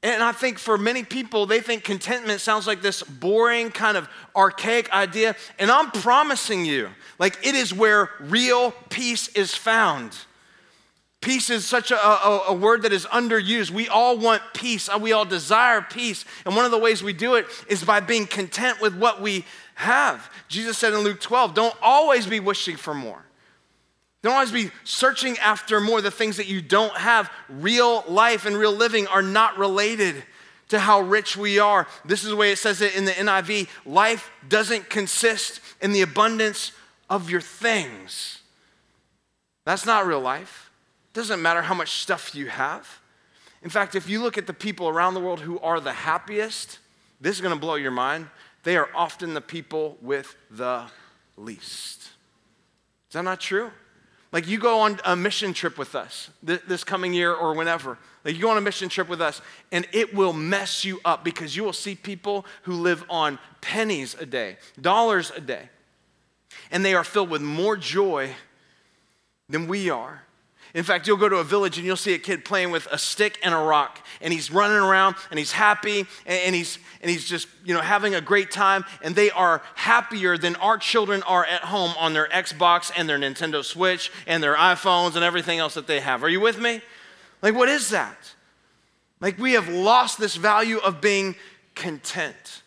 And 0.03 0.23
I 0.23 0.33
think 0.33 0.59
for 0.59 0.77
many 0.77 1.03
people, 1.03 1.47
they 1.47 1.61
think 1.61 1.83
contentment 1.83 2.43
sounds 2.43 2.67
like 2.67 2.83
this 2.83 3.03
boring, 3.03 3.71
kind 3.71 3.97
of 3.97 4.07
archaic 4.37 4.93
idea. 4.93 5.35
And 5.59 5.71
I'm 5.71 5.91
promising 5.91 6.67
you, 6.67 6.91
like, 7.19 7.39
it 7.43 7.55
is 7.55 7.73
where 7.73 8.11
real 8.21 8.73
peace 8.91 9.29
is 9.29 9.55
found. 9.55 10.15
Peace 11.23 11.49
is 11.49 11.65
such 11.65 11.91
a, 11.91 11.97
a, 11.97 12.45
a, 12.49 12.53
word 12.53 12.83
that 12.83 12.93
is 12.93 13.07
underused. 13.07 13.71
We 13.71 13.89
all 13.89 14.19
want 14.19 14.43
peace, 14.53 14.91
we 15.01 15.13
all 15.13 15.25
desire 15.25 15.81
peace. 15.81 16.27
And 16.45 16.55
one 16.55 16.67
of 16.67 16.71
the 16.71 16.79
ways 16.79 17.03
we 17.03 17.15
do 17.15 17.37
it 17.37 17.47
is 17.67 17.83
by 17.83 18.01
being 18.01 18.27
content 18.27 18.79
with 18.83 18.95
what 18.95 19.23
we 19.23 19.47
have. 19.77 20.31
Jesus 20.49 20.77
said 20.77 20.93
in 20.93 20.99
Luke 20.99 21.23
12, 21.23 21.55
don't 21.55 21.77
always 21.81 22.27
be 22.27 22.41
wishing 22.41 22.77
for 22.77 22.93
more. 22.93 23.25
Don't 24.23 24.35
always 24.35 24.53
be 24.53 24.71
searching 24.85 25.37
after 25.39 25.81
more. 25.81 26.01
The 26.01 26.11
things 26.11 26.37
that 26.37 26.47
you 26.47 26.63
don't 26.63 26.97
have, 26.97 27.31
real 27.49 28.05
life 28.09 28.47
and 28.47 28.57
real 28.57 28.73
living, 28.73 29.07
are 29.09 29.23
not 29.23 29.59
related 29.59 30.23
to 30.69 30.79
how 30.79 31.01
rich 31.01 31.37
we 31.37 31.59
are. 31.59 31.87
This 32.05 32.23
is 32.23 32.31
the 32.31 32.37
way 32.37 32.53
it 32.53 32.59
says 32.59 32.81
it 32.81 32.95
in 32.95 33.05
the 33.05 33.13
NIV 33.13 33.69
life 33.85 34.31
doesn't 34.49 34.89
consist 34.89 35.61
in 35.81 35.93
the 35.93 36.03
abundance 36.03 36.73
of 37.11 37.29
your 37.29 37.41
things. 37.41 38.41
That's 39.65 39.85
not 39.85 40.07
real 40.07 40.21
life. 40.21 40.71
It 41.13 41.15
doesn't 41.15 41.43
matter 41.43 41.63
how 41.63 41.75
much 41.75 41.91
stuff 41.91 42.35
you 42.35 42.47
have. 42.47 43.01
In 43.63 43.71
fact, 43.71 43.95
if 43.95 44.09
you 44.09 44.23
look 44.23 44.39
at 44.39 44.47
the 44.47 44.55
people 44.55 44.89
around 44.89 45.15
the 45.15 45.21
world 45.21 45.41
who 45.41 45.59
are 45.61 45.79
the 45.79 45.93
happiest, 45.93 46.79
this 47.21 47.37
is 47.37 47.41
going 47.41 47.55
to 47.55 47.61
blow 47.61 47.75
your 47.75 47.91
mind. 47.91 48.29
They 48.63 48.77
are 48.77 48.89
often 48.95 49.35
the 49.35 49.41
people 49.41 49.99
with 50.01 50.37
the 50.51 50.85
least. 51.37 52.03
Is 53.09 53.13
that 53.13 53.25
not 53.25 53.41
true? 53.41 53.71
Like 54.33 54.49
you 54.49 54.59
go 54.59 54.81
on 54.81 54.99
a 55.05 55.15
mission 55.15 55.53
trip 55.53 55.77
with 55.77 55.95
us 55.95 56.31
this 56.43 56.85
coming 56.85 57.13
year 57.13 57.35
or 57.35 57.55
whenever. 57.55 57.99
Like 58.25 58.35
you 58.35 58.41
go 58.41 58.51
on 58.51 58.57
a 58.57 58.63
mission 58.63 58.89
trip 58.89 59.09
with 59.09 59.21
us 59.21 59.43
and 59.71 59.87
it 59.93 60.15
will 60.15 60.33
mess 60.33 60.85
you 60.85 61.01
up 61.05 61.23
because 61.23 61.55
you 61.55 61.63
will 61.63 61.75
see 61.75 61.95
people 61.95 62.47
who 62.63 62.73
live 62.73 63.05
on 63.11 63.39
pennies 63.61 64.17
a 64.19 64.25
day, 64.25 64.57
dollars 64.81 65.31
a 65.37 65.41
day. 65.41 65.69
And 66.71 66.85
they 66.85 66.95
are 66.95 67.05
filled 67.05 67.29
with 67.29 67.43
more 67.43 67.77
joy 67.77 68.35
than 69.51 69.69
we 69.69 69.91
are. 69.91 70.23
In 70.75 70.85
fact, 70.85 71.07
you'll 71.07 71.19
go 71.19 71.29
to 71.29 71.37
a 71.37 71.45
village 71.45 71.77
and 71.77 71.87
you'll 71.87 71.97
see 71.97 72.15
a 72.15 72.19
kid 72.19 72.47
playing 72.47 72.71
with 72.71 72.87
a 72.91 72.97
stick 72.97 73.39
and 73.43 73.53
a 73.53 73.59
rock, 73.59 73.99
and 74.23 74.33
he's 74.33 74.51
running 74.51 74.79
around 74.79 75.17
and 75.31 75.39
he's 75.39 75.53
happy 75.53 76.07
and 76.25 76.55
he's 76.55 76.79
and 77.03 77.11
he's 77.11 77.27
just 77.27 77.47
you 77.65 77.75
know 77.75 77.83
having 77.83 78.15
a 78.15 78.23
great 78.23 78.51
time. 78.51 78.85
And 79.03 79.15
they 79.15 79.31
are 79.31 79.63
happier 79.75 80.39
than 80.39 80.57
our 80.57 80.79
children 80.79 81.23
are 81.25 81.45
at 81.45 81.63
home 81.63 81.93
on 81.99 82.15
their 82.15 82.27
Xbox 82.29 82.91
and 82.97 83.07
their 83.07 83.19
Nintendo 83.19 83.63
Switch 83.63 84.11
and 84.27 84.43
their 84.43 84.55
iPhones 84.55 85.15
and 85.15 85.23
everything 85.25 85.59
else 85.59 85.75
that 85.75 85.87
they 85.87 86.01
have. 86.01 86.23
Are 86.25 86.29
you 86.29 86.41
with 86.41 86.59
me? 86.59 86.81
Like, 87.43 87.55
what 87.55 87.69
is 87.69 87.91
that? 87.91 88.35
Like, 89.21 89.39
we 89.39 89.53
have 89.53 89.69
lost 89.69 90.19
this 90.19 90.37
value 90.37 90.79
of 90.79 91.01
being 91.01 91.37
content. 91.75 92.63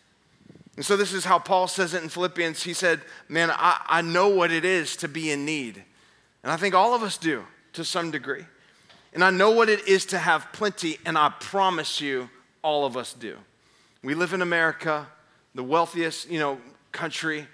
And 0.76 0.84
so, 0.84 0.96
this 0.96 1.12
is 1.12 1.24
how 1.24 1.40
Paul 1.40 1.66
says 1.66 1.92
it 1.92 2.04
in 2.04 2.08
Philippians. 2.08 2.62
He 2.62 2.72
said, 2.72 3.00
Man, 3.28 3.50
I, 3.50 3.82
I 3.88 4.02
know 4.02 4.28
what 4.28 4.52
it 4.52 4.64
is 4.64 4.94
to 4.98 5.08
be 5.08 5.32
in 5.32 5.44
need. 5.44 5.82
And 6.44 6.52
I 6.52 6.56
think 6.56 6.76
all 6.76 6.94
of 6.94 7.02
us 7.02 7.18
do 7.18 7.44
to 7.76 7.84
some 7.84 8.10
degree. 8.10 8.44
And 9.12 9.24
I 9.24 9.30
know 9.30 9.50
what 9.50 9.68
it 9.68 9.86
is 9.86 10.04
to 10.06 10.18
have 10.18 10.52
plenty, 10.52 10.98
and 11.06 11.16
I 11.16 11.32
promise 11.40 12.00
you, 12.00 12.28
all 12.62 12.84
of 12.84 12.96
us 12.96 13.14
do. 13.14 13.36
We 14.02 14.14
live 14.14 14.32
in 14.32 14.42
America, 14.42 15.06
the 15.54 15.62
wealthiest, 15.62 16.28
you 16.30 16.38
know, 16.38 16.58
country. 16.92 17.46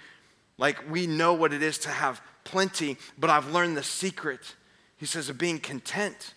Like 0.59 0.91
we 0.91 1.07
know 1.07 1.35
what 1.35 1.53
it 1.53 1.63
is 1.63 1.79
to 1.79 1.89
have 1.89 2.21
plenty, 2.45 2.97
but 3.19 3.31
I've 3.31 3.53
learned 3.53 3.77
the 3.77 3.83
secret. 3.83 4.55
He 4.97 5.07
says 5.07 5.29
of 5.29 5.39
being 5.39 5.59
content. 5.59 6.35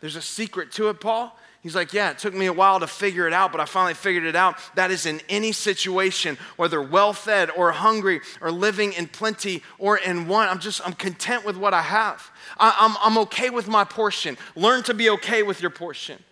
There's 0.00 0.16
a 0.16 0.22
secret 0.22 0.72
to 0.72 0.88
it, 0.88 1.00
Paul. 1.00 1.38
He's 1.66 1.74
like, 1.74 1.92
Yeah, 1.92 2.10
it 2.10 2.18
took 2.18 2.32
me 2.32 2.46
a 2.46 2.52
while 2.52 2.78
to 2.78 2.86
figure 2.86 3.26
it 3.26 3.32
out, 3.32 3.50
but 3.50 3.60
I 3.60 3.64
finally 3.64 3.94
figured 3.94 4.22
it 4.22 4.36
out. 4.36 4.56
That 4.76 4.92
is 4.92 5.04
in 5.04 5.20
any 5.28 5.50
situation, 5.50 6.38
whether 6.54 6.80
well 6.80 7.12
fed 7.12 7.50
or 7.50 7.72
hungry 7.72 8.20
or 8.40 8.52
living 8.52 8.92
in 8.92 9.08
plenty 9.08 9.64
or 9.76 9.96
in 9.96 10.28
want. 10.28 10.48
I'm 10.48 10.60
just, 10.60 10.80
I'm 10.86 10.92
content 10.92 11.44
with 11.44 11.56
what 11.56 11.74
I 11.74 11.82
have. 11.82 12.30
I, 12.56 12.76
I'm, 12.78 12.96
I'm 13.00 13.18
okay 13.24 13.50
with 13.50 13.66
my 13.66 13.82
portion. 13.82 14.38
Learn 14.54 14.84
to 14.84 14.94
be 14.94 15.10
okay 15.10 15.42
with 15.42 15.60
your 15.60 15.72
portion, 15.72 16.22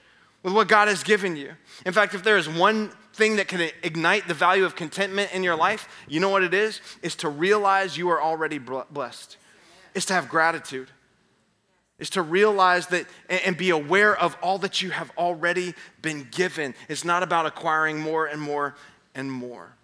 with 0.45 0.53
what 0.53 0.69
God 0.69 0.87
has 0.87 1.03
given 1.03 1.35
you. 1.35 1.51
In 1.85 1.93
fact, 1.93 2.15
if 2.15 2.23
there 2.23 2.39
is 2.39 2.49
one 2.49 2.93
thing 3.13 3.35
that 3.37 3.49
can 3.49 3.61
ignite 3.83 4.29
the 4.29 4.35
value 4.35 4.65
of 4.65 4.77
contentment 4.77 5.33
in 5.33 5.43
your 5.43 5.57
life, 5.57 5.89
you 6.07 6.21
know 6.21 6.29
what 6.29 6.45
it 6.45 6.55
is? 6.55 6.81
Is 7.03 7.17
to 7.17 7.29
realize 7.29 7.97
you 7.97 8.09
are 8.11 8.23
already 8.23 8.59
blessed, 8.59 9.37
it's 9.97 10.07
to 10.07 10.13
have 10.13 10.29
gratitude 10.29 10.91
is 12.05 12.11
to 12.11 12.21
realize 12.21 12.89
that 12.89 13.07
and 13.31 13.57
be 13.57 13.71
aware 13.71 14.15
of 14.15 14.37
all 14.43 14.59
that 14.59 14.83
you 14.83 14.91
have 14.91 15.11
already 15.17 15.73
been 16.03 16.29
given. 16.31 16.75
It's 16.87 17.03
not 17.03 17.23
about 17.23 17.47
acquiring 17.47 17.99
more 17.99 18.27
and 18.27 18.39
more 18.39 18.75
and 19.15 19.33
more. 19.33 19.75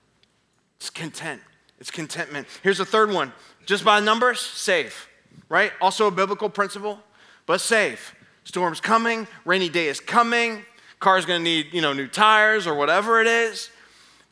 It's 0.77 0.91
content. 0.91 1.41
It's 1.79 1.91
contentment. 1.91 2.47
Here's 2.63 2.77
the 2.77 2.85
third 2.85 3.11
one 3.11 3.33
just 3.65 3.87
by 3.87 4.01
numbers, 4.01 4.39
save, 4.39 5.09
right? 5.49 5.73
Also 5.81 6.09
a 6.09 6.11
biblical 6.11 6.51
principle, 6.51 7.01
but 7.47 7.63
save. 7.63 8.15
Storm's 8.45 8.83
coming, 8.83 9.27
rainy 9.47 9.71
day 9.71 9.89
is 9.89 9.99
coming, 9.99 10.63
car's 10.99 11.25
gonna 11.25 11.39
need, 11.39 11.73
you 11.73 11.81
know, 11.81 11.95
new 11.95 12.07
tires 12.07 12.67
or 12.67 12.75
whatever 12.75 13.23
it 13.23 13.27
is. 13.27 13.71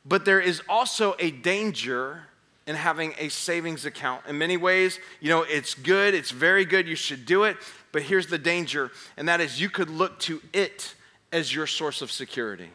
But 0.05 0.27
there 0.27 0.41
is 0.41 0.61
also 0.69 1.17
a 1.19 1.31
danger 1.31 2.25
in 2.69 2.77
having 2.77 3.15
a 3.19 3.31
savings 3.31 3.87
account. 3.87 4.23
In 4.29 4.37
many 4.37 4.59
ways, 4.59 5.01
you 5.21 5.31
know, 5.31 5.43
it's 5.43 5.75
good, 5.75 6.15
it's 6.15 6.31
very 6.31 6.67
good, 6.67 6.87
you 6.87 6.95
should 6.95 7.25
do 7.25 7.45
it. 7.45 7.57
But 7.93 8.03
here's 8.03 8.27
the 8.27 8.37
danger, 8.37 8.93
and 9.17 9.27
that 9.27 9.41
is 9.41 9.59
you 9.59 9.71
could 9.71 9.89
look 9.89 10.19
to 10.21 10.43
it 10.53 10.95
as 11.33 11.53
your 11.53 11.67
source 11.67 12.03
of 12.03 12.13
security. 12.13 12.69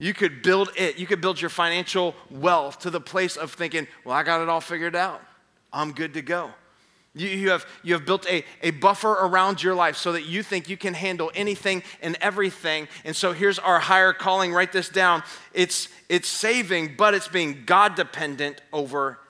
You 0.00 0.12
could 0.12 0.42
build 0.42 0.70
it, 0.76 0.98
you 0.98 1.06
could 1.06 1.20
build 1.20 1.40
your 1.40 1.48
financial 1.48 2.16
wealth 2.28 2.80
to 2.80 2.90
the 2.90 3.00
place 3.00 3.36
of 3.36 3.52
thinking, 3.52 3.86
well, 4.04 4.16
I 4.16 4.24
got 4.24 4.42
it 4.42 4.48
all 4.48 4.60
figured 4.60 4.96
out. 4.96 5.22
I'm 5.72 5.92
good 5.92 6.14
to 6.14 6.22
go. 6.22 6.50
You, 7.14 7.28
you, 7.28 7.50
have, 7.50 7.64
you 7.84 7.94
have 7.94 8.04
built 8.04 8.26
a, 8.28 8.44
a 8.60 8.70
buffer 8.72 9.12
around 9.12 9.62
your 9.62 9.74
life 9.74 9.96
so 9.96 10.12
that 10.12 10.24
you 10.24 10.42
think 10.42 10.68
you 10.68 10.76
can 10.76 10.94
handle 10.94 11.30
anything 11.34 11.84
and 12.02 12.16
everything. 12.20 12.88
And 13.04 13.14
so 13.14 13.32
here's 13.32 13.58
our 13.60 13.78
higher 13.78 14.12
calling. 14.12 14.52
Write 14.52 14.72
this 14.72 14.88
down. 14.88 15.22
It's, 15.52 15.88
it's 16.08 16.28
saving, 16.28 16.96
but 16.96 17.14
it's 17.14 17.28
being 17.28 17.62
God 17.66 17.94
dependent 17.94 18.60
over 18.72 19.20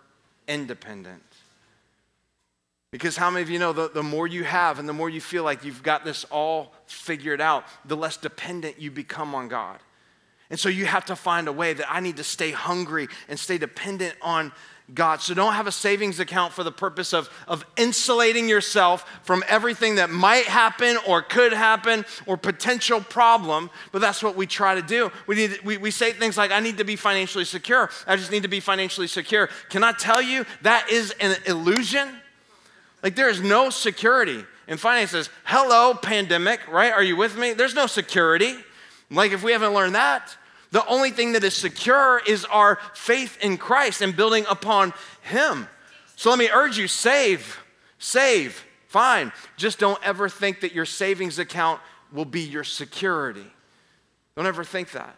independent. 0.48 1.22
Because 2.90 3.16
how 3.16 3.28
many 3.28 3.42
of 3.42 3.50
you 3.50 3.58
know 3.58 3.72
the, 3.72 3.90
the 3.90 4.04
more 4.04 4.26
you 4.26 4.44
have 4.44 4.78
and 4.78 4.88
the 4.88 4.92
more 4.92 5.10
you 5.10 5.20
feel 5.20 5.42
like 5.42 5.64
you've 5.64 5.82
got 5.82 6.04
this 6.04 6.24
all 6.30 6.72
figured 6.86 7.40
out, 7.40 7.64
the 7.84 7.96
less 7.96 8.16
dependent 8.16 8.80
you 8.80 8.90
become 8.90 9.34
on 9.34 9.48
God. 9.48 9.80
And 10.48 10.60
so 10.60 10.68
you 10.68 10.86
have 10.86 11.04
to 11.06 11.16
find 11.16 11.48
a 11.48 11.52
way 11.52 11.72
that 11.72 11.92
I 11.92 12.00
need 12.00 12.18
to 12.18 12.24
stay 12.24 12.52
hungry 12.52 13.08
and 13.28 13.36
stay 13.36 13.58
dependent 13.58 14.14
on 14.22 14.52
God. 14.92 15.22
So 15.22 15.32
don't 15.32 15.54
have 15.54 15.66
a 15.66 15.72
savings 15.72 16.20
account 16.20 16.52
for 16.52 16.62
the 16.62 16.70
purpose 16.70 17.14
of, 17.14 17.30
of 17.48 17.64
insulating 17.78 18.50
yourself 18.50 19.08
from 19.22 19.42
everything 19.48 19.94
that 19.94 20.10
might 20.10 20.44
happen 20.44 20.98
or 21.08 21.22
could 21.22 21.54
happen 21.54 22.04
or 22.26 22.36
potential 22.36 23.00
problem. 23.00 23.70
But 23.92 24.00
that's 24.00 24.22
what 24.22 24.36
we 24.36 24.46
try 24.46 24.74
to 24.74 24.82
do. 24.82 25.10
We, 25.26 25.36
need, 25.36 25.58
we, 25.64 25.78
we 25.78 25.90
say 25.90 26.12
things 26.12 26.36
like, 26.36 26.50
I 26.50 26.60
need 26.60 26.78
to 26.78 26.84
be 26.84 26.96
financially 26.96 27.46
secure. 27.46 27.88
I 28.06 28.16
just 28.16 28.30
need 28.30 28.42
to 28.42 28.48
be 28.48 28.60
financially 28.60 29.06
secure. 29.06 29.48
Can 29.70 29.82
I 29.82 29.92
tell 29.92 30.20
you 30.20 30.44
that 30.62 30.90
is 30.90 31.12
an 31.12 31.34
illusion? 31.46 32.08
Like 33.02 33.16
there 33.16 33.30
is 33.30 33.40
no 33.40 33.70
security 33.70 34.44
in 34.68 34.76
finances. 34.76 35.30
Hello, 35.44 35.94
pandemic, 35.94 36.60
right? 36.70 36.92
Are 36.92 37.02
you 37.02 37.16
with 37.16 37.38
me? 37.38 37.54
There's 37.54 37.74
no 37.74 37.86
security. 37.86 38.54
Like 39.10 39.32
if 39.32 39.42
we 39.42 39.52
haven't 39.52 39.72
learned 39.72 39.94
that, 39.94 40.36
the 40.74 40.84
only 40.88 41.12
thing 41.12 41.34
that 41.34 41.44
is 41.44 41.54
secure 41.54 42.20
is 42.26 42.44
our 42.46 42.80
faith 42.94 43.38
in 43.40 43.58
Christ 43.58 44.00
and 44.00 44.16
building 44.16 44.44
upon 44.50 44.92
Him. 45.22 45.68
So 46.16 46.30
let 46.30 46.38
me 46.40 46.48
urge 46.52 46.76
you 46.76 46.88
save, 46.88 47.60
save, 48.00 48.64
fine. 48.88 49.30
Just 49.56 49.78
don't 49.78 50.04
ever 50.04 50.28
think 50.28 50.62
that 50.62 50.72
your 50.72 50.84
savings 50.84 51.38
account 51.38 51.80
will 52.12 52.24
be 52.24 52.40
your 52.40 52.64
security. 52.64 53.46
Don't 54.34 54.48
ever 54.48 54.64
think 54.64 54.90
that 54.90 55.14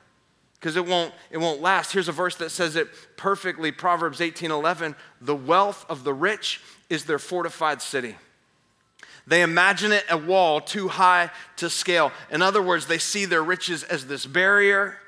because 0.60 0.76
it 0.76 0.84
won't, 0.84 1.14
it 1.30 1.38
won't 1.38 1.62
last. 1.62 1.90
Here's 1.90 2.08
a 2.08 2.12
verse 2.12 2.36
that 2.36 2.50
says 2.50 2.76
it 2.76 2.88
perfectly 3.16 3.72
Proverbs 3.72 4.20
18 4.20 4.50
11. 4.50 4.94
The 5.22 5.34
wealth 5.34 5.86
of 5.88 6.04
the 6.04 6.12
rich 6.12 6.60
is 6.90 7.06
their 7.06 7.18
fortified 7.18 7.80
city. 7.80 8.16
They 9.26 9.40
imagine 9.40 9.92
it 9.92 10.04
a 10.10 10.18
wall 10.18 10.60
too 10.60 10.88
high 10.88 11.30
to 11.56 11.70
scale. 11.70 12.12
In 12.30 12.42
other 12.42 12.60
words, 12.60 12.88
they 12.88 12.98
see 12.98 13.24
their 13.24 13.42
riches 13.42 13.84
as 13.84 14.06
this 14.06 14.26
barrier 14.26 14.98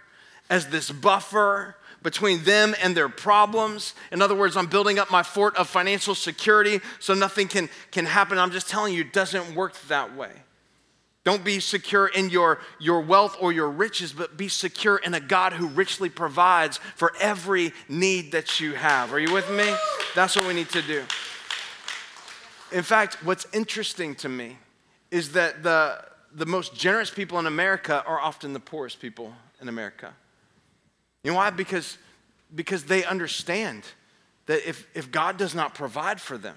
as 0.51 0.69
this 0.69 0.91
buffer 0.91 1.77
between 2.03 2.45
them 2.45 2.75
and 2.81 2.97
their 2.97 3.09
problems. 3.09 3.95
In 4.13 4.23
other 4.23 4.35
words, 4.35 4.57
I'm 4.57 4.67
building 4.67 4.99
up 4.99 5.11
my 5.11 5.23
fort 5.23 5.57
of 5.57 5.69
financial 5.69 6.15
security 6.15 6.81
so 7.01 7.15
nothing 7.15 7.49
can, 7.49 7.69
can 7.91 8.07
happen. 8.07 8.39
I'm 8.39 8.53
just 8.53 8.69
telling 8.69 8.95
you, 8.95 9.01
it 9.01 9.13
doesn't 9.13 9.55
work 9.55 9.75
that 9.89 10.15
way. 10.17 10.31
Don't 11.25 11.45
be 11.45 11.61
secure 11.61 12.07
in 12.07 12.31
your, 12.31 12.61
your 12.79 13.01
wealth 13.01 13.37
or 13.41 13.53
your 13.53 13.69
riches, 13.69 14.13
but 14.13 14.39
be 14.39 14.49
secure 14.49 14.97
in 14.97 15.13
a 15.13 15.21
God 15.21 15.53
who 15.53 15.67
richly 15.67 16.09
provides 16.09 16.79
for 16.97 17.13
every 17.21 17.75
need 17.89 18.33
that 18.33 18.61
you 18.61 18.73
have. 18.75 19.13
Are 19.13 19.19
you 19.19 19.33
with 19.33 19.51
me? 19.51 19.75
That's 20.15 20.37
what 20.37 20.47
we 20.47 20.55
need 20.55 20.71
to 20.71 20.81
do. 20.81 21.03
In 22.73 22.83
fact, 22.83 23.23
what's 23.25 23.47
interesting 23.53 24.15
to 24.17 24.29
me 24.29 24.57
is 25.11 25.33
that 25.33 25.63
the, 25.63 26.03
the 26.33 26.47
most 26.47 26.75
generous 26.75 27.11
people 27.11 27.39
in 27.39 27.47
America 27.47 28.03
are 28.07 28.21
often 28.21 28.53
the 28.53 28.61
poorest 28.61 29.01
people 29.01 29.35
in 29.61 29.69
America. 29.69 30.15
You 31.23 31.33
know 31.33 31.37
why? 31.37 31.51
Because, 31.51 31.99
because 32.55 32.85
they 32.85 33.05
understand 33.05 33.85
that 34.47 34.69
if, 34.69 34.87
if 34.95 35.11
God 35.11 35.37
does 35.37 35.55
not 35.55 35.75
provide 35.75 36.21
for 36.21 36.39
them, 36.39 36.57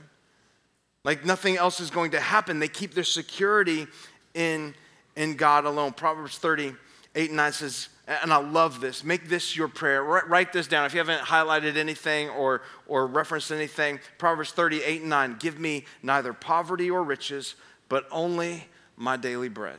like 1.04 1.26
nothing 1.26 1.58
else 1.58 1.80
is 1.80 1.89
going 1.89 2.12
to 2.12 2.19
happen, 2.19 2.60
they 2.60 2.67
keep 2.67 2.93
their 2.93 3.04
security 3.04 3.88
in, 4.34 4.76
in 5.15 5.36
God 5.36 5.65
alone. 5.65 5.93
Proverbs 5.93 6.38
30, 6.38 6.74
8 7.15 7.30
and 7.30 7.38
9 7.38 7.52
says, 7.54 7.89
and 8.08 8.34
I 8.34 8.38
love 8.38 8.82
this. 8.82 9.04
Make 9.04 9.29
this 9.29 9.56
your 9.56 9.67
prayer. 9.67 10.04
Write 10.04 10.52
this 10.52 10.67
down. 10.67 10.85
If 10.85 10.94
you 10.94 11.00
haven't 11.00 11.21
highlighted 11.21 11.77
anything 11.77 12.29
or, 12.29 12.62
or 12.88 13.08
referenced 13.08 13.52
anything, 13.52 14.00
Proverbs 14.17 14.52
38 14.52 15.02
and 15.02 15.10
9 15.10 15.38
give 15.40 15.60
me 15.60 15.85
neither 16.04 16.33
poverty 16.33 16.92
or 16.92 17.04
riches, 17.04 17.56
but 17.90 18.06
only 18.12 18.65
my 18.98 19.17
daily 19.17 19.50
bread. 19.50 19.77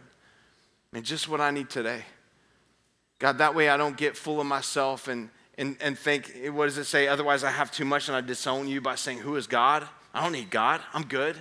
And 0.92 1.04
just 1.04 1.28
what 1.28 1.40
I 1.40 1.50
need 1.50 1.68
today. 1.68 2.04
God, 3.22 3.38
that 3.38 3.54
way 3.54 3.68
I 3.68 3.76
don't 3.76 3.96
get 3.96 4.16
full 4.16 4.40
of 4.40 4.48
myself 4.48 5.06
and, 5.06 5.30
and, 5.56 5.76
and 5.80 5.96
think, 5.96 6.32
what 6.50 6.64
does 6.64 6.76
it 6.76 6.86
say? 6.86 7.06
Otherwise, 7.06 7.44
I 7.44 7.52
have 7.52 7.70
too 7.70 7.84
much 7.84 8.08
and 8.08 8.16
I 8.16 8.20
disown 8.20 8.66
you 8.66 8.80
by 8.80 8.96
saying, 8.96 9.18
Who 9.18 9.36
is 9.36 9.46
God? 9.46 9.86
I 10.12 10.24
don't 10.24 10.32
need 10.32 10.50
God. 10.50 10.80
I'm 10.92 11.04
good. 11.04 11.36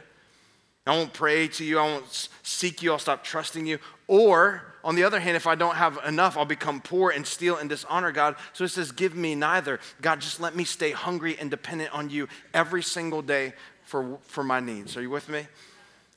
I 0.85 0.95
won't 0.95 1.11
pray 1.11 1.47
to 1.47 1.65
you. 1.65 1.79
I 1.79 1.85
won't 1.85 2.29
seek 2.43 2.83
you. 2.83 2.91
I'll 2.91 2.99
stop 2.99 3.23
trusting 3.23 3.65
you. 3.65 3.79
Or, 4.07 4.61
on 4.83 4.93
the 4.93 5.03
other 5.03 5.19
hand, 5.19 5.35
if 5.35 5.47
I 5.47 5.55
don't 5.55 5.73
have 5.73 5.97
enough, 6.05 6.37
I'll 6.37 6.45
become 6.45 6.81
poor 6.81 7.09
and 7.09 7.25
steal 7.25 7.57
and 7.57 7.67
dishonor 7.67 8.11
God. 8.11 8.35
So 8.53 8.63
it 8.63 8.67
says, 8.69 8.91
Give 8.91 9.15
me 9.15 9.33
neither. 9.33 9.79
God, 10.03 10.21
just 10.21 10.39
let 10.39 10.55
me 10.55 10.65
stay 10.65 10.91
hungry 10.91 11.35
and 11.39 11.49
dependent 11.49 11.91
on 11.95 12.11
you 12.11 12.27
every 12.53 12.83
single 12.83 13.23
day 13.23 13.53
for, 13.85 14.19
for 14.27 14.43
my 14.43 14.59
needs. 14.59 14.95
Are 14.97 15.01
you 15.01 15.09
with 15.09 15.29
me? 15.29 15.47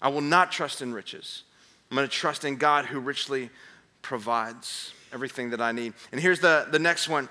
I 0.03 0.09
will 0.09 0.21
not 0.21 0.53
trust 0.53 0.83
in 0.83 0.93
riches. 0.93 1.45
I'm 1.91 1.97
going 1.97 2.07
to 2.07 2.15
trust 2.15 2.45
in 2.45 2.57
God 2.57 2.85
who 2.85 3.01
richly 3.01 3.49
provides 4.03 4.93
everything 5.15 5.51
that 5.51 5.61
I 5.61 5.73
need. 5.73 5.95
And 6.13 6.21
here's 6.21 6.41
the, 6.41 6.67
the 6.71 6.79
next 6.79 7.09
one 7.09 7.29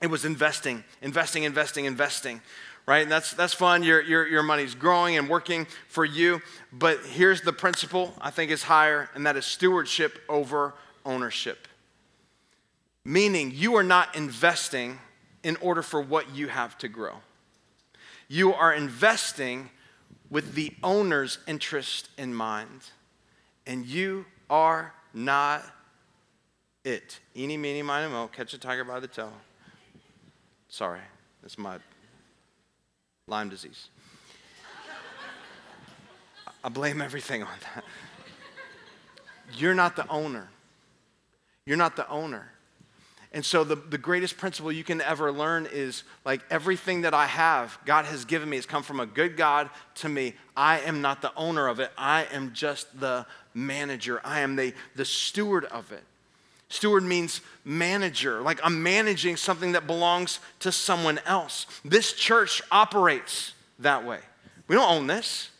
it 0.00 0.08
was 0.08 0.24
investing, 0.24 0.84
investing, 1.02 1.42
investing, 1.42 1.84
investing. 1.84 2.40
Right? 2.86 3.02
And 3.02 3.10
that's, 3.10 3.32
that's 3.32 3.54
fun. 3.54 3.82
Your, 3.82 4.00
your, 4.00 4.28
your 4.28 4.44
money's 4.44 4.76
growing 4.76 5.18
and 5.18 5.28
working 5.28 5.66
for 5.88 6.04
you. 6.04 6.40
But 6.72 7.00
here's 7.00 7.40
the 7.40 7.52
principle 7.52 8.14
I 8.20 8.30
think 8.30 8.52
is 8.52 8.62
higher, 8.62 9.10
and 9.14 9.26
that 9.26 9.36
is 9.36 9.44
stewardship 9.44 10.20
over 10.28 10.74
ownership. 11.04 11.66
Meaning, 13.04 13.50
you 13.52 13.74
are 13.74 13.82
not 13.82 14.14
investing 14.14 15.00
in 15.42 15.56
order 15.56 15.82
for 15.82 16.00
what 16.00 16.34
you 16.34 16.48
have 16.48 16.78
to 16.78 16.88
grow. 16.88 17.14
You 18.28 18.54
are 18.54 18.72
investing 18.72 19.70
with 20.30 20.54
the 20.54 20.72
owner's 20.82 21.38
interest 21.46 22.08
in 22.18 22.34
mind, 22.34 22.82
and 23.66 23.86
you 23.86 24.26
are 24.50 24.92
not 25.14 25.64
it. 26.86 27.18
Eeny, 27.36 27.56
meeny, 27.56 27.82
miny, 27.82 28.10
mo, 28.10 28.28
catch 28.28 28.54
a 28.54 28.58
tiger 28.58 28.84
by 28.84 29.00
the 29.00 29.08
toe. 29.08 29.32
Sorry, 30.68 31.00
that's 31.42 31.58
my 31.58 31.78
Lyme 33.26 33.48
disease. 33.48 33.88
I 36.64 36.68
blame 36.68 37.02
everything 37.02 37.42
on 37.42 37.48
that. 37.74 37.84
You're 39.54 39.74
not 39.74 39.96
the 39.96 40.08
owner. 40.08 40.48
You're 41.64 41.76
not 41.76 41.96
the 41.96 42.08
owner. 42.08 42.52
And 43.32 43.44
so, 43.44 43.64
the, 43.64 43.74
the 43.74 43.98
greatest 43.98 44.38
principle 44.38 44.70
you 44.70 44.84
can 44.84 45.00
ever 45.00 45.32
learn 45.32 45.68
is 45.70 46.04
like 46.24 46.40
everything 46.50 47.02
that 47.02 47.12
I 47.12 47.26
have, 47.26 47.78
God 47.84 48.04
has 48.04 48.24
given 48.24 48.48
me, 48.48 48.56
has 48.56 48.64
come 48.64 48.84
from 48.84 49.00
a 49.00 49.06
good 49.06 49.36
God 49.36 49.68
to 49.96 50.08
me. 50.08 50.34
I 50.56 50.78
am 50.80 51.02
not 51.02 51.20
the 51.20 51.34
owner 51.34 51.66
of 51.66 51.80
it, 51.80 51.90
I 51.98 52.26
am 52.32 52.52
just 52.52 52.98
the 53.00 53.26
manager, 53.52 54.20
I 54.24 54.40
am 54.40 54.54
the, 54.54 54.72
the 54.94 55.04
steward 55.04 55.64
of 55.64 55.90
it. 55.90 56.04
Steward 56.68 57.04
means 57.04 57.40
manager, 57.64 58.40
like 58.40 58.60
I'm 58.62 58.82
managing 58.82 59.36
something 59.36 59.72
that 59.72 59.86
belongs 59.86 60.40
to 60.60 60.72
someone 60.72 61.20
else. 61.24 61.66
This 61.84 62.12
church 62.12 62.60
operates 62.70 63.52
that 63.78 64.04
way. 64.04 64.18
We 64.66 64.74
don't 64.74 64.90
own 64.90 65.06
this. 65.06 65.50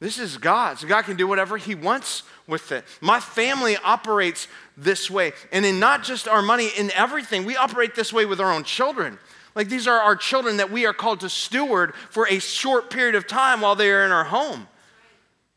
This 0.00 0.18
is 0.18 0.36
God's. 0.36 0.84
God 0.84 1.02
can 1.02 1.16
do 1.16 1.26
whatever 1.26 1.56
He 1.56 1.74
wants 1.74 2.22
with 2.46 2.72
it. 2.72 2.84
My 3.00 3.20
family 3.20 3.76
operates 3.76 4.48
this 4.76 5.10
way. 5.10 5.32
And 5.50 5.64
in 5.64 5.80
not 5.80 6.04
just 6.04 6.28
our 6.28 6.42
money, 6.42 6.68
in 6.76 6.90
everything, 6.92 7.44
we 7.44 7.56
operate 7.56 7.94
this 7.94 8.12
way 8.12 8.26
with 8.26 8.40
our 8.40 8.52
own 8.52 8.64
children. 8.64 9.18
Like 9.54 9.68
these 9.68 9.86
are 9.86 9.98
our 9.98 10.16
children 10.16 10.58
that 10.58 10.70
we 10.70 10.84
are 10.86 10.92
called 10.92 11.20
to 11.20 11.28
steward 11.28 11.94
for 12.10 12.28
a 12.28 12.38
short 12.38 12.90
period 12.90 13.14
of 13.14 13.26
time 13.26 13.60
while 13.60 13.76
they 13.76 13.90
are 13.90 14.04
in 14.04 14.12
our 14.12 14.24
home. 14.24 14.68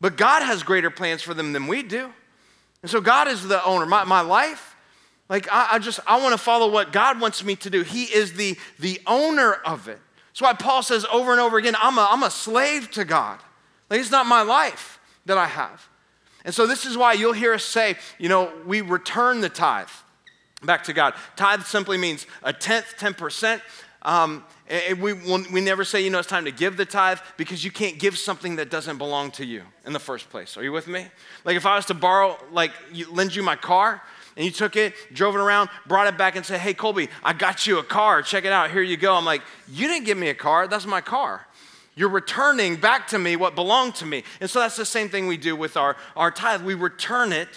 But 0.00 0.16
God 0.16 0.42
has 0.42 0.62
greater 0.62 0.90
plans 0.90 1.22
for 1.22 1.34
them 1.34 1.52
than 1.52 1.66
we 1.66 1.82
do. 1.82 2.12
And 2.82 2.90
so 2.90 3.00
God 3.00 3.26
is 3.28 3.46
the 3.46 3.64
owner. 3.64 3.86
My, 3.86 4.04
my 4.04 4.20
life, 4.20 4.67
like, 5.28 5.50
I, 5.52 5.68
I 5.72 5.78
just, 5.78 6.00
I 6.06 6.20
want 6.20 6.32
to 6.32 6.38
follow 6.38 6.70
what 6.70 6.92
God 6.92 7.20
wants 7.20 7.44
me 7.44 7.56
to 7.56 7.70
do. 7.70 7.82
He 7.82 8.04
is 8.04 8.32
the, 8.34 8.56
the 8.78 9.00
owner 9.06 9.52
of 9.52 9.88
it. 9.88 9.98
That's 10.28 10.40
why 10.40 10.54
Paul 10.54 10.82
says 10.82 11.04
over 11.12 11.32
and 11.32 11.40
over 11.40 11.58
again, 11.58 11.74
I'm 11.80 11.98
a, 11.98 12.08
I'm 12.10 12.22
a 12.22 12.30
slave 12.30 12.90
to 12.92 13.04
God. 13.04 13.40
Like, 13.90 14.00
it's 14.00 14.10
not 14.10 14.26
my 14.26 14.42
life 14.42 14.98
that 15.26 15.36
I 15.36 15.46
have. 15.46 15.88
And 16.44 16.54
so, 16.54 16.66
this 16.66 16.86
is 16.86 16.96
why 16.96 17.12
you'll 17.12 17.32
hear 17.32 17.52
us 17.52 17.64
say, 17.64 17.96
you 18.18 18.28
know, 18.28 18.52
we 18.66 18.80
return 18.80 19.40
the 19.40 19.48
tithe 19.48 19.88
back 20.62 20.84
to 20.84 20.92
God. 20.92 21.14
Tithe 21.36 21.62
simply 21.64 21.98
means 21.98 22.26
a 22.42 22.52
tenth, 22.52 22.94
10%. 22.98 23.60
Um, 24.02 24.44
we, 25.00 25.12
we 25.12 25.60
never 25.60 25.84
say, 25.84 26.02
you 26.02 26.10
know, 26.10 26.18
it's 26.18 26.28
time 26.28 26.44
to 26.44 26.52
give 26.52 26.76
the 26.76 26.84
tithe 26.84 27.18
because 27.36 27.64
you 27.64 27.70
can't 27.70 27.98
give 27.98 28.16
something 28.16 28.56
that 28.56 28.70
doesn't 28.70 28.98
belong 28.98 29.30
to 29.32 29.44
you 29.44 29.62
in 29.84 29.92
the 29.92 29.98
first 29.98 30.30
place. 30.30 30.56
Are 30.56 30.62
you 30.62 30.72
with 30.72 30.86
me? 30.86 31.06
Like 31.44 31.56
if 31.56 31.66
I 31.66 31.76
was 31.76 31.86
to 31.86 31.94
borrow, 31.94 32.38
like, 32.52 32.70
lend 33.10 33.34
you 33.34 33.42
my 33.42 33.56
car, 33.56 34.02
and 34.38 34.44
you 34.44 34.52
took 34.52 34.76
it, 34.76 34.94
drove 35.12 35.34
it 35.34 35.40
around, 35.40 35.68
brought 35.84 36.06
it 36.06 36.16
back, 36.16 36.36
and 36.36 36.46
said, 36.46 36.60
Hey, 36.60 36.72
Colby, 36.72 37.08
I 37.24 37.32
got 37.32 37.66
you 37.66 37.78
a 37.80 37.82
car. 37.82 38.22
Check 38.22 38.44
it 38.44 38.52
out. 38.52 38.70
Here 38.70 38.80
you 38.80 38.96
go. 38.96 39.16
I'm 39.16 39.24
like, 39.24 39.42
You 39.68 39.88
didn't 39.88 40.06
give 40.06 40.16
me 40.16 40.28
a 40.28 40.34
car. 40.34 40.68
That's 40.68 40.86
my 40.86 41.00
car. 41.00 41.44
You're 41.96 42.08
returning 42.08 42.76
back 42.76 43.08
to 43.08 43.18
me 43.18 43.34
what 43.34 43.56
belonged 43.56 43.96
to 43.96 44.06
me. 44.06 44.22
And 44.40 44.48
so 44.48 44.60
that's 44.60 44.76
the 44.76 44.86
same 44.86 45.08
thing 45.08 45.26
we 45.26 45.36
do 45.36 45.56
with 45.56 45.76
our, 45.76 45.96
our 46.14 46.30
tithe. 46.30 46.62
We 46.62 46.74
return 46.74 47.32
it 47.32 47.48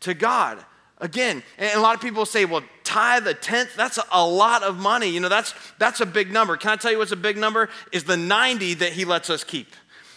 to 0.00 0.14
God. 0.14 0.64
Again, 0.98 1.42
and 1.58 1.76
a 1.76 1.80
lot 1.80 1.96
of 1.96 2.00
people 2.00 2.24
say, 2.24 2.44
well, 2.44 2.62
tithe 2.84 3.26
a 3.26 3.34
tenth, 3.34 3.74
that's 3.76 3.98
a 4.12 4.24
lot 4.24 4.62
of 4.62 4.78
money. 4.78 5.08
You 5.08 5.18
know, 5.18 5.28
that's, 5.28 5.52
that's 5.78 6.00
a 6.00 6.06
big 6.06 6.30
number. 6.30 6.56
Can 6.56 6.70
I 6.70 6.76
tell 6.76 6.92
you 6.92 6.98
what's 6.98 7.10
a 7.10 7.16
big 7.16 7.36
number? 7.36 7.68
Is 7.90 8.04
the 8.04 8.16
90 8.16 8.74
that 8.74 8.92
he 8.92 9.04
lets 9.04 9.30
us 9.30 9.42
keep. 9.42 9.74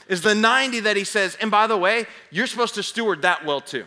Is 0.07 0.22
the 0.22 0.36
90 0.36 0.82
that 0.82 0.95
he 0.95 1.03
says, 1.03 1.36
and 1.41 1.49
by 1.49 1.65
the 1.65 1.78
way, 1.78 2.05
you're 2.30 2.47
supposed 2.47 2.76
to 2.76 2.84
steward 2.84 3.24
that 3.24 3.45
well 3.45 3.61
too. 3.61 3.86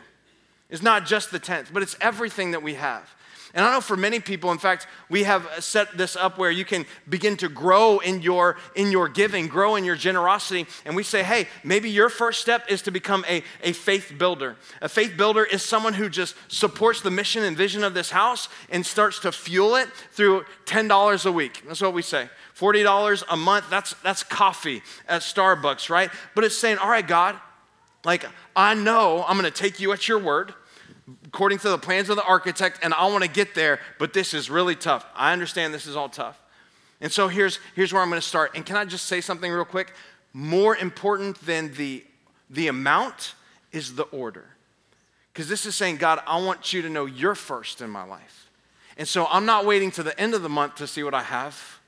It's 0.74 0.82
not 0.82 1.06
just 1.06 1.30
the 1.30 1.38
tenth, 1.38 1.70
but 1.72 1.84
it's 1.84 1.96
everything 2.00 2.50
that 2.50 2.60
we 2.60 2.74
have. 2.74 3.08
And 3.54 3.64
I 3.64 3.72
know 3.74 3.80
for 3.80 3.96
many 3.96 4.18
people, 4.18 4.50
in 4.50 4.58
fact, 4.58 4.88
we 5.08 5.22
have 5.22 5.48
set 5.60 5.96
this 5.96 6.16
up 6.16 6.36
where 6.36 6.50
you 6.50 6.64
can 6.64 6.84
begin 7.08 7.36
to 7.36 7.48
grow 7.48 8.00
in 8.00 8.22
your, 8.22 8.56
in 8.74 8.90
your 8.90 9.08
giving, 9.08 9.46
grow 9.46 9.76
in 9.76 9.84
your 9.84 9.94
generosity. 9.94 10.66
And 10.84 10.96
we 10.96 11.04
say, 11.04 11.22
hey, 11.22 11.46
maybe 11.62 11.90
your 11.90 12.08
first 12.08 12.40
step 12.40 12.68
is 12.68 12.82
to 12.82 12.90
become 12.90 13.24
a, 13.28 13.44
a 13.62 13.72
faith 13.72 14.14
builder. 14.18 14.56
A 14.82 14.88
faith 14.88 15.16
builder 15.16 15.44
is 15.44 15.62
someone 15.62 15.94
who 15.94 16.08
just 16.08 16.34
supports 16.48 17.02
the 17.02 17.10
mission 17.12 17.44
and 17.44 17.56
vision 17.56 17.84
of 17.84 17.94
this 17.94 18.10
house 18.10 18.48
and 18.68 18.84
starts 18.84 19.20
to 19.20 19.30
fuel 19.30 19.76
it 19.76 19.88
through 20.10 20.44
$10 20.66 21.24
a 21.24 21.30
week. 21.30 21.62
That's 21.68 21.82
what 21.82 21.94
we 21.94 22.02
say. 22.02 22.28
$40 22.58 23.22
a 23.30 23.36
month, 23.36 23.70
that's, 23.70 23.94
that's 24.02 24.24
coffee 24.24 24.82
at 25.06 25.22
Starbucks, 25.22 25.88
right? 25.88 26.10
But 26.34 26.42
it's 26.42 26.58
saying, 26.58 26.78
all 26.78 26.90
right, 26.90 27.06
God, 27.06 27.38
like 28.04 28.26
I 28.56 28.74
know 28.74 29.24
I'm 29.28 29.36
gonna 29.36 29.52
take 29.52 29.78
you 29.78 29.92
at 29.92 30.08
your 30.08 30.18
word 30.18 30.52
according 31.26 31.58
to 31.58 31.68
the 31.68 31.78
plans 31.78 32.08
of 32.08 32.16
the 32.16 32.24
architect, 32.24 32.80
and 32.82 32.94
I 32.94 33.06
want 33.06 33.24
to 33.24 33.30
get 33.30 33.54
there, 33.54 33.80
but 33.98 34.12
this 34.12 34.34
is 34.34 34.48
really 34.48 34.74
tough. 34.74 35.04
I 35.14 35.32
understand 35.32 35.74
this 35.74 35.86
is 35.86 35.96
all 35.96 36.08
tough. 36.08 36.40
And 37.00 37.12
so 37.12 37.28
here's, 37.28 37.58
here's 37.74 37.92
where 37.92 38.00
I'm 38.00 38.08
going 38.08 38.20
to 38.20 38.26
start. 38.26 38.52
And 38.54 38.64
can 38.64 38.76
I 38.76 38.84
just 38.84 39.06
say 39.06 39.20
something 39.20 39.50
real 39.50 39.64
quick? 39.64 39.92
More 40.32 40.76
important 40.76 41.44
than 41.44 41.74
the, 41.74 42.04
the 42.48 42.68
amount 42.68 43.34
is 43.72 43.94
the 43.94 44.04
order. 44.04 44.46
Because 45.32 45.48
this 45.48 45.66
is 45.66 45.74
saying, 45.74 45.96
God, 45.96 46.20
I 46.26 46.40
want 46.42 46.72
you 46.72 46.82
to 46.82 46.88
know 46.88 47.06
you're 47.06 47.34
first 47.34 47.80
in 47.80 47.90
my 47.90 48.04
life. 48.04 48.50
And 48.96 49.06
so 49.06 49.26
I'm 49.26 49.44
not 49.44 49.66
waiting 49.66 49.90
to 49.92 50.02
the 50.02 50.18
end 50.18 50.34
of 50.34 50.42
the 50.42 50.48
month 50.48 50.76
to 50.76 50.86
see 50.86 51.02
what 51.02 51.14
I 51.14 51.22
have. 51.22 51.80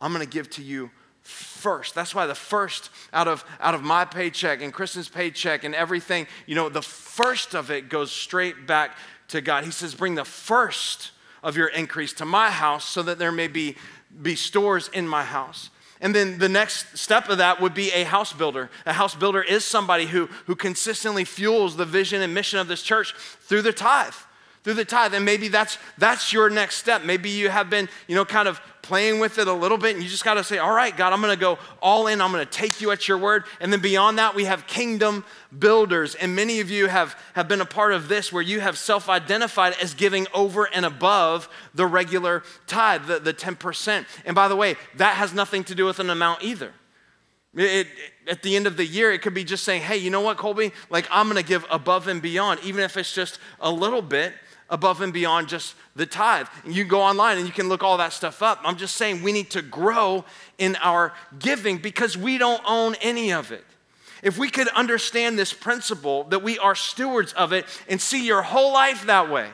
I'm 0.00 0.12
going 0.12 0.24
to 0.24 0.30
give 0.30 0.48
to 0.50 0.62
you 0.62 0.90
first. 1.66 1.96
That's 1.96 2.14
why 2.14 2.26
the 2.26 2.34
first 2.36 2.90
out 3.12 3.26
of, 3.26 3.44
out 3.58 3.74
of 3.74 3.82
my 3.82 4.04
paycheck 4.04 4.62
and 4.62 4.72
Kristen's 4.72 5.08
paycheck 5.08 5.64
and 5.64 5.74
everything, 5.74 6.28
you 6.46 6.54
know, 6.54 6.68
the 6.68 6.80
first 6.80 7.56
of 7.56 7.72
it 7.72 7.88
goes 7.88 8.12
straight 8.12 8.68
back 8.68 8.96
to 9.28 9.40
God. 9.40 9.64
He 9.64 9.72
says, 9.72 9.92
Bring 9.92 10.14
the 10.14 10.24
first 10.24 11.10
of 11.42 11.56
your 11.56 11.66
increase 11.66 12.12
to 12.12 12.24
my 12.24 12.50
house 12.50 12.84
so 12.84 13.02
that 13.02 13.18
there 13.18 13.32
may 13.32 13.48
be, 13.48 13.74
be 14.22 14.36
stores 14.36 14.88
in 14.92 15.08
my 15.08 15.24
house. 15.24 15.70
And 16.00 16.14
then 16.14 16.38
the 16.38 16.48
next 16.48 16.96
step 16.96 17.28
of 17.28 17.38
that 17.38 17.60
would 17.60 17.74
be 17.74 17.90
a 17.90 18.04
house 18.04 18.32
builder. 18.32 18.70
A 18.84 18.92
house 18.92 19.16
builder 19.16 19.42
is 19.42 19.64
somebody 19.64 20.06
who, 20.06 20.28
who 20.46 20.54
consistently 20.54 21.24
fuels 21.24 21.74
the 21.74 21.84
vision 21.84 22.22
and 22.22 22.32
mission 22.32 22.60
of 22.60 22.68
this 22.68 22.82
church 22.82 23.12
through 23.40 23.62
the 23.62 23.72
tithe 23.72 24.14
through 24.66 24.74
the 24.74 24.84
tithe 24.84 25.14
and 25.14 25.24
maybe 25.24 25.46
that's 25.46 25.78
that's 25.96 26.32
your 26.32 26.50
next 26.50 26.74
step. 26.74 27.04
Maybe 27.04 27.30
you 27.30 27.48
have 27.48 27.70
been 27.70 27.88
you 28.08 28.16
know 28.16 28.24
kind 28.24 28.48
of 28.48 28.60
playing 28.82 29.20
with 29.20 29.38
it 29.38 29.46
a 29.46 29.52
little 29.52 29.78
bit 29.78 29.94
and 29.94 30.02
you 30.02 30.10
just 30.10 30.24
got 30.24 30.34
to 30.34 30.42
say 30.42 30.58
all 30.58 30.72
right 30.72 30.96
god 30.96 31.12
i'm 31.12 31.20
going 31.20 31.32
to 31.32 31.40
go 31.40 31.56
all 31.80 32.08
in. 32.08 32.20
I'm 32.20 32.32
going 32.32 32.44
to 32.44 32.50
take 32.50 32.80
you 32.80 32.90
at 32.90 33.06
your 33.06 33.16
word. 33.16 33.44
And 33.60 33.72
then 33.72 33.78
beyond 33.78 34.18
that 34.18 34.34
we 34.34 34.46
have 34.46 34.66
kingdom 34.66 35.24
builders 35.56 36.16
and 36.16 36.34
many 36.34 36.58
of 36.58 36.68
you 36.68 36.88
have 36.88 37.16
have 37.34 37.46
been 37.46 37.60
a 37.60 37.64
part 37.64 37.92
of 37.92 38.08
this 38.08 38.32
where 38.32 38.42
you 38.42 38.58
have 38.58 38.76
self-identified 38.76 39.76
as 39.80 39.94
giving 39.94 40.26
over 40.34 40.64
and 40.64 40.84
above 40.84 41.48
the 41.72 41.86
regular 41.86 42.42
tithe 42.66 43.06
the, 43.06 43.20
the 43.20 43.32
10% 43.32 44.04
and 44.24 44.34
by 44.34 44.48
the 44.48 44.56
way 44.56 44.74
that 44.96 45.14
has 45.14 45.32
nothing 45.32 45.62
to 45.62 45.76
do 45.76 45.84
with 45.84 46.00
an 46.00 46.10
amount 46.10 46.42
either. 46.42 46.72
It, 47.54 47.62
it, 47.62 47.86
at 48.28 48.42
the 48.42 48.56
end 48.56 48.66
of 48.66 48.76
the 48.76 48.84
year, 48.84 49.12
it 49.12 49.22
could 49.22 49.32
be 49.32 49.44
just 49.44 49.64
saying, 49.64 49.80
hey, 49.80 49.96
you 49.96 50.10
know 50.10 50.20
what, 50.20 50.36
Colby? 50.36 50.72
Like, 50.90 51.06
I'm 51.10 51.26
gonna 51.26 51.42
give 51.42 51.64
above 51.70 52.06
and 52.06 52.20
beyond, 52.20 52.60
even 52.62 52.82
if 52.82 52.98
it's 52.98 53.14
just 53.14 53.38
a 53.60 53.70
little 53.70 54.02
bit 54.02 54.34
above 54.68 55.00
and 55.00 55.12
beyond 55.12 55.48
just 55.48 55.74
the 55.94 56.06
tithe. 56.06 56.46
You 56.64 56.84
go 56.84 57.00
online 57.00 57.38
and 57.38 57.46
you 57.46 57.52
can 57.52 57.68
look 57.68 57.82
all 57.82 57.98
that 57.98 58.12
stuff 58.12 58.42
up. 58.42 58.60
I'm 58.64 58.76
just 58.76 58.96
saying 58.96 59.22
we 59.22 59.32
need 59.32 59.50
to 59.50 59.62
grow 59.62 60.24
in 60.58 60.76
our 60.76 61.12
giving 61.38 61.78
because 61.78 62.16
we 62.16 62.38
don't 62.38 62.62
own 62.66 62.94
any 63.00 63.32
of 63.32 63.52
it. 63.52 63.64
If 64.22 64.38
we 64.38 64.48
could 64.50 64.68
understand 64.68 65.38
this 65.38 65.52
principle 65.52 66.24
that 66.24 66.42
we 66.42 66.58
are 66.58 66.74
stewards 66.74 67.32
of 67.34 67.52
it 67.52 67.66
and 67.88 68.00
see 68.00 68.26
your 68.26 68.42
whole 68.42 68.72
life 68.72 69.06
that 69.06 69.30
way. 69.30 69.48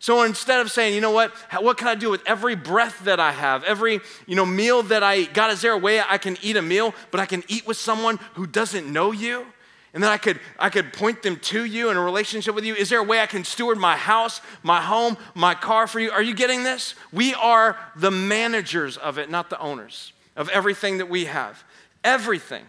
So 0.00 0.22
instead 0.22 0.60
of 0.60 0.70
saying, 0.70 0.94
you 0.94 1.00
know 1.00 1.12
what, 1.12 1.32
what 1.60 1.78
can 1.78 1.88
I 1.88 1.94
do 1.94 2.10
with 2.10 2.20
every 2.26 2.56
breath 2.56 3.04
that 3.04 3.20
I 3.20 3.32
have, 3.32 3.64
every 3.64 4.00
you 4.26 4.36
know 4.36 4.44
meal 4.44 4.82
that 4.82 5.02
I 5.02 5.18
eat? 5.18 5.32
God, 5.32 5.50
is 5.50 5.62
there 5.62 5.72
a 5.72 5.78
way 5.78 6.00
I 6.00 6.18
can 6.18 6.36
eat 6.42 6.56
a 6.56 6.62
meal, 6.62 6.94
but 7.10 7.20
I 7.20 7.26
can 7.26 7.42
eat 7.48 7.66
with 7.66 7.78
someone 7.78 8.18
who 8.34 8.46
doesn't 8.46 8.92
know 8.92 9.12
you? 9.12 9.46
And 9.94 10.02
then 10.02 10.10
I 10.10 10.16
could, 10.16 10.40
I 10.58 10.70
could 10.70 10.92
point 10.92 11.22
them 11.22 11.36
to 11.36 11.64
you 11.64 11.88
in 11.88 11.96
a 11.96 12.02
relationship 12.02 12.52
with 12.56 12.64
you. 12.64 12.74
Is 12.74 12.88
there 12.88 12.98
a 12.98 13.04
way 13.04 13.20
I 13.20 13.26
can 13.26 13.44
steward 13.44 13.78
my 13.78 13.96
house, 13.96 14.40
my 14.64 14.80
home, 14.80 15.16
my 15.36 15.54
car 15.54 15.86
for 15.86 16.00
you? 16.00 16.10
Are 16.10 16.22
you 16.22 16.34
getting 16.34 16.64
this? 16.64 16.96
We 17.12 17.32
are 17.34 17.78
the 17.94 18.10
managers 18.10 18.96
of 18.96 19.18
it, 19.18 19.30
not 19.30 19.50
the 19.50 19.60
owners 19.60 20.12
of 20.34 20.48
everything 20.48 20.98
that 20.98 21.08
we 21.08 21.26
have. 21.26 21.62
Everything. 22.02 22.66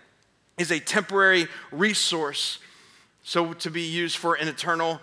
is 0.58 0.72
a 0.72 0.80
temporary 0.80 1.48
resource, 1.72 2.60
so 3.24 3.52
to 3.54 3.70
be 3.70 3.82
used 3.82 4.16
for 4.16 4.36
an 4.36 4.48
eternal 4.48 5.02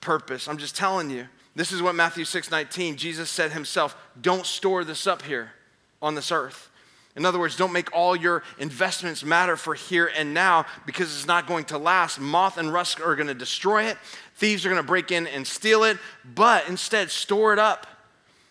purpose. 0.00 0.48
I'm 0.48 0.58
just 0.58 0.74
telling 0.74 1.10
you. 1.10 1.26
This 1.54 1.70
is 1.70 1.82
what 1.82 1.94
Matthew 1.94 2.24
6 2.24 2.50
19, 2.50 2.96
Jesus 2.96 3.28
said 3.28 3.52
himself, 3.52 3.94
don't 4.20 4.46
store 4.46 4.84
this 4.84 5.06
up 5.06 5.22
here 5.22 5.52
on 6.00 6.14
this 6.14 6.32
earth. 6.32 6.70
In 7.14 7.26
other 7.26 7.38
words, 7.38 7.56
don't 7.56 7.72
make 7.72 7.94
all 7.94 8.16
your 8.16 8.42
investments 8.58 9.22
matter 9.22 9.56
for 9.56 9.74
here 9.74 10.10
and 10.16 10.32
now 10.32 10.64
because 10.86 11.14
it's 11.14 11.26
not 11.26 11.46
going 11.46 11.66
to 11.66 11.78
last. 11.78 12.18
Moth 12.18 12.56
and 12.56 12.72
rust 12.72 13.00
are 13.00 13.14
going 13.16 13.26
to 13.26 13.34
destroy 13.34 13.84
it. 13.84 13.98
Thieves 14.36 14.64
are 14.64 14.70
going 14.70 14.80
to 14.80 14.86
break 14.86 15.12
in 15.12 15.26
and 15.26 15.46
steal 15.46 15.84
it, 15.84 15.98
but 16.24 16.66
instead, 16.68 17.10
store 17.10 17.52
it 17.52 17.58
up. 17.58 17.86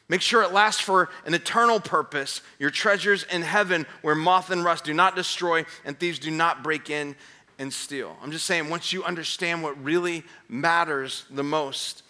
Make 0.10 0.22
sure 0.22 0.44
it 0.44 0.52
lasts 0.52 0.82
for 0.82 1.10
an 1.26 1.34
eternal 1.34 1.80
purpose, 1.80 2.42
your 2.60 2.70
treasures 2.70 3.24
in 3.32 3.42
heaven 3.42 3.88
where 4.02 4.14
moth 4.14 4.52
and 4.52 4.64
rust 4.64 4.84
do 4.84 4.94
not 4.94 5.16
destroy 5.16 5.66
and 5.86 5.98
thieves 5.98 6.20
do 6.20 6.30
not 6.30 6.64
break 6.64 6.90
in 6.90 7.16
and 7.58 7.72
steal. 7.72 8.18
I'm 8.22 8.32
just 8.32 8.46
saying, 8.46 8.70
once 8.70 8.92
you 8.92 9.04
understand 9.04 9.64
what 9.64 9.82
really 9.84 10.24
matters 10.50 11.26
the 11.32 11.44
most, 11.44 12.04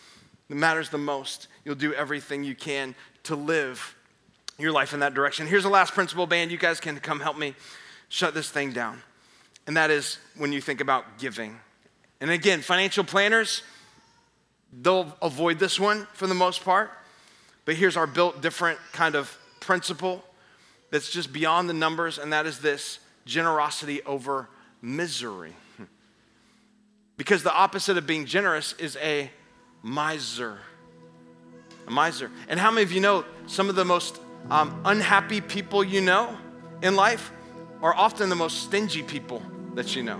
that 0.49 0.55
matters 0.55 0.89
the 0.89 0.97
most, 0.97 1.47
you'll 1.63 1.75
do 1.75 1.93
everything 1.93 2.43
you 2.43 2.55
can 2.55 2.95
to 3.23 3.35
live 3.35 3.95
your 4.57 4.71
life 4.71 4.93
in 4.93 4.99
that 4.99 5.13
direction. 5.13 5.47
Here's 5.47 5.63
the 5.63 5.69
last 5.69 5.93
principle, 5.93 6.27
band. 6.27 6.51
You 6.51 6.57
guys 6.57 6.79
can 6.79 6.99
come 6.99 7.19
help 7.19 7.37
me 7.37 7.55
shut 8.09 8.33
this 8.33 8.49
thing 8.49 8.71
down. 8.71 9.01
And 9.67 9.77
that 9.77 9.89
is 9.89 10.17
when 10.37 10.51
you 10.51 10.61
think 10.61 10.81
about 10.81 11.17
giving. 11.17 11.59
And 12.19 12.29
again, 12.29 12.61
financial 12.61 13.03
planners, 13.03 13.63
they'll 14.81 15.15
avoid 15.21 15.59
this 15.59 15.79
one 15.79 16.07
for 16.13 16.27
the 16.27 16.35
most 16.35 16.63
part. 16.63 16.91
But 17.65 17.75
here's 17.75 17.97
our 17.97 18.07
built 18.07 18.41
different 18.41 18.79
kind 18.91 19.15
of 19.15 19.37
principle 19.59 20.23
that's 20.89 21.09
just 21.09 21.31
beyond 21.31 21.69
the 21.69 21.73
numbers, 21.73 22.17
and 22.17 22.33
that 22.33 22.45
is 22.45 22.59
this 22.59 22.99
generosity 23.25 24.01
over 24.03 24.49
misery. 24.81 25.53
Because 27.17 27.43
the 27.43 27.53
opposite 27.53 27.97
of 27.97 28.07
being 28.07 28.25
generous 28.25 28.73
is 28.79 28.97
a 28.99 29.29
miser. 29.83 30.57
A 31.87 31.91
miser. 31.91 32.31
And 32.47 32.59
how 32.59 32.71
many 32.71 32.81
of 32.81 32.91
you 32.91 32.99
know 32.99 33.25
some 33.45 33.69
of 33.69 33.75
the 33.75 33.85
most 33.85 34.19
um, 34.49 34.81
unhappy 34.85 35.41
people 35.41 35.83
you 35.83 36.01
know 36.01 36.37
in 36.81 36.95
life 36.95 37.31
are 37.81 37.95
often 37.95 38.29
the 38.29 38.35
most 38.35 38.63
stingy 38.63 39.03
people 39.03 39.41
that 39.73 39.95
you 39.95 40.03
know. 40.03 40.19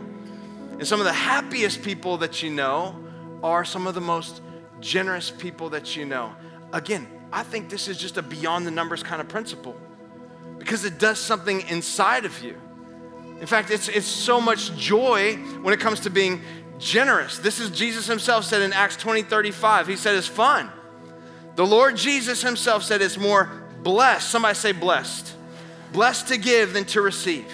And 0.72 0.88
some 0.88 1.00
of 1.00 1.06
the 1.06 1.14
happiest 1.14 1.84
people 1.84 2.18
that 2.18 2.42
you 2.42 2.50
know 2.50 2.96
are 3.44 3.66
some 3.66 3.88
of 3.88 3.94
the 3.94 4.02
most 4.02 4.42
generous 4.80 5.30
people 5.30 5.70
that 5.70 5.96
you 5.96 6.06
know. 6.06 6.34
Again, 6.74 7.08
I 7.32 7.44
think 7.44 7.70
this 7.70 7.88
is 7.88 7.98
just 7.98 8.18
a 8.18 8.22
beyond 8.22 8.66
the 8.66 8.72
numbers 8.72 9.04
kind 9.04 9.22
of 9.22 9.28
principle 9.28 9.76
because 10.58 10.86
it 10.86 11.00
does 11.00 11.20
something 11.20 11.62
inside 11.70 12.26
of 12.26 12.44
you. 12.44 12.60
In 13.40 13.48
fact, 13.48 13.72
it's, 13.72 13.88
it's 13.88 14.08
so 14.08 14.40
much 14.40 14.76
joy 14.76 15.36
when 15.62 15.74
it 15.74 15.80
comes 15.80 16.02
to 16.02 16.10
being 16.10 16.42
generous. 16.78 17.40
This 17.40 17.60
is 17.60 17.70
Jesus 17.72 18.08
himself 18.08 18.46
said 18.46 18.62
in 18.62 18.74
Acts 18.74 18.96
20 18.98 19.24
35. 19.24 19.88
He 19.88 19.96
said 19.96 20.16
it's 20.16 20.28
fun. 20.28 20.70
The 21.56 21.66
Lord 21.66 21.96
Jesus 21.96 22.42
himself 22.42 22.84
said 22.84 23.02
it's 23.02 23.18
more 23.18 23.50
blessed. 23.84 24.30
Somebody 24.30 24.56
say 24.56 24.72
blessed. 24.72 25.36
Blessed 25.94 26.30
to 26.30 26.38
give 26.38 26.74
than 26.74 26.86
to 26.86 27.02
receive. 27.02 27.52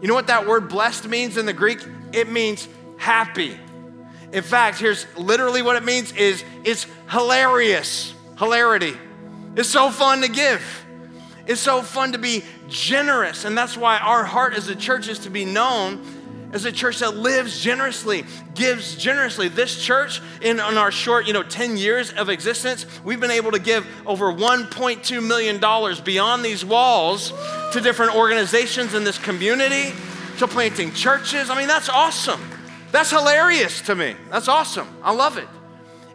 You 0.00 0.08
know 0.08 0.14
what 0.14 0.28
that 0.28 0.46
word 0.46 0.68
blessed 0.68 1.06
means 1.06 1.36
in 1.36 1.46
the 1.46 1.52
Greek? 1.52 1.80
It 2.12 2.28
means 2.28 2.68
happy. 2.96 3.58
In 4.32 4.42
fact, 4.42 4.78
here's 4.78 5.06
literally 5.16 5.62
what 5.62 5.76
it 5.76 5.84
means 5.84 6.12
is 6.12 6.44
it's 6.64 6.86
hilarious. 7.10 8.14
Hilarity. 8.38 8.94
It's 9.56 9.68
so 9.68 9.90
fun 9.90 10.22
to 10.22 10.28
give. 10.28 10.62
It's 11.46 11.60
so 11.60 11.82
fun 11.82 12.12
to 12.12 12.18
be 12.18 12.44
generous. 12.68 13.44
And 13.44 13.58
that's 13.58 13.76
why 13.76 13.98
our 13.98 14.24
heart 14.24 14.54
as 14.54 14.68
a 14.68 14.76
church 14.76 15.08
is 15.08 15.20
to 15.20 15.30
be 15.30 15.44
known 15.44 16.02
as 16.52 16.64
a 16.64 16.72
church 16.72 16.98
that 16.98 17.16
lives 17.16 17.60
generously, 17.60 18.24
gives 18.54 18.96
generously. 18.96 19.48
This 19.48 19.80
church, 19.82 20.20
in, 20.40 20.58
in 20.58 20.60
our 20.60 20.90
short, 20.90 21.26
you 21.26 21.32
know, 21.32 21.42
10 21.42 21.76
years 21.76 22.12
of 22.12 22.28
existence, 22.28 22.86
we've 23.04 23.20
been 23.20 23.30
able 23.30 23.52
to 23.52 23.58
give 23.58 23.86
over 24.06 24.32
$1.2 24.32 25.26
million 25.26 26.04
beyond 26.04 26.44
these 26.44 26.64
walls 26.64 27.32
to 27.72 27.80
different 27.80 28.16
organizations 28.16 28.94
in 28.94 29.04
this 29.04 29.18
community, 29.18 29.92
to 30.38 30.48
planting 30.48 30.92
churches. 30.92 31.50
I 31.50 31.56
mean, 31.56 31.68
that's 31.68 31.88
awesome. 31.88 32.40
That's 32.90 33.10
hilarious 33.10 33.82
to 33.82 33.94
me. 33.94 34.16
That's 34.30 34.48
awesome. 34.48 34.88
I 35.02 35.12
love 35.12 35.38
it. 35.38 35.48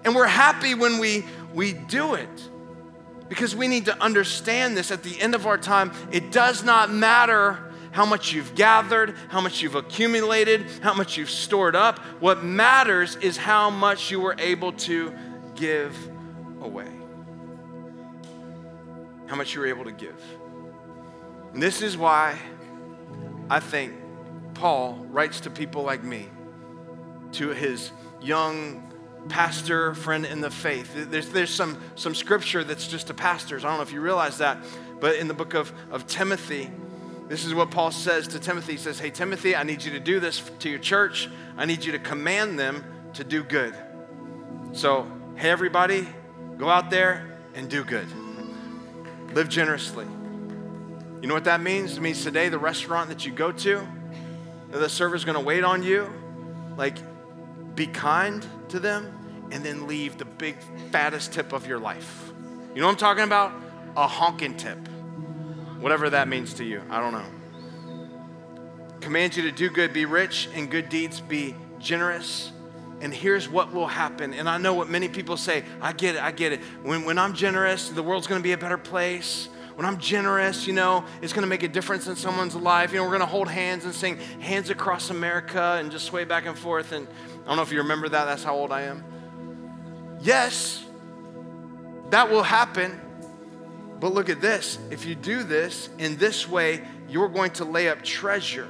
And 0.03 0.13
we're 0.13 0.27
happy 0.27 0.75
when 0.75 0.99
we, 0.99 1.23
we 1.53 1.73
do 1.73 2.15
it 2.15 2.29
because 3.29 3.55
we 3.55 3.67
need 3.67 3.85
to 3.85 4.01
understand 4.03 4.75
this 4.77 4.91
at 4.91 5.01
the 5.01 5.19
end 5.19 5.33
of 5.33 5.47
our 5.47 5.57
time. 5.57 5.91
It 6.11 6.31
does 6.31 6.63
not 6.63 6.91
matter 6.91 7.64
how 7.95 8.05
much 8.05 8.33
you've 8.33 8.53
gathered, 8.55 9.15
how 9.29 9.39
much 9.39 9.61
you've 9.61 9.75
accumulated, 9.75 10.69
how 10.81 10.93
much 10.93 11.15
you've 11.15 11.29
stored 11.29 11.77
up. 11.77 11.99
What 12.19 12.43
matters 12.43 13.15
is 13.15 13.37
how 13.37 13.69
much 13.69 14.11
you 14.11 14.19
were 14.19 14.35
able 14.37 14.73
to 14.73 15.13
give 15.55 15.95
away. 16.61 16.91
How 19.27 19.37
much 19.37 19.55
you 19.55 19.61
were 19.61 19.67
able 19.67 19.85
to 19.85 19.93
give. 19.93 20.21
And 21.53 21.63
this 21.63 21.81
is 21.81 21.95
why 21.95 22.37
I 23.49 23.61
think 23.61 23.93
Paul 24.55 25.07
writes 25.09 25.39
to 25.41 25.49
people 25.49 25.83
like 25.83 26.03
me, 26.03 26.27
to 27.31 27.51
his 27.51 27.93
young 28.21 28.91
pastor 29.29 29.95
friend 29.95 30.25
in 30.25 30.41
the 30.41 30.51
faith. 30.51 30.93
There's, 31.09 31.29
there's 31.29 31.49
some, 31.49 31.81
some 31.95 32.13
scripture 32.13 32.65
that's 32.65 32.89
just 32.89 33.07
to 33.07 33.13
pastors. 33.13 33.63
I 33.63 33.69
don't 33.69 33.77
know 33.77 33.83
if 33.83 33.93
you 33.93 34.01
realize 34.01 34.39
that, 34.39 34.57
but 34.99 35.15
in 35.15 35.29
the 35.29 35.33
book 35.33 35.53
of, 35.53 35.71
of 35.91 36.07
Timothy, 36.07 36.69
this 37.27 37.45
is 37.45 37.53
what 37.53 37.71
Paul 37.71 37.91
says 37.91 38.27
to 38.29 38.39
Timothy. 38.39 38.73
He 38.73 38.77
says, 38.77 38.99
Hey, 38.99 39.09
Timothy, 39.09 39.55
I 39.55 39.63
need 39.63 39.83
you 39.83 39.91
to 39.91 39.99
do 39.99 40.19
this 40.19 40.41
to 40.59 40.69
your 40.69 40.79
church. 40.79 41.29
I 41.57 41.65
need 41.65 41.83
you 41.83 41.91
to 41.93 41.99
command 41.99 42.59
them 42.59 42.83
to 43.13 43.23
do 43.23 43.43
good. 43.43 43.73
So, 44.73 45.07
hey, 45.35 45.49
everybody, 45.49 46.07
go 46.57 46.69
out 46.69 46.89
there 46.89 47.39
and 47.55 47.69
do 47.69 47.83
good. 47.83 48.07
Live 49.33 49.49
generously. 49.49 50.05
You 51.21 51.27
know 51.27 51.33
what 51.33 51.45
that 51.45 51.61
means? 51.61 51.97
It 51.97 52.01
means 52.01 52.23
today, 52.23 52.49
the 52.49 52.59
restaurant 52.59 53.09
that 53.09 53.25
you 53.25 53.31
go 53.31 53.51
to, 53.51 53.87
the 54.69 54.89
server's 54.89 55.25
gonna 55.25 55.41
wait 55.41 55.63
on 55.63 55.81
you. 55.81 56.11
Like, 56.77 56.97
be 57.73 57.87
kind 57.87 58.45
to 58.69 58.79
them 58.79 59.47
and 59.51 59.63
then 59.63 59.87
leave 59.87 60.17
the 60.17 60.25
big, 60.25 60.57
fattest 60.91 61.33
tip 61.33 61.53
of 61.53 61.65
your 61.65 61.79
life. 61.79 62.31
You 62.73 62.81
know 62.81 62.87
what 62.87 62.93
I'm 62.93 62.97
talking 62.97 63.23
about? 63.23 63.53
A 63.95 64.07
honking 64.07 64.57
tip. 64.57 64.77
Whatever 65.79 66.09
that 66.09 66.27
means 66.27 66.53
to 66.55 66.63
you, 66.63 66.81
I 66.89 66.99
don't 66.99 67.13
know. 67.13 67.25
Command 69.01 69.35
you 69.35 69.43
to 69.43 69.51
do 69.51 69.69
good, 69.69 69.93
be 69.93 70.05
rich 70.05 70.49
in 70.55 70.67
good 70.67 70.89
deeds, 70.89 71.19
be 71.19 71.55
generous. 71.79 72.51
And 73.01 73.13
here's 73.13 73.49
what 73.49 73.73
will 73.73 73.87
happen. 73.87 74.33
And 74.33 74.49
I 74.49 74.57
know 74.57 74.73
what 74.73 74.89
many 74.89 75.09
people 75.09 75.37
say 75.37 75.63
I 75.81 75.93
get 75.93 76.15
it, 76.15 76.21
I 76.21 76.31
get 76.31 76.53
it. 76.53 76.61
When, 76.81 77.05
when 77.05 77.17
I'm 77.17 77.33
generous, 77.33 77.89
the 77.89 78.01
world's 78.01 78.25
gonna 78.25 78.41
be 78.41 78.53
a 78.53 78.57
better 78.57 78.77
place. 78.77 79.49
When 79.75 79.85
I'm 79.85 79.99
generous, 79.99 80.65
you 80.65 80.73
know, 80.73 81.03
it's 81.21 81.33
gonna 81.33 81.47
make 81.47 81.61
a 81.61 81.67
difference 81.67 82.07
in 82.07 82.15
someone's 82.15 82.55
life. 82.55 82.93
You 82.93 82.99
know, 82.99 83.05
we're 83.05 83.11
gonna 83.11 83.25
hold 83.25 83.49
hands 83.49 83.83
and 83.85 83.93
sing 83.93 84.17
Hands 84.39 84.69
Across 84.69 85.09
America 85.09 85.77
and 85.79 85.91
just 85.91 86.05
sway 86.05 86.23
back 86.23 86.45
and 86.45 86.57
forth. 86.57 86.93
And 86.93 87.07
I 87.43 87.47
don't 87.47 87.57
know 87.57 87.61
if 87.61 87.71
you 87.71 87.79
remember 87.79 88.07
that, 88.09 88.25
that's 88.25 88.43
how 88.43 88.55
old 88.55 88.71
I 88.71 88.83
am. 88.83 89.03
Yes, 90.21 90.83
that 92.09 92.31
will 92.31 92.43
happen. 92.43 93.01
But 93.99 94.13
look 94.13 94.29
at 94.29 94.41
this 94.41 94.77
if 94.91 95.05
you 95.05 95.15
do 95.15 95.43
this 95.43 95.89
in 95.97 96.17
this 96.17 96.47
way, 96.47 96.81
you're 97.07 97.29
going 97.29 97.51
to 97.51 97.65
lay 97.65 97.89
up 97.89 98.03
treasure. 98.03 98.67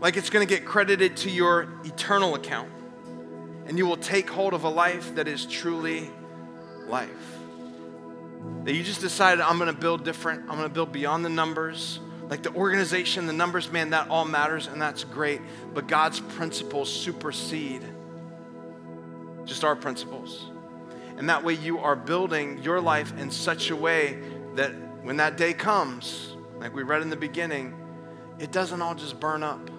Like 0.00 0.16
it's 0.16 0.30
going 0.30 0.46
to 0.46 0.52
get 0.52 0.64
credited 0.64 1.16
to 1.18 1.30
your 1.30 1.68
eternal 1.84 2.34
account. 2.34 2.70
And 3.66 3.78
you 3.78 3.86
will 3.86 3.96
take 3.96 4.28
hold 4.28 4.54
of 4.54 4.64
a 4.64 4.68
life 4.68 5.14
that 5.14 5.28
is 5.28 5.46
truly 5.46 6.10
life. 6.86 7.08
That 8.64 8.74
you 8.74 8.82
just 8.82 9.00
decided, 9.00 9.40
I'm 9.40 9.58
going 9.58 9.72
to 9.72 9.80
build 9.80 10.04
different, 10.04 10.42
I'm 10.42 10.56
going 10.56 10.68
to 10.68 10.74
build 10.74 10.92
beyond 10.92 11.24
the 11.24 11.30
numbers. 11.30 12.00
Like 12.28 12.42
the 12.42 12.54
organization, 12.54 13.26
the 13.26 13.32
numbers, 13.32 13.70
man, 13.70 13.90
that 13.90 14.08
all 14.08 14.24
matters 14.24 14.66
and 14.66 14.80
that's 14.80 15.04
great. 15.04 15.40
But 15.74 15.86
God's 15.86 16.20
principles 16.20 16.90
supersede 16.90 17.82
just 19.44 19.64
our 19.64 19.76
principles. 19.76 20.51
And 21.22 21.28
that 21.28 21.44
way 21.44 21.54
you 21.54 21.78
are 21.78 21.94
building 21.94 22.58
your 22.64 22.80
life 22.80 23.16
in 23.16 23.30
such 23.30 23.70
a 23.70 23.76
way 23.76 24.18
that 24.56 24.72
when 25.04 25.18
that 25.18 25.36
day 25.36 25.52
comes, 25.52 26.34
like 26.58 26.74
we 26.74 26.82
read 26.82 27.00
in 27.00 27.10
the 27.10 27.16
beginning, 27.16 27.76
it 28.40 28.50
doesn't 28.50 28.82
all 28.82 28.96
just 28.96 29.20
burn 29.20 29.44
up. 29.44 29.70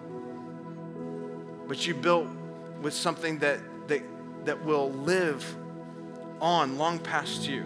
But 1.67 1.85
you 1.85 1.95
built 1.95 2.29
with 2.81 2.93
something 2.93 3.39
that, 3.39 3.59
that, 3.89 4.03
that 4.45 4.63
will 4.63 4.93
live 4.93 5.45
on 6.39 6.77
long 6.77 6.97
past 6.97 7.45
you. 7.45 7.65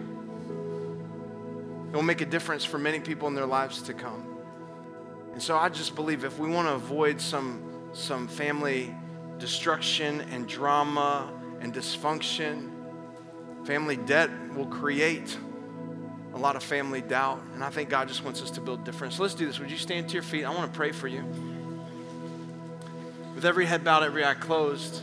It 1.92 1.94
will 1.94 2.02
make 2.02 2.20
a 2.20 2.26
difference 2.26 2.64
for 2.64 2.78
many 2.78 2.98
people 2.98 3.28
in 3.28 3.36
their 3.36 3.46
lives 3.46 3.80
to 3.82 3.94
come. 3.94 4.26
And 5.34 5.40
so 5.40 5.56
I 5.56 5.68
just 5.68 5.94
believe 5.94 6.24
if 6.24 6.36
we 6.40 6.50
want 6.50 6.66
to 6.66 6.74
avoid 6.74 7.20
some, 7.20 7.62
some 7.92 8.26
family 8.26 8.92
destruction 9.38 10.22
and 10.32 10.48
drama 10.48 11.32
and 11.60 11.72
dysfunction, 11.72 12.72
Family 13.68 13.98
debt 13.98 14.30
will 14.54 14.64
create 14.64 15.36
a 16.32 16.38
lot 16.38 16.56
of 16.56 16.62
family 16.62 17.02
doubt. 17.02 17.42
And 17.52 17.62
I 17.62 17.68
think 17.68 17.90
God 17.90 18.08
just 18.08 18.24
wants 18.24 18.40
us 18.40 18.50
to 18.52 18.62
build 18.62 18.82
difference. 18.82 19.16
So 19.16 19.22
let's 19.22 19.34
do 19.34 19.44
this. 19.44 19.58
Would 19.58 19.70
you 19.70 19.76
stand 19.76 20.08
to 20.08 20.14
your 20.14 20.22
feet? 20.22 20.46
I 20.46 20.48
want 20.54 20.72
to 20.72 20.74
pray 20.74 20.90
for 20.90 21.06
you. 21.06 21.22
with 23.34 23.44
every 23.44 23.66
head 23.66 23.84
bowed, 23.84 24.04
every 24.04 24.24
eye 24.24 24.32
closed, 24.32 25.02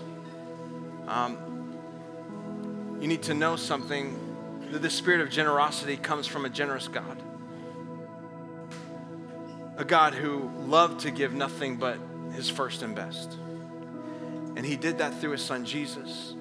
um, 1.08 2.98
you 3.00 3.08
need 3.08 3.22
to 3.22 3.36
know 3.36 3.56
something 3.56 4.18
that 4.72 4.82
the 4.82 4.90
spirit 4.90 5.22
of 5.22 5.30
generosity 5.30 5.96
comes 5.96 6.26
from 6.26 6.46
a 6.46 6.50
generous 6.50 6.88
God. 6.88 7.22
A 9.78 9.86
God 9.86 10.16
who 10.16 10.50
loved 10.66 11.02
to 11.02 11.12
give 11.12 11.36
nothing 11.36 11.76
but 11.78 12.00
his 12.34 12.50
first 12.50 12.82
and 12.82 12.96
best. 12.96 13.38
And 14.56 14.66
he 14.66 14.76
did 14.76 14.98
that 14.98 15.22
through 15.22 15.34
his 15.34 15.44
son 15.44 15.66
Jesus. 15.66 16.34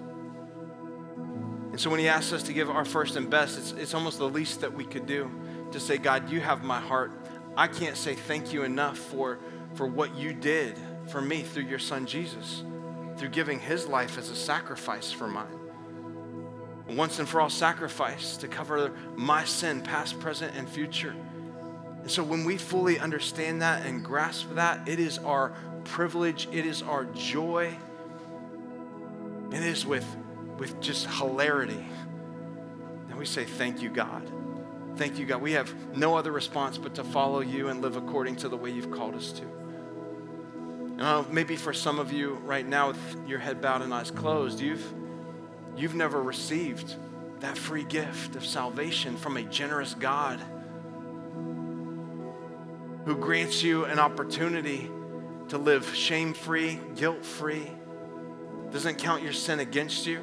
And 1.74 1.80
so 1.80 1.90
when 1.90 1.98
he 1.98 2.06
asks 2.06 2.32
us 2.32 2.44
to 2.44 2.52
give 2.52 2.70
our 2.70 2.84
first 2.84 3.16
and 3.16 3.28
best, 3.28 3.58
it's, 3.58 3.72
it's 3.72 3.94
almost 3.94 4.18
the 4.18 4.28
least 4.28 4.60
that 4.60 4.72
we 4.72 4.84
could 4.84 5.06
do 5.06 5.28
to 5.72 5.80
say, 5.80 5.98
God, 5.98 6.30
you 6.30 6.38
have 6.40 6.62
my 6.62 6.78
heart. 6.78 7.10
I 7.56 7.66
can't 7.66 7.96
say 7.96 8.14
thank 8.14 8.52
you 8.52 8.62
enough 8.62 8.96
for, 8.96 9.40
for 9.74 9.84
what 9.84 10.14
you 10.14 10.32
did 10.32 10.78
for 11.08 11.20
me 11.20 11.42
through 11.42 11.64
your 11.64 11.80
son 11.80 12.06
Jesus, 12.06 12.62
through 13.16 13.30
giving 13.30 13.58
his 13.58 13.88
life 13.88 14.18
as 14.18 14.30
a 14.30 14.36
sacrifice 14.36 15.10
for 15.10 15.26
mine. 15.26 15.58
Once 16.90 17.18
and 17.18 17.28
for 17.28 17.40
all 17.40 17.50
sacrifice 17.50 18.36
to 18.36 18.46
cover 18.46 18.92
my 19.16 19.44
sin, 19.44 19.82
past, 19.82 20.20
present, 20.20 20.54
and 20.54 20.68
future. 20.68 21.16
And 22.02 22.08
so 22.08 22.22
when 22.22 22.44
we 22.44 22.56
fully 22.56 23.00
understand 23.00 23.62
that 23.62 23.84
and 23.84 24.04
grasp 24.04 24.54
that, 24.54 24.88
it 24.88 25.00
is 25.00 25.18
our 25.18 25.52
privilege, 25.82 26.46
it 26.52 26.66
is 26.66 26.82
our 26.82 27.06
joy, 27.06 27.76
it 29.50 29.64
is 29.64 29.84
with, 29.84 30.06
with 30.59 30.80
just 30.80 31.07
hilarity. 31.07 31.84
And 33.09 33.16
we 33.16 33.26
say, 33.26 33.44
Thank 33.44 33.82
you, 33.82 33.90
God. 33.90 34.30
Thank 34.96 35.18
you, 35.18 35.26
God. 35.26 35.42
We 35.42 35.52
have 35.52 35.74
no 35.96 36.16
other 36.16 36.30
response 36.30 36.78
but 36.78 36.94
to 36.94 37.05
follow 37.05 37.40
you 37.40 37.68
and 37.68 37.82
live 37.82 37.96
according 37.96 38.36
to 38.36 38.48
the 38.48 38.57
way 38.57 38.70
you've 38.70 38.92
called 38.92 39.14
us 39.14 39.32
to. 39.32 41.24
Maybe 41.30 41.57
for 41.57 41.72
some 41.72 41.98
of 41.98 42.12
you 42.12 42.34
right 42.44 42.66
now, 42.66 42.88
with 42.88 43.16
your 43.26 43.40
head 43.40 43.61
bowed 43.61 43.82
and 43.82 43.92
eyes 43.92 44.12
closed, 44.12 44.61
you've, 44.61 44.94
you've 45.76 45.96
never 45.96 46.22
received 46.22 46.94
that 47.40 47.59
free 47.59 47.82
gift 47.82 48.36
of 48.36 48.46
salvation 48.46 49.16
from 49.16 49.36
a 49.36 49.42
generous 49.42 49.94
God 49.94 50.40
who 53.05 53.16
grants 53.16 53.62
you 53.62 53.84
an 53.84 53.98
opportunity 53.98 54.90
to 55.48 55.59
live 55.59 55.94
shame 55.94 56.32
free, 56.32 56.80
guilt 56.94 57.24
free, 57.24 57.70
doesn't 58.70 58.96
count 58.96 59.22
your 59.22 59.32
sin 59.32 59.61
against 59.61 60.07
you, 60.07 60.22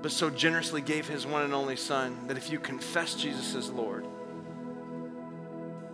but 0.00 0.12
so 0.12 0.30
generously 0.30 0.80
gave 0.80 1.08
his 1.08 1.26
one 1.26 1.42
and 1.42 1.52
only 1.52 1.76
Son 1.76 2.26
that 2.28 2.36
if 2.36 2.50
you 2.50 2.58
confess 2.58 3.14
Jesus 3.14 3.54
as 3.54 3.70
Lord, 3.70 4.06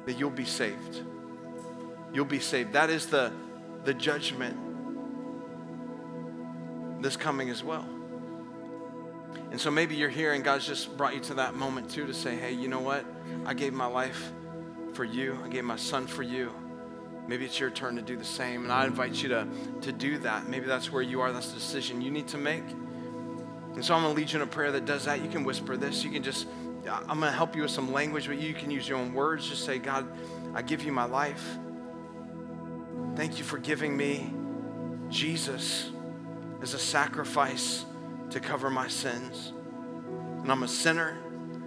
that 0.07 0.19
you'll 0.19 0.31
be 0.31 0.45
saved. 0.45 1.01
You'll 2.13 2.25
be 2.25 2.41
saved. 2.41 2.75
That 2.75 2.91
is 2.91 3.07
the, 3.07 3.33
the 3.85 3.95
judgment 3.95 4.57
that's 7.03 7.17
coming 7.17 7.51
as 7.51 7.65
well. 7.65 7.87
And 9.51 9.61
so 9.61 9.71
maybe 9.71 9.95
you're 9.95 10.09
here 10.09 10.33
and 10.33 10.45
God's 10.45 10.67
just 10.67 10.97
brought 10.97 11.15
you 11.15 11.21
to 11.21 11.35
that 11.35 11.55
moment 11.55 11.91
too 11.91 12.07
to 12.07 12.15
say, 12.15 12.37
hey, 12.37 12.53
you 12.53 12.69
know 12.69 12.81
what? 12.81 13.05
I 13.47 13.55
gave 13.55 13.73
my 13.73 13.87
life 13.87 14.33
for 14.93 15.05
you, 15.05 15.39
I 15.45 15.49
gave 15.49 15.65
my 15.65 15.77
son 15.77 16.07
for 16.07 16.23
you. 16.23 16.53
Maybe 17.27 17.47
it's 17.47 17.59
your 17.59 17.71
turn 17.71 17.97
to 17.97 18.03
do 18.03 18.17
the 18.17 18.25
same. 18.25 18.65
And 18.65 18.73
I 18.73 18.85
invite 18.85 19.23
you 19.23 19.31
to, 19.31 19.49
to 19.81 19.93
do 19.93 20.19
that. 20.19 20.47
Maybe 20.49 20.67
that's 20.67 20.93
where 20.93 21.03
you 21.03 21.23
are. 21.23 21.33
That's 21.33 21.49
the 21.49 21.55
decision 21.55 22.03
you 22.03 22.11
need 22.11 22.29
to 22.29 22.39
make. 22.39 22.65
And 23.75 23.85
so 23.85 23.95
I'm 23.95 24.03
to 24.03 24.09
lead 24.09 24.31
you 24.31 24.37
in 24.37 24.43
a 24.43 24.51
prayer 24.51 24.71
that 24.73 24.85
does 24.85 25.05
that. 25.07 25.21
You 25.21 25.29
can 25.29 25.45
whisper 25.45 25.77
this. 25.77 26.05
You 26.05 26.11
can 26.11 26.23
just, 26.23 26.47
I'm 26.87 27.19
going 27.19 27.21
to 27.21 27.31
help 27.33 27.57
you 27.57 27.63
with 27.63 27.73
some 27.73 27.93
language, 27.93 28.29
but 28.29 28.39
you 28.39 28.55
can 28.55 28.71
use 28.71 28.89
your 28.89 28.99
own 28.99 29.13
words. 29.13 29.49
Just 29.49 29.65
say, 29.65 29.79
God, 29.79 30.07
I 30.55 30.63
give 30.63 30.85
you 30.85 30.93
my 30.93 31.05
life. 31.05 31.59
Thank 33.17 33.39
you 33.39 33.45
for 33.45 33.59
giving 33.59 33.97
me 33.97 34.33
Jesus 35.09 35.91
as 36.63 36.75
a 36.75 36.79
sacrifice 36.79 37.85
to 38.31 38.41
cover 38.41 38.71
my 38.71 38.89
sins. 38.89 39.53
And 40.43 40.51
I'm 40.51 40.63
a 40.63 40.69
sinner, 40.69 41.17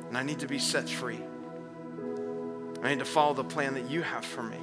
and 0.07 0.17
I 0.17 0.23
need 0.23 0.39
to 0.39 0.47
be 0.47 0.59
set 0.59 0.89
free. 0.89 1.19
I 2.83 2.89
need 2.89 2.99
to 2.99 3.05
follow 3.05 3.33
the 3.33 3.43
plan 3.43 3.73
that 3.73 3.89
you 3.89 4.01
have 4.01 4.23
for 4.23 4.43
me. 4.43 4.59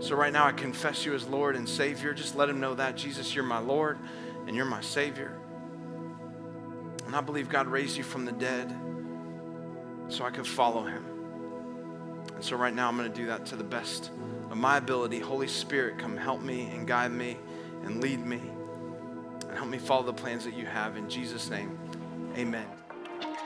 So, 0.00 0.16
right 0.16 0.32
now, 0.32 0.46
I 0.46 0.52
confess 0.52 1.04
you 1.04 1.14
as 1.14 1.26
Lord 1.26 1.56
and 1.56 1.68
Savior. 1.68 2.14
Just 2.14 2.36
let 2.36 2.48
him 2.48 2.60
know 2.60 2.74
that. 2.74 2.96
Jesus, 2.96 3.34
you're 3.34 3.44
my 3.44 3.58
Lord 3.58 3.98
and 4.46 4.56
you're 4.56 4.64
my 4.64 4.80
Savior. 4.80 5.39
And 7.10 7.16
I 7.16 7.22
believe 7.22 7.48
God 7.48 7.66
raised 7.66 7.96
you 7.96 8.04
from 8.04 8.24
the 8.24 8.30
dead 8.30 8.72
so 10.06 10.24
I 10.24 10.30
could 10.30 10.46
follow 10.46 10.84
him. 10.84 11.04
And 12.36 12.44
so 12.44 12.54
right 12.54 12.72
now 12.72 12.86
I'm 12.86 12.96
going 12.96 13.10
to 13.10 13.18
do 13.18 13.26
that 13.26 13.46
to 13.46 13.56
the 13.56 13.64
best 13.64 14.12
of 14.48 14.56
my 14.56 14.76
ability. 14.76 15.18
Holy 15.18 15.48
Spirit, 15.48 15.98
come 15.98 16.16
help 16.16 16.40
me 16.40 16.70
and 16.70 16.86
guide 16.86 17.10
me 17.10 17.36
and 17.82 18.00
lead 18.00 18.24
me 18.24 18.40
and 19.48 19.56
help 19.56 19.68
me 19.68 19.78
follow 19.78 20.04
the 20.04 20.12
plans 20.12 20.44
that 20.44 20.54
you 20.54 20.66
have. 20.66 20.96
In 20.96 21.10
Jesus' 21.10 21.50
name, 21.50 21.76
amen. 22.36 22.68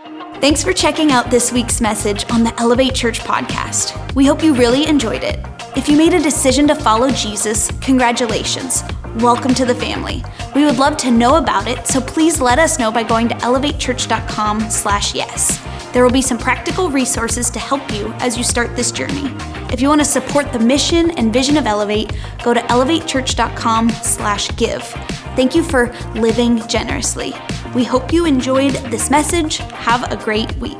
Thanks 0.05 0.63
for 0.63 0.75
checking 0.75 1.13
out 1.13 1.31
this 1.31 1.51
week's 1.51 1.81
message 1.81 2.31
on 2.31 2.45
the 2.45 2.55
Elevate 2.61 2.95
Church 2.95 3.21
podcast. 3.21 4.15
We 4.15 4.27
hope 4.27 4.45
you 4.45 4.53
really 4.55 4.87
enjoyed 4.87 5.25
it. 5.25 5.41
If 5.77 5.89
you 5.89 5.97
made 5.97 6.13
a 6.13 6.21
decision 6.21 6.69
to 6.69 6.75
follow 6.75 7.09
Jesus, 7.09 7.71
congratulations. 7.81 8.83
Welcome 9.17 9.55
to 9.55 9.65
the 9.65 9.75
family. 9.75 10.23
We 10.55 10.67
would 10.67 10.79
love 10.79 10.99
to 10.99 11.11
know 11.11 11.37
about 11.37 11.69
it, 11.69 11.87
so 11.87 12.03
please 12.03 12.39
let 12.39 12.59
us 12.59 12.79
know 12.79 12.93
by 12.93 13.03
going 13.03 13.31
to 13.31 13.35
elevatechurch.com/yes. 13.37 15.61
There 15.95 16.05
will 16.05 16.11
be 16.11 16.21
some 16.21 16.37
practical 16.37 16.91
resources 16.91 17.49
to 17.49 17.59
help 17.59 17.91
you 17.91 18.13
as 18.19 18.37
you 18.37 18.45
start 18.45 18.77
this 18.77 18.93
journey. 18.93 19.35
If 19.73 19.81
you 19.81 19.89
want 19.89 20.03
to 20.03 20.05
support 20.05 20.53
the 20.53 20.59
mission 20.59 21.13
and 21.13 21.33
vision 21.33 21.57
of 21.57 21.67
Elevate, 21.67 22.13
go 22.43 22.53
to 22.53 22.61
elevatechurch.com/give. 22.61 24.83
Thank 25.35 25.55
you 25.55 25.63
for 25.63 25.91
living 26.15 26.61
generously. 26.69 27.35
We 27.75 27.83
hope 27.83 28.13
you 28.13 28.25
enjoyed 28.25 28.75
this 28.93 29.11
message. 29.11 29.57
Have 29.59 30.13
a 30.13 30.17
great 30.17 30.55
week. 30.59 30.79